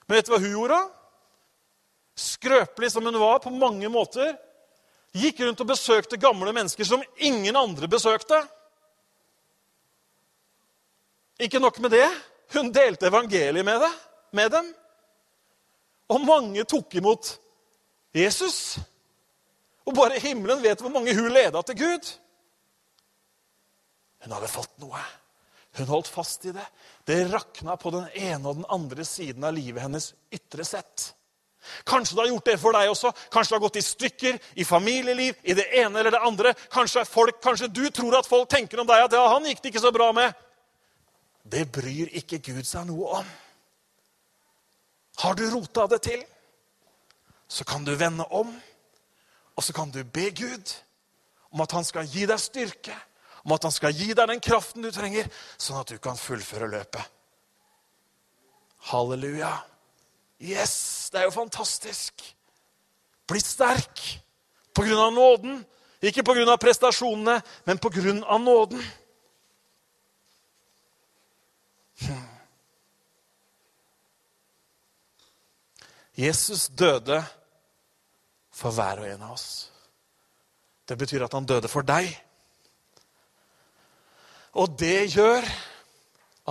Men 0.07 0.17
vet 0.17 0.29
du 0.29 0.31
hva 0.31 0.39
hun 0.39 0.55
gjorde? 0.55 0.79
Skrøpelig 2.15 2.91
som 2.93 3.05
hun 3.07 3.19
var 3.19 3.43
på 3.43 3.51
mange 3.51 3.89
måter, 3.91 4.33
gikk 5.11 5.43
rundt 5.43 5.63
og 5.63 5.71
besøkte 5.73 6.19
gamle 6.19 6.53
mennesker 6.55 6.87
som 6.87 7.03
ingen 7.19 7.55
andre 7.59 7.87
besøkte. 7.91 8.39
Ikke 11.41 11.59
nok 11.59 11.79
med 11.83 11.91
det. 11.97 12.07
Hun 12.53 12.71
delte 12.75 13.07
evangeliet 13.07 13.65
med, 13.65 13.81
det, 13.81 13.91
med 14.31 14.51
dem. 14.51 14.73
Og 16.11 16.25
mange 16.25 16.65
tok 16.67 16.95
imot 16.99 17.37
Jesus. 18.15 18.75
Og 19.87 19.95
bare 19.95 20.19
himmelen 20.19 20.61
vet 20.63 20.83
hvor 20.83 20.91
mange 20.93 21.15
hun 21.15 21.31
leda 21.31 21.63
til 21.63 21.79
Gud. 21.79 22.11
Hun 24.21 24.35
hadde 24.35 24.51
fått 24.51 24.75
noe. 24.83 24.99
Hun 25.79 25.87
holdt 25.87 26.11
fast 26.11 26.45
i 26.45 26.53
det. 26.53 26.67
Det 27.07 27.23
rakna 27.31 27.77
på 27.79 27.93
den 27.95 28.09
ene 28.19 28.43
og 28.43 28.59
den 28.59 28.67
andre 28.69 29.07
siden 29.07 29.47
av 29.47 29.55
livet 29.55 29.85
hennes 29.85 30.11
ytre 30.33 30.67
sett. 30.67 31.13
Kanskje 31.87 32.17
det 32.17 32.23
har 32.23 32.31
gjort 32.33 32.49
det 32.49 32.57
for 32.59 32.75
deg 32.75 32.91
også. 32.91 33.11
Kanskje 33.31 33.53
det 33.53 33.57
har 33.57 33.63
gått 33.63 33.79
i 33.79 33.85
stykker 33.85 34.39
i 34.59 34.65
familieliv, 34.67 35.39
i 35.43 35.55
det 35.55 35.67
ene 35.79 36.01
eller 36.01 36.13
det 36.13 36.23
andre. 36.27 36.53
Kanskje, 36.73 37.05
folk, 37.07 37.39
kanskje 37.43 37.69
du 37.71 37.85
tror 37.93 38.17
at 38.19 38.27
folk 38.27 38.49
tenker 38.51 38.81
om 38.81 38.89
deg 38.89 39.05
at 39.05 39.15
ja, 39.15 39.23
han 39.31 39.45
gikk 39.47 39.61
det 39.61 39.71
ikke 39.71 39.85
så 39.85 39.93
bra 39.95 40.09
med 40.17 40.33
det 41.43 41.67
bryr 41.73 42.11
ikke 42.17 42.41
Gud 42.43 42.65
seg 42.67 42.87
noe 42.89 43.21
om. 43.21 43.31
Har 45.21 45.35
du 45.37 45.43
rota 45.51 45.87
det 45.91 46.01
til, 46.07 46.21
så 47.51 47.65
kan 47.67 47.85
du 47.85 47.93
vende 47.99 48.25
om, 48.31 48.51
og 49.55 49.63
så 49.63 49.73
kan 49.75 49.91
du 49.91 50.03
be 50.03 50.29
Gud 50.31 50.75
om 51.51 51.61
at 51.61 51.73
han 51.75 51.85
skal 51.85 52.07
gi 52.07 52.25
deg 52.29 52.39
styrke, 52.39 52.95
om 53.43 53.55
at 53.55 53.65
han 53.67 53.73
skal 53.73 53.93
gi 53.93 54.13
deg 54.13 54.29
den 54.29 54.43
kraften 54.43 54.85
du 54.85 54.91
trenger, 54.93 55.27
sånn 55.57 55.81
at 55.81 55.91
du 55.91 55.97
kan 55.99 56.19
fullføre 56.19 56.69
løpet. 56.71 57.03
Halleluja. 58.91 59.51
Yes, 60.41 61.09
det 61.13 61.21
er 61.21 61.27
jo 61.27 61.35
fantastisk. 61.35 62.23
Bli 63.29 63.41
sterk 63.43 64.01
på 64.73 64.85
grunn 64.87 65.03
av 65.03 65.13
nåden. 65.13 65.59
Ikke 66.01 66.23
på 66.25 66.33
grunn 66.33 66.49
av 66.49 66.57
prestasjonene, 66.61 67.37
men 67.67 67.77
på 67.77 67.91
grunn 67.93 68.23
av 68.23 68.41
nåden. 68.41 68.81
Jesus 76.17 76.67
døde 76.67 77.21
for 78.51 78.75
hver 78.75 79.01
og 79.01 79.07
en 79.07 79.25
av 79.25 79.35
oss. 79.35 79.49
Det 80.85 80.97
betyr 80.99 81.23
at 81.25 81.33
han 81.37 81.47
døde 81.47 81.69
for 81.71 81.87
deg. 81.87 82.09
Og 84.59 84.73
det 84.79 85.13
gjør 85.15 85.45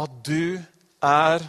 at 0.00 0.12
du 0.24 0.56
er 1.04 1.44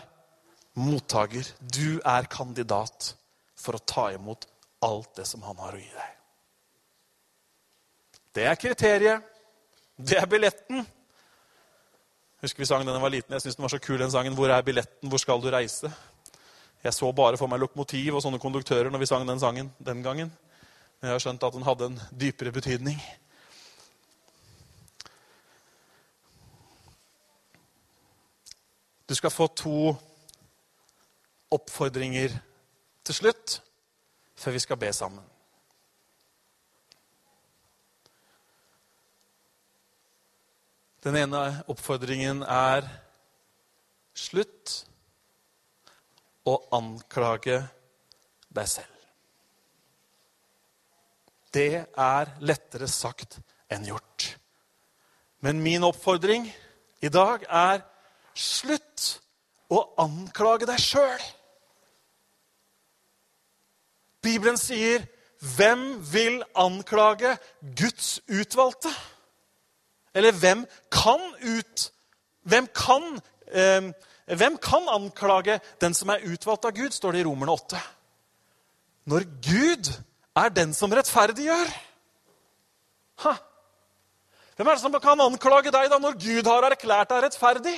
mottaker. 0.75 1.47
Du 1.61 2.01
er 2.03 2.27
kandidat 2.31 3.13
for 3.55 3.77
å 3.77 3.85
ta 3.87 4.09
imot 4.15 4.47
alt 4.83 5.15
det 5.15 5.27
som 5.29 5.43
han 5.45 5.59
har 5.61 5.77
å 5.77 5.79
gi 5.79 5.91
deg. 5.93 6.17
Det 8.35 8.47
er 8.47 8.59
kriteriet. 8.59 9.27
Det 9.95 10.17
er 10.17 10.27
billetten. 10.27 10.85
Husker 12.41 12.59
vi 12.59 12.65
sang 12.65 12.85
den 12.85 12.95
jeg 12.95 13.01
var 13.01 13.13
liten. 13.13 13.33
Jeg 13.33 13.41
synes 13.41 13.55
den 13.55 13.63
var 13.63 13.69
så 13.69 13.79
kul, 13.79 13.99
den 13.99 14.11
sangen. 14.11 14.33
'Hvor 14.33 14.49
er 14.49 14.61
billetten? 14.61 15.09
Hvor 15.09 15.17
skal 15.17 15.41
du 15.41 15.49
reise?' 15.49 15.93
Jeg 16.83 16.93
så 16.93 17.11
bare 17.11 17.37
for 17.37 17.47
meg 17.47 17.59
lokomotiv 17.59 18.15
og 18.15 18.23
sånne 18.23 18.39
konduktører 18.39 18.89
når 18.89 18.99
vi 18.99 19.05
sang 19.05 19.27
den 19.27 19.39
sangen 19.39 19.73
den 19.85 20.03
gangen. 20.03 20.31
Men 21.01 21.07
jeg 21.07 21.13
har 21.13 21.19
skjønt 21.19 21.43
at 21.43 21.53
den 21.53 21.63
hadde 21.63 21.85
en 21.85 21.99
dypere 22.21 22.51
betydning. 22.51 22.97
Du 29.09 29.15
skal 29.15 29.29
få 29.29 29.47
to 29.47 29.95
oppfordringer 31.51 32.33
til 33.03 33.15
slutt 33.15 33.61
før 34.35 34.51
vi 34.51 34.59
skal 34.59 34.77
be 34.77 34.93
sammen. 34.93 35.30
Den 41.01 41.17
ene 41.17 41.41
oppfordringen 41.71 42.43
er 42.45 42.85
slutt 44.13 44.73
å 46.45 46.59
anklage 46.77 47.57
deg 48.53 48.67
selv. 48.69 48.97
Det 51.51 51.83
er 51.83 52.33
lettere 52.45 52.87
sagt 52.87 53.39
enn 53.71 53.87
gjort. 53.89 54.27
Men 55.41 55.63
min 55.63 55.83
oppfordring 55.83 56.45
i 57.01 57.09
dag 57.09 57.47
er 57.49 57.81
slutt 58.37 59.07
å 59.73 59.81
anklage 60.03 60.67
deg 60.69 60.79
sjøl. 60.79 61.23
Bibelen 64.21 64.57
sier, 64.57 65.01
'Hvem 65.41 65.97
vil 66.13 66.43
anklage 66.53 67.33
Guds 67.73 68.19
utvalgte?' 68.29 68.93
Eller 70.13 70.31
hvem 70.31 70.65
kan 70.91 71.21
ut 71.41 71.91
Hvem 72.41 72.67
kan, 72.73 73.03
eh, 73.53 73.91
hvem 74.25 74.55
kan 74.57 74.87
anklage 74.89 75.59
den 75.81 75.93
som 75.93 76.09
er 76.09 76.23
utvalgt 76.25 76.65
av 76.65 76.71
Gud, 76.73 76.89
står 76.89 77.11
det 77.11 77.19
i 77.21 77.23
Romerne 77.27 77.51
8. 77.53 77.77
Når 79.05 79.27
Gud 79.45 79.91
er 80.35 80.49
den 80.49 80.73
som 80.73 80.91
rettferdiggjør. 80.91 81.69
Ha. 83.25 83.35
Hvem 84.55 84.67
er 84.67 84.77
det 84.77 84.81
som 84.81 84.97
kan 85.01 85.21
anklage 85.21 85.71
deg 85.73 85.89
da 85.91 85.99
når 86.01 86.17
Gud 86.21 86.49
har 86.49 86.67
erklært 86.71 87.09
deg 87.09 87.23
rettferdig? 87.27 87.75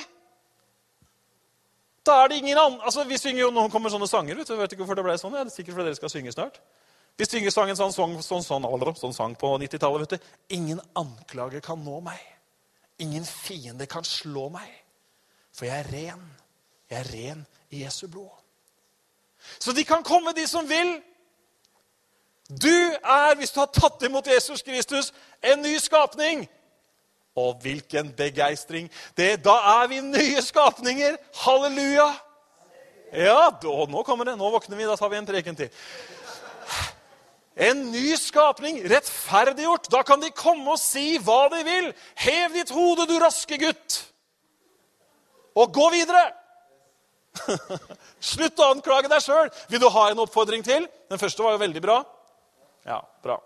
Da 2.04 2.18
er 2.22 2.28
det 2.28 2.40
ingen 2.42 2.58
annen, 2.58 2.80
altså 2.84 3.04
Vi 3.08 3.18
synger 3.18 3.46
jo 3.46 3.50
nå 3.50 3.68
kommer 3.72 3.90
sånne 3.90 4.08
sanger. 4.08 4.36
vet 4.36 4.48
du, 4.48 4.56
vet 4.56 4.72
ikke 4.72 4.82
hvorfor 4.84 4.98
det 4.98 5.04
ble 5.04 5.16
sånn, 5.18 5.32
ja, 5.32 5.44
det 5.44 5.52
er 5.52 5.56
Sikkert 5.56 5.74
fordi 5.74 5.88
dere 5.88 6.00
skal 6.00 6.12
synge 6.12 6.32
snart. 6.32 6.60
Vi 7.14 7.26
synger 7.28 7.52
sangen 7.54 7.76
sånn, 7.78 7.92
sånn, 7.94 8.16
sånn, 8.22 8.42
sånn, 8.42 8.94
sånn 8.98 9.14
sang 9.14 9.34
på 9.38 9.52
90-tallet. 9.62 10.02
vet 10.02 10.16
du. 10.18 10.30
Ingen 10.56 10.80
anklager 10.98 11.62
kan 11.62 11.78
nå 11.84 12.00
meg. 12.02 12.18
Ingen 12.98 13.24
fiende 13.24 13.86
kan 13.86 14.04
slå 14.04 14.48
meg. 14.50 14.70
For 15.54 15.68
jeg 15.68 15.84
er 15.84 15.90
ren. 15.92 16.24
Jeg 16.90 16.98
er 17.00 17.12
ren 17.12 17.44
i 17.70 17.84
Jesu 17.84 18.08
blod. 18.08 18.34
Så 19.58 19.72
de 19.72 19.84
kan 19.84 20.02
komme, 20.02 20.32
de 20.34 20.46
som 20.48 20.66
vil. 20.66 20.96
Du 22.48 22.74
er, 22.74 23.36
hvis 23.38 23.54
du 23.54 23.60
har 23.60 23.70
tatt 23.72 24.02
imot 24.02 24.26
Jesus 24.26 24.62
Kristus, 24.62 25.12
en 25.42 25.62
ny 25.62 25.78
skapning. 25.78 26.48
Og 27.34 27.56
hvilken 27.62 28.12
begeistring! 28.14 28.90
Da 29.16 29.56
er 29.78 29.88
vi 29.90 30.00
nye 30.02 30.42
skapninger! 30.42 31.16
Halleluja! 31.44 32.10
Ja, 33.14 33.48
og 33.70 33.90
nå 33.90 34.02
kommer 34.02 34.26
det. 34.26 34.36
Nå 34.38 34.50
våkner 34.50 34.78
vi. 34.78 34.86
Da 34.90 34.96
tar 34.98 35.10
vi 35.10 35.18
en 35.18 35.26
preken 35.26 35.58
til. 35.58 35.70
En 37.54 37.84
ny 37.92 38.16
skapning, 38.18 38.80
rettferdiggjort. 38.90 39.86
Da 39.92 40.02
kan 40.06 40.22
de 40.22 40.32
komme 40.34 40.74
og 40.74 40.80
si 40.82 41.14
hva 41.22 41.46
de 41.52 41.60
vil. 41.66 41.90
Hev 42.18 42.56
ditt 42.56 42.72
hode, 42.74 43.06
du 43.06 43.14
raske 43.22 43.58
gutt, 43.60 44.00
og 45.54 45.70
gå 45.74 45.86
videre. 45.94 46.24
Slutt 48.34 48.58
å 48.62 48.70
anklage 48.74 49.10
deg 49.10 49.22
sjøl. 49.22 49.50
Vil 49.70 49.82
du 49.82 49.88
ha 49.90 50.08
en 50.10 50.22
oppfordring 50.24 50.64
til? 50.66 50.86
Den 51.10 51.20
første 51.20 51.46
var 51.46 51.54
jo 51.54 51.62
veldig 51.62 51.82
bra. 51.82 52.00
Ja, 52.86 52.98
bra. 53.22 53.38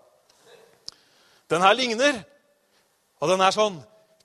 Den 1.49 1.63
her 1.65 1.77
ligner, 1.77 2.17
og 3.19 3.31
den 3.31 3.41
er 3.41 3.55
sånn 3.55 3.79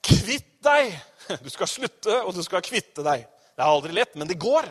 Kvitt 0.05 0.61
deg! 0.65 0.95
Du 1.41 1.49
skal 1.49 1.69
slutte, 1.71 2.19
og 2.29 2.35
du 2.37 2.43
skal 2.45 2.61
kvitte 2.61 3.01
deg. 3.01 3.23
Det 3.57 3.63
er 3.63 3.71
aldri 3.71 3.95
lett, 3.97 4.13
men 4.21 4.29
det 4.29 4.37
går. 4.37 4.67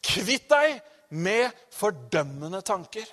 Kvitt 0.00 0.46
deg 0.48 0.78
med 1.12 1.52
fordømmende 1.76 2.62
tanker. 2.64 3.04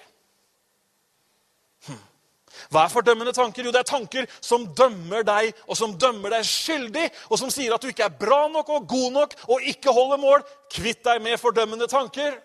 Hva 2.71 2.85
er 2.85 2.91
fordømmende 2.93 3.33
tanker? 3.35 3.65
Jo, 3.67 3.71
det 3.73 3.81
er 3.83 3.89
tanker 3.89 4.27
som 4.43 4.65
dømmer 4.77 5.25
deg, 5.27 5.51
og 5.67 5.77
som 5.77 5.93
dømmer 5.99 6.33
deg 6.33 6.47
skyldig, 6.47 7.09
og 7.29 7.39
som 7.39 7.51
sier 7.53 7.75
at 7.75 7.83
du 7.83 7.91
ikke 7.91 8.07
er 8.07 8.17
bra 8.19 8.45
nok 8.51 8.71
og 8.77 8.87
god 8.89 9.11
nok 9.19 9.35
og 9.49 9.69
ikke 9.71 9.93
holder 9.93 10.21
mål. 10.21 10.45
Kvitt 10.71 11.03
deg 11.05 11.21
med 11.23 11.39
fordømmende 11.41 11.87
tanker. 11.91 12.37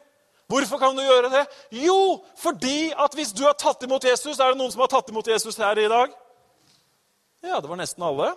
Hvorfor 0.50 0.80
kan 0.82 0.96
du 0.98 1.02
gjøre 1.04 1.30
det? 1.30 1.44
Jo, 1.84 2.20
fordi 2.38 2.90
at 2.98 3.14
hvis 3.14 3.30
du 3.32 3.44
har 3.46 3.54
tatt 3.54 3.84
imot 3.86 4.04
Jesus 4.04 4.40
Er 4.40 4.50
det 4.50 4.58
noen 4.58 4.72
som 4.72 4.82
har 4.82 4.90
tatt 4.90 5.12
imot 5.12 5.28
Jesus 5.30 5.60
her 5.62 5.78
i 5.78 5.90
dag? 5.90 6.10
Ja, 7.46 7.60
det 7.60 7.70
var 7.70 7.78
nesten 7.78 8.04
alle. 8.04 8.32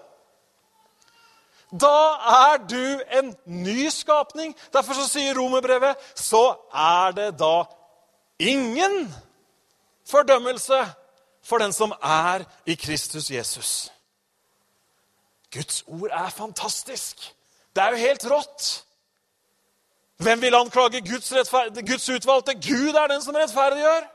Da 1.73 1.95
er 2.29 2.59
du 2.69 3.01
en 3.17 3.33
ny 3.49 3.89
skapning. 3.89 4.53
Derfor 4.73 4.93
så 4.93 5.07
sier 5.09 5.33
romerbrevet 5.39 5.97
så 6.13 6.53
er 6.69 7.17
det 7.17 7.31
da 7.41 7.65
ingen 8.37 9.09
fordømmelse 10.09 10.93
for 11.43 11.57
den 11.57 11.73
som 11.73 11.91
er 12.01 12.43
i 12.65 12.75
Kristus 12.75 13.31
Jesus. 13.31 13.91
Guds 15.53 15.83
ord 15.87 16.09
er 16.11 16.29
fantastisk. 16.29 17.35
Det 17.75 17.83
er 17.83 17.89
jo 17.89 17.95
helt 17.95 18.25
rått. 18.31 18.85
Hvem 20.17 20.41
vil 20.41 20.55
anklage 20.55 21.01
Guds, 21.01 21.33
Guds 21.87 22.09
utvalgte? 22.09 22.53
Gud 22.53 22.95
er 22.95 23.07
den 23.07 23.21
som 23.21 23.35
rettferdiggjør. 23.35 24.07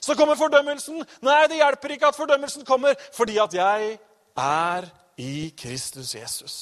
Så 0.00 0.14
kommer 0.14 0.34
fordømmelsen. 0.34 1.04
Nei, 1.22 1.42
det 1.48 1.60
hjelper 1.60 1.94
ikke 1.94 2.06
at 2.06 2.18
fordømmelsen 2.18 2.64
kommer, 2.64 2.94
fordi 3.14 3.38
at 3.38 3.54
jeg 3.54 3.98
er 4.36 4.88
i 5.16 5.54
Kristus 5.58 6.14
Jesus. 6.14 6.56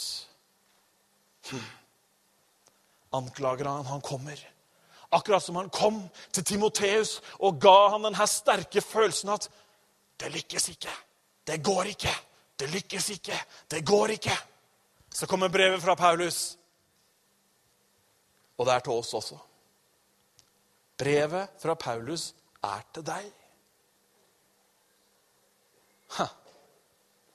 Hm. 1.50 1.64
Anklager 3.12 3.68
han, 3.68 3.84
han 3.84 4.00
kommer. 4.00 4.38
Akkurat 5.14 5.42
som 5.44 5.56
han 5.56 5.70
kom 5.70 6.00
til 6.34 6.44
Timoteus 6.44 7.20
og 7.38 7.60
ga 7.62 7.76
han 7.94 8.06
denne 8.08 8.26
sterke 8.30 8.82
følelsen 8.82 9.30
at 9.34 9.48
det 10.20 10.32
lykkes 10.34 10.68
ikke. 10.74 10.94
Det 11.46 11.60
går 11.62 11.92
ikke. 11.94 12.14
Det 12.58 12.70
lykkes 12.70 13.10
ikke. 13.14 13.38
Det 13.70 13.84
går 13.86 14.16
ikke. 14.16 14.36
Så 15.14 15.26
kommer 15.30 15.48
brevet 15.48 15.82
fra 15.82 15.94
Paulus. 15.94 16.56
Og 18.58 18.66
det 18.66 18.74
er 18.74 18.84
til 18.86 18.92
oss 18.92 19.14
også. 19.14 19.38
Brevet 20.98 21.48
fra 21.62 21.74
Paulus 21.74 22.32
er 22.62 22.84
til 22.94 23.06
deg. 23.06 23.32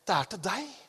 Det 0.07 0.15
er 0.15 0.29
til 0.31 0.43
deg. 0.43 0.88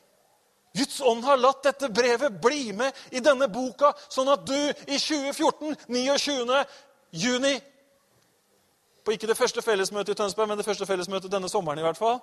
Guds 0.77 1.01
ånd 1.01 1.23
har 1.27 1.39
latt 1.39 1.63
dette 1.63 1.89
brevet 1.91 2.37
bli 2.41 2.71
med 2.73 2.95
i 3.11 3.19
denne 3.23 3.49
boka, 3.51 3.91
sånn 4.09 4.31
at 4.31 4.45
du 4.47 4.57
i 4.87 4.99
2014, 4.99 5.75
29. 5.87 6.61
juni 7.11 7.57
på 9.03 9.15
ikke 9.15 9.27
det 9.27 9.37
første 9.37 9.63
fellesmøtet 9.65 10.13
i 10.13 10.19
Tønsberg, 10.19 10.47
men 10.47 10.59
det 10.59 10.65
første 10.67 10.85
fellesmøtet 10.85 11.31
denne 11.33 11.49
sommeren 11.49 11.81
i 11.81 11.85
hvert 11.85 11.99
fall, 11.99 12.21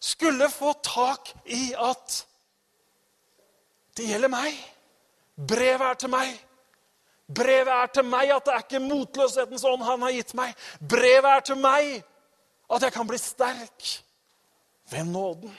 skulle 0.00 0.50
få 0.50 0.72
tak 0.84 1.30
i 1.54 1.70
at 1.78 2.18
det 3.98 4.10
gjelder 4.10 4.30
meg. 4.30 4.58
Brevet 5.38 5.86
er 5.86 5.98
til 6.02 6.12
meg. 6.12 6.34
Brevet 7.34 7.72
er 7.74 7.90
til 7.94 8.06
meg 8.08 8.30
at 8.34 8.46
det 8.46 8.54
er 8.54 8.64
ikke 8.64 8.82
motløshetens 8.82 9.64
ånd 9.68 9.82
han 9.86 10.04
har 10.06 10.14
gitt 10.14 10.34
meg. 10.38 10.54
Brevet 10.80 11.30
er 11.32 11.46
til 11.50 11.58
meg 11.60 11.98
at 12.68 12.84
jeg 12.84 12.94
kan 12.94 13.08
bli 13.08 13.18
sterk 13.20 13.90
ved 14.90 15.10
nåden, 15.10 15.52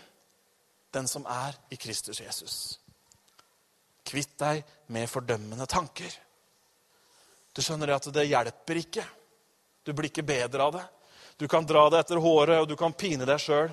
den 0.94 1.08
som 1.08 1.26
er 1.30 1.56
i 1.70 1.78
Kristus 1.78 2.22
Jesus. 2.22 2.56
Kvitt 4.06 4.38
deg 4.42 4.64
med 4.94 5.10
fordømmende 5.10 5.68
tanker. 5.70 6.10
Du 7.54 7.62
skjønner 7.62 7.96
at 7.96 8.08
det 8.14 8.30
hjelper 8.30 8.82
ikke 8.82 9.06
du 9.90 9.94
blir 9.94 10.12
ikke 10.12 10.22
bedre 10.22 10.64
av 10.64 10.76
det. 10.76 10.86
Du 11.38 11.48
kan 11.48 11.66
dra 11.66 11.88
det 11.90 12.04
etter 12.04 12.20
håret, 12.22 12.60
og 12.62 12.68
du 12.70 12.76
kan 12.78 12.94
pine 12.94 13.26
deg 13.26 13.42
sjøl. 13.42 13.72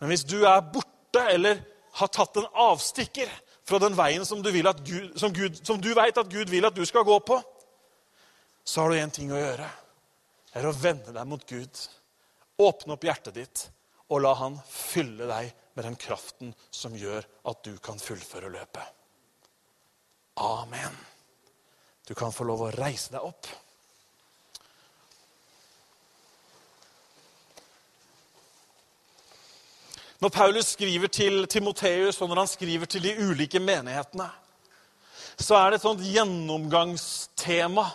Men 0.00 0.12
hvis 0.12 0.24
du 0.24 0.38
er 0.48 0.62
borte 0.72 1.24
eller 1.34 1.60
har 1.98 2.08
tatt 2.14 2.38
en 2.40 2.48
avstikker 2.64 3.28
fra 3.66 3.80
den 3.82 3.96
veien 3.98 4.24
som 4.24 4.40
du, 4.40 4.48
Gud, 4.48 5.18
som, 5.20 5.34
Gud, 5.36 5.58
som 5.66 5.80
du 5.82 5.90
vet 5.92 6.16
at 6.16 6.30
Gud 6.32 6.48
vil 6.48 6.64
at 6.64 6.76
du 6.76 6.84
skal 6.88 7.04
gå 7.04 7.18
på, 7.26 7.36
så 8.64 8.80
har 8.80 8.88
du 8.88 9.00
én 9.02 9.12
ting 9.12 9.32
å 9.34 9.40
gjøre. 9.40 9.68
Det 10.48 10.62
er 10.62 10.70
å 10.70 10.76
vende 10.80 11.12
deg 11.12 11.28
mot 11.28 11.44
Gud. 11.44 11.82
Åpne 12.60 12.96
opp 12.96 13.04
hjertet 13.04 13.36
ditt 13.36 13.66
og 14.10 14.22
la 14.24 14.32
Han 14.40 14.56
fylle 14.70 15.28
deg 15.28 15.52
med 15.74 15.84
den 15.84 15.96
kraften 15.96 16.54
som 16.70 16.96
gjør 16.96 17.26
at 17.50 17.64
du 17.64 17.76
kan 17.82 17.98
fullføre 18.00 18.50
løpet. 18.52 18.84
Amen. 20.40 20.96
Du 22.08 22.14
kan 22.14 22.32
få 22.32 22.46
lov 22.48 22.64
å 22.66 22.72
reise 22.74 23.12
deg 23.14 23.22
opp. 23.22 23.48
Når 30.20 30.32
Paulus 30.34 30.74
skriver 30.74 31.08
til 31.08 31.46
Timoteus, 31.48 32.18
og 32.20 32.28
når 32.28 32.42
han 32.42 32.50
skriver 32.50 32.88
til 32.90 33.04
de 33.06 33.14
ulike 33.24 33.60
menighetene, 33.62 34.26
så 35.40 35.56
er 35.56 35.70
det 35.70 35.78
et 35.78 35.86
sånt 35.86 36.02
gjennomgangstema 36.04 37.86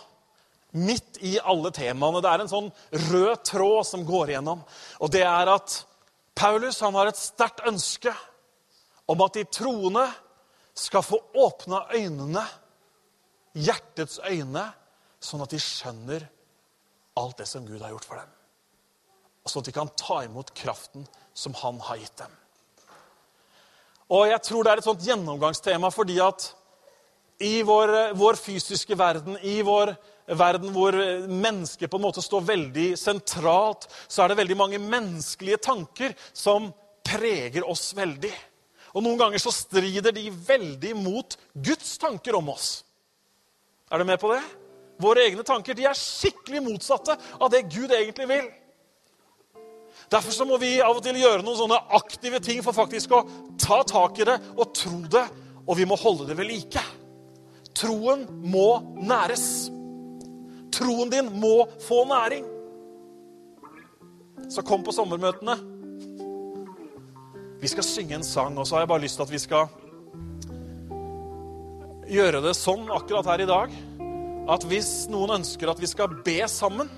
midt 0.76 1.20
i 1.22 1.36
alle 1.38 1.70
temaene. 1.70 2.22
Det 2.24 2.32
er 2.32 2.42
en 2.42 2.50
sånn 2.50 2.70
rød 3.10 3.44
tråd 3.46 3.86
som 3.86 4.02
går 4.06 4.32
igjennom. 4.32 4.64
Og 4.98 5.12
det 5.14 5.22
er 5.22 5.52
at 5.54 5.76
Paulus 6.36 6.80
han 6.84 6.94
har 6.94 7.08
et 7.08 7.18
sterkt 7.18 7.64
ønske 7.66 8.12
om 9.08 9.22
at 9.24 9.38
de 9.38 9.44
troende 9.48 10.04
skal 10.76 11.04
få 11.06 11.18
åpna 11.40 11.86
øynene, 11.96 12.42
hjertets 13.56 14.18
øyne, 14.28 14.66
sånn 15.22 15.44
at 15.46 15.54
de 15.54 15.60
skjønner 15.62 16.26
alt 17.16 17.38
det 17.40 17.46
som 17.48 17.64
Gud 17.64 17.80
har 17.80 17.94
gjort 17.94 18.08
for 18.08 18.20
dem. 18.20 18.34
Og 19.46 19.52
sånn 19.52 19.64
at 19.64 19.70
de 19.70 19.76
kan 19.78 19.94
ta 19.96 20.18
imot 20.26 20.52
kraften 20.58 21.06
som 21.32 21.56
han 21.62 21.80
har 21.86 22.02
gitt 22.02 22.18
dem. 22.20 22.34
Og 24.12 24.28
jeg 24.28 24.42
tror 24.44 24.62
det 24.62 24.72
er 24.72 24.82
et 24.82 24.86
sånt 24.86 25.06
gjennomgangstema 25.06 25.90
fordi 25.94 26.20
at 26.22 26.50
i 27.42 27.60
vår, 27.66 28.12
vår 28.16 28.38
fysiske 28.40 28.96
verden, 28.98 29.36
i 29.42 29.58
vår 29.64 29.94
verden 30.26 30.72
hvor 30.74 30.96
mennesket 31.28 31.90
på 31.90 32.00
en 32.00 32.06
måte 32.06 32.24
står 32.24 32.48
veldig 32.48 32.88
sentralt, 32.98 33.86
så 34.08 34.24
er 34.24 34.32
det 34.32 34.40
veldig 34.40 34.58
mange 34.58 34.82
menneskelige 34.82 35.60
tanker 35.68 36.16
som 36.32 36.72
preger 37.06 37.66
oss 37.68 37.92
veldig. 37.96 38.32
Og 38.96 39.04
noen 39.04 39.20
ganger 39.20 39.42
så 39.42 39.52
strider 39.54 40.14
de 40.16 40.30
veldig 40.30 40.94
mot 40.98 41.36
Guds 41.52 41.96
tanker 42.00 42.38
om 42.38 42.48
oss. 42.54 42.80
Er 43.92 44.00
du 44.00 44.08
med 44.08 44.18
på 44.20 44.32
det? 44.32 44.40
Våre 44.98 45.26
egne 45.28 45.44
tanker 45.46 45.76
de 45.76 45.84
er 45.86 45.98
skikkelig 45.98 46.62
motsatte 46.64 47.18
av 47.36 47.50
det 47.52 47.66
Gud 47.68 47.92
egentlig 47.92 48.26
vil. 48.30 48.46
Derfor 50.10 50.32
så 50.32 50.46
må 50.48 50.56
vi 50.62 50.76
av 50.80 50.96
og 50.96 51.02
til 51.04 51.18
gjøre 51.18 51.42
noen 51.44 51.58
sånne 51.58 51.78
aktive 51.98 52.40
ting 52.42 52.62
for 52.64 52.76
faktisk 52.76 53.12
å 53.12 53.24
ta 53.60 53.82
tak 53.86 54.20
i 54.22 54.28
det 54.28 54.36
og 54.54 54.70
tro 54.76 55.00
det, 55.10 55.24
og 55.66 55.74
vi 55.78 55.86
må 55.88 55.98
holde 55.98 56.28
det 56.30 56.38
ved 56.38 56.48
like. 56.48 56.82
Troen 57.76 58.24
må 58.46 58.68
næres. 58.96 59.68
Troen 60.76 61.10
din 61.12 61.32
må 61.40 61.64
få 61.86 62.04
næring. 62.08 62.44
Så 64.52 64.62
kom 64.62 64.84
på 64.84 64.92
sommermøtene. 64.92 65.56
Vi 67.60 67.68
skal 67.72 67.86
synge 67.86 68.14
en 68.18 68.24
sang, 68.24 68.58
og 68.58 68.66
så 68.66 68.76
har 68.76 68.84
jeg 68.84 68.92
bare 68.92 69.04
lyst 69.04 69.16
til 69.16 69.24
at 69.24 69.32
vi 69.32 69.40
skal 69.42 69.66
gjøre 72.06 72.42
det 72.44 72.52
sånn 72.54 72.86
akkurat 72.92 73.26
her 73.32 73.42
i 73.42 73.48
dag 73.50 73.72
at 74.46 74.62
hvis 74.70 75.08
noen 75.10 75.40
ønsker 75.40 75.70
at 75.70 75.80
vi 75.82 75.88
skal 75.90 76.20
be 76.26 76.38
sammen, 76.50 76.90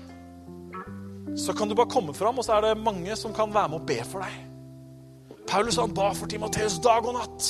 så 1.39 1.53
kan 1.57 1.69
du 1.69 1.75
bare 1.77 1.89
komme 1.89 2.13
fram, 2.13 2.37
og 2.37 2.45
så 2.45 2.57
er 2.57 2.67
det 2.67 2.83
mange 2.83 3.15
som 3.17 3.33
kan 3.33 3.53
være 3.53 3.71
med 3.71 3.79
og 3.81 3.87
be 3.89 3.97
for 4.05 4.21
deg. 4.25 5.39
Paulus 5.49 5.79
han 5.81 5.95
ba 5.97 6.11
for 6.13 6.29
Timoteus 6.29 6.77
dag 6.83 7.05
og 7.09 7.15
natt. 7.17 7.49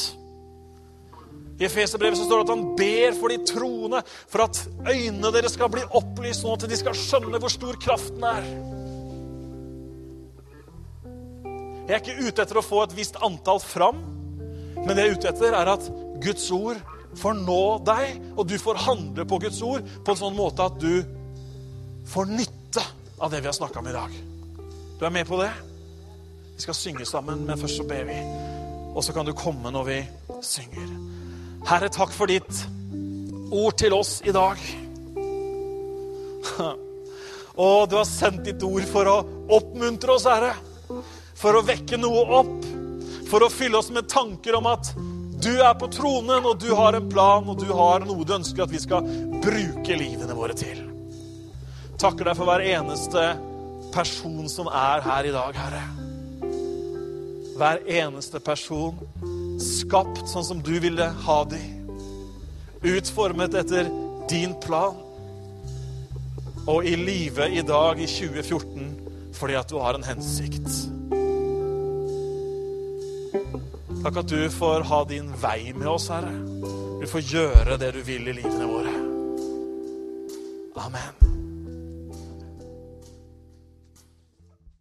I 1.60 1.66
Efeserbrevet 1.68 2.18
står 2.18 2.40
det 2.40 2.46
at 2.46 2.54
han 2.54 2.68
ber 2.80 3.16
for 3.20 3.34
de 3.34 3.38
troende, 3.48 4.00
for 4.32 4.46
at 4.46 4.62
øynene 4.88 5.32
deres 5.36 5.58
skal 5.58 5.72
bli 5.74 5.84
opplyst, 6.00 6.46
nå, 6.48 6.56
til 6.56 6.72
de 6.72 6.78
skal 6.80 6.96
skjønne 6.96 7.42
hvor 7.42 7.52
stor 7.52 7.80
kraften 7.84 8.24
er. 8.24 8.48
Jeg 11.90 11.98
er 11.98 12.04
ikke 12.04 12.30
ute 12.30 12.46
etter 12.46 12.62
å 12.62 12.64
få 12.64 12.84
et 12.86 12.96
visst 12.96 13.20
antall 13.26 13.60
fram, 13.60 14.00
men 14.78 14.94
det 14.94 15.04
jeg 15.04 15.12
er 15.12 15.20
ute 15.20 15.32
etter, 15.34 15.58
er 15.58 15.74
at 15.74 15.92
Guds 16.24 16.48
ord 16.56 16.80
får 17.20 17.40
nå 17.42 17.62
deg, 17.84 18.20
og 18.38 18.48
du 18.48 18.56
får 18.62 18.84
handle 18.86 19.28
på 19.28 19.42
Guds 19.44 19.60
ord 19.66 19.84
på 20.06 20.14
en 20.14 20.22
sånn 20.22 20.38
måte 20.38 20.64
at 20.64 20.80
du 20.80 21.02
får 22.08 22.30
nytte 22.32 22.86
av 23.20 23.34
det 23.34 23.42
vi 23.44 23.50
har 23.52 23.58
snakka 23.58 23.82
om 23.82 23.90
i 23.92 23.98
dag. 23.98 24.20
Du 25.00 25.04
er 25.08 25.16
med 25.16 25.28
på 25.28 25.42
det? 25.42 25.52
Vi 26.56 26.64
skal 26.64 26.78
synge 26.78 27.08
sammen, 27.08 27.44
men 27.48 27.60
først 27.60 27.82
så 27.82 27.88
ber 27.88 28.08
vi. 28.08 28.20
Og 28.94 29.04
så 29.04 29.16
kan 29.16 29.28
du 29.28 29.36
komme 29.36 29.72
når 29.74 29.90
vi 29.90 30.04
synger. 30.46 31.19
Herre, 31.68 31.90
takk 31.92 32.14
for 32.16 32.32
ditt 32.32 32.64
ord 33.52 33.76
til 33.78 33.94
oss 33.98 34.20
i 34.26 34.32
dag. 34.36 34.62
Og 37.60 37.90
du 37.90 37.98
har 38.00 38.08
sendt 38.08 38.46
ditt 38.48 38.64
ord 38.64 38.86
for 38.88 39.10
å 39.12 39.18
oppmuntre 39.58 40.16
oss, 40.16 40.28
Herre. 40.30 40.54
For 41.40 41.58
å 41.58 41.66
vekke 41.66 42.00
noe 42.00 42.24
opp. 42.40 42.68
For 43.30 43.46
å 43.46 43.52
fylle 43.52 43.78
oss 43.82 43.92
med 43.94 44.10
tanker 44.10 44.56
om 44.58 44.70
at 44.72 44.94
du 45.40 45.52
er 45.64 45.76
på 45.80 45.88
tronen, 45.94 46.44
og 46.44 46.60
du 46.60 46.72
har 46.76 46.98
en 46.98 47.10
plan, 47.12 47.46
og 47.48 47.60
du 47.62 47.70
har 47.72 48.04
noe 48.08 48.26
du 48.28 48.36
ønsker 48.36 48.66
at 48.66 48.74
vi 48.74 48.82
skal 48.82 49.06
bruke 49.44 50.00
livene 50.00 50.36
våre 50.36 50.56
til. 50.58 50.84
Takker 52.00 52.32
deg 52.32 52.40
for 52.40 52.48
hver 52.48 52.64
eneste 52.64 53.30
person 53.94 54.48
som 54.52 54.68
er 54.72 55.04
her 55.04 55.30
i 55.30 55.36
dag, 55.36 55.56
Herre. 55.56 55.99
Hver 57.60 57.82
eneste 57.92 58.40
person 58.40 58.96
skapt 59.60 60.30
sånn 60.32 60.46
som 60.48 60.60
du 60.64 60.78
ville 60.80 61.10
ha 61.26 61.40
de. 61.52 61.60
Utformet 62.88 63.58
etter 63.60 63.90
din 64.32 64.54
plan. 64.64 64.96
Og 66.70 66.88
i 66.88 66.96
live 66.96 67.50
i 67.52 67.64
dag, 67.68 68.00
i 68.00 68.08
2014, 68.08 68.88
fordi 69.36 69.60
at 69.60 69.68
du 69.68 69.76
har 69.84 70.00
en 70.00 70.08
hensikt. 70.08 70.72
Takk 74.06 74.24
at 74.24 74.32
du 74.32 74.40
får 74.56 74.88
ha 74.88 75.04
din 75.10 75.28
vei 75.44 75.74
med 75.76 75.92
oss, 75.92 76.08
Herre. 76.14 76.32
Du 77.04 77.08
får 77.12 77.28
gjøre 77.28 77.80
det 77.82 77.92
du 77.98 78.04
vil 78.08 78.32
i 78.32 78.40
livene 78.40 78.72
våre. 78.72 79.00
Amen. 80.80 81.19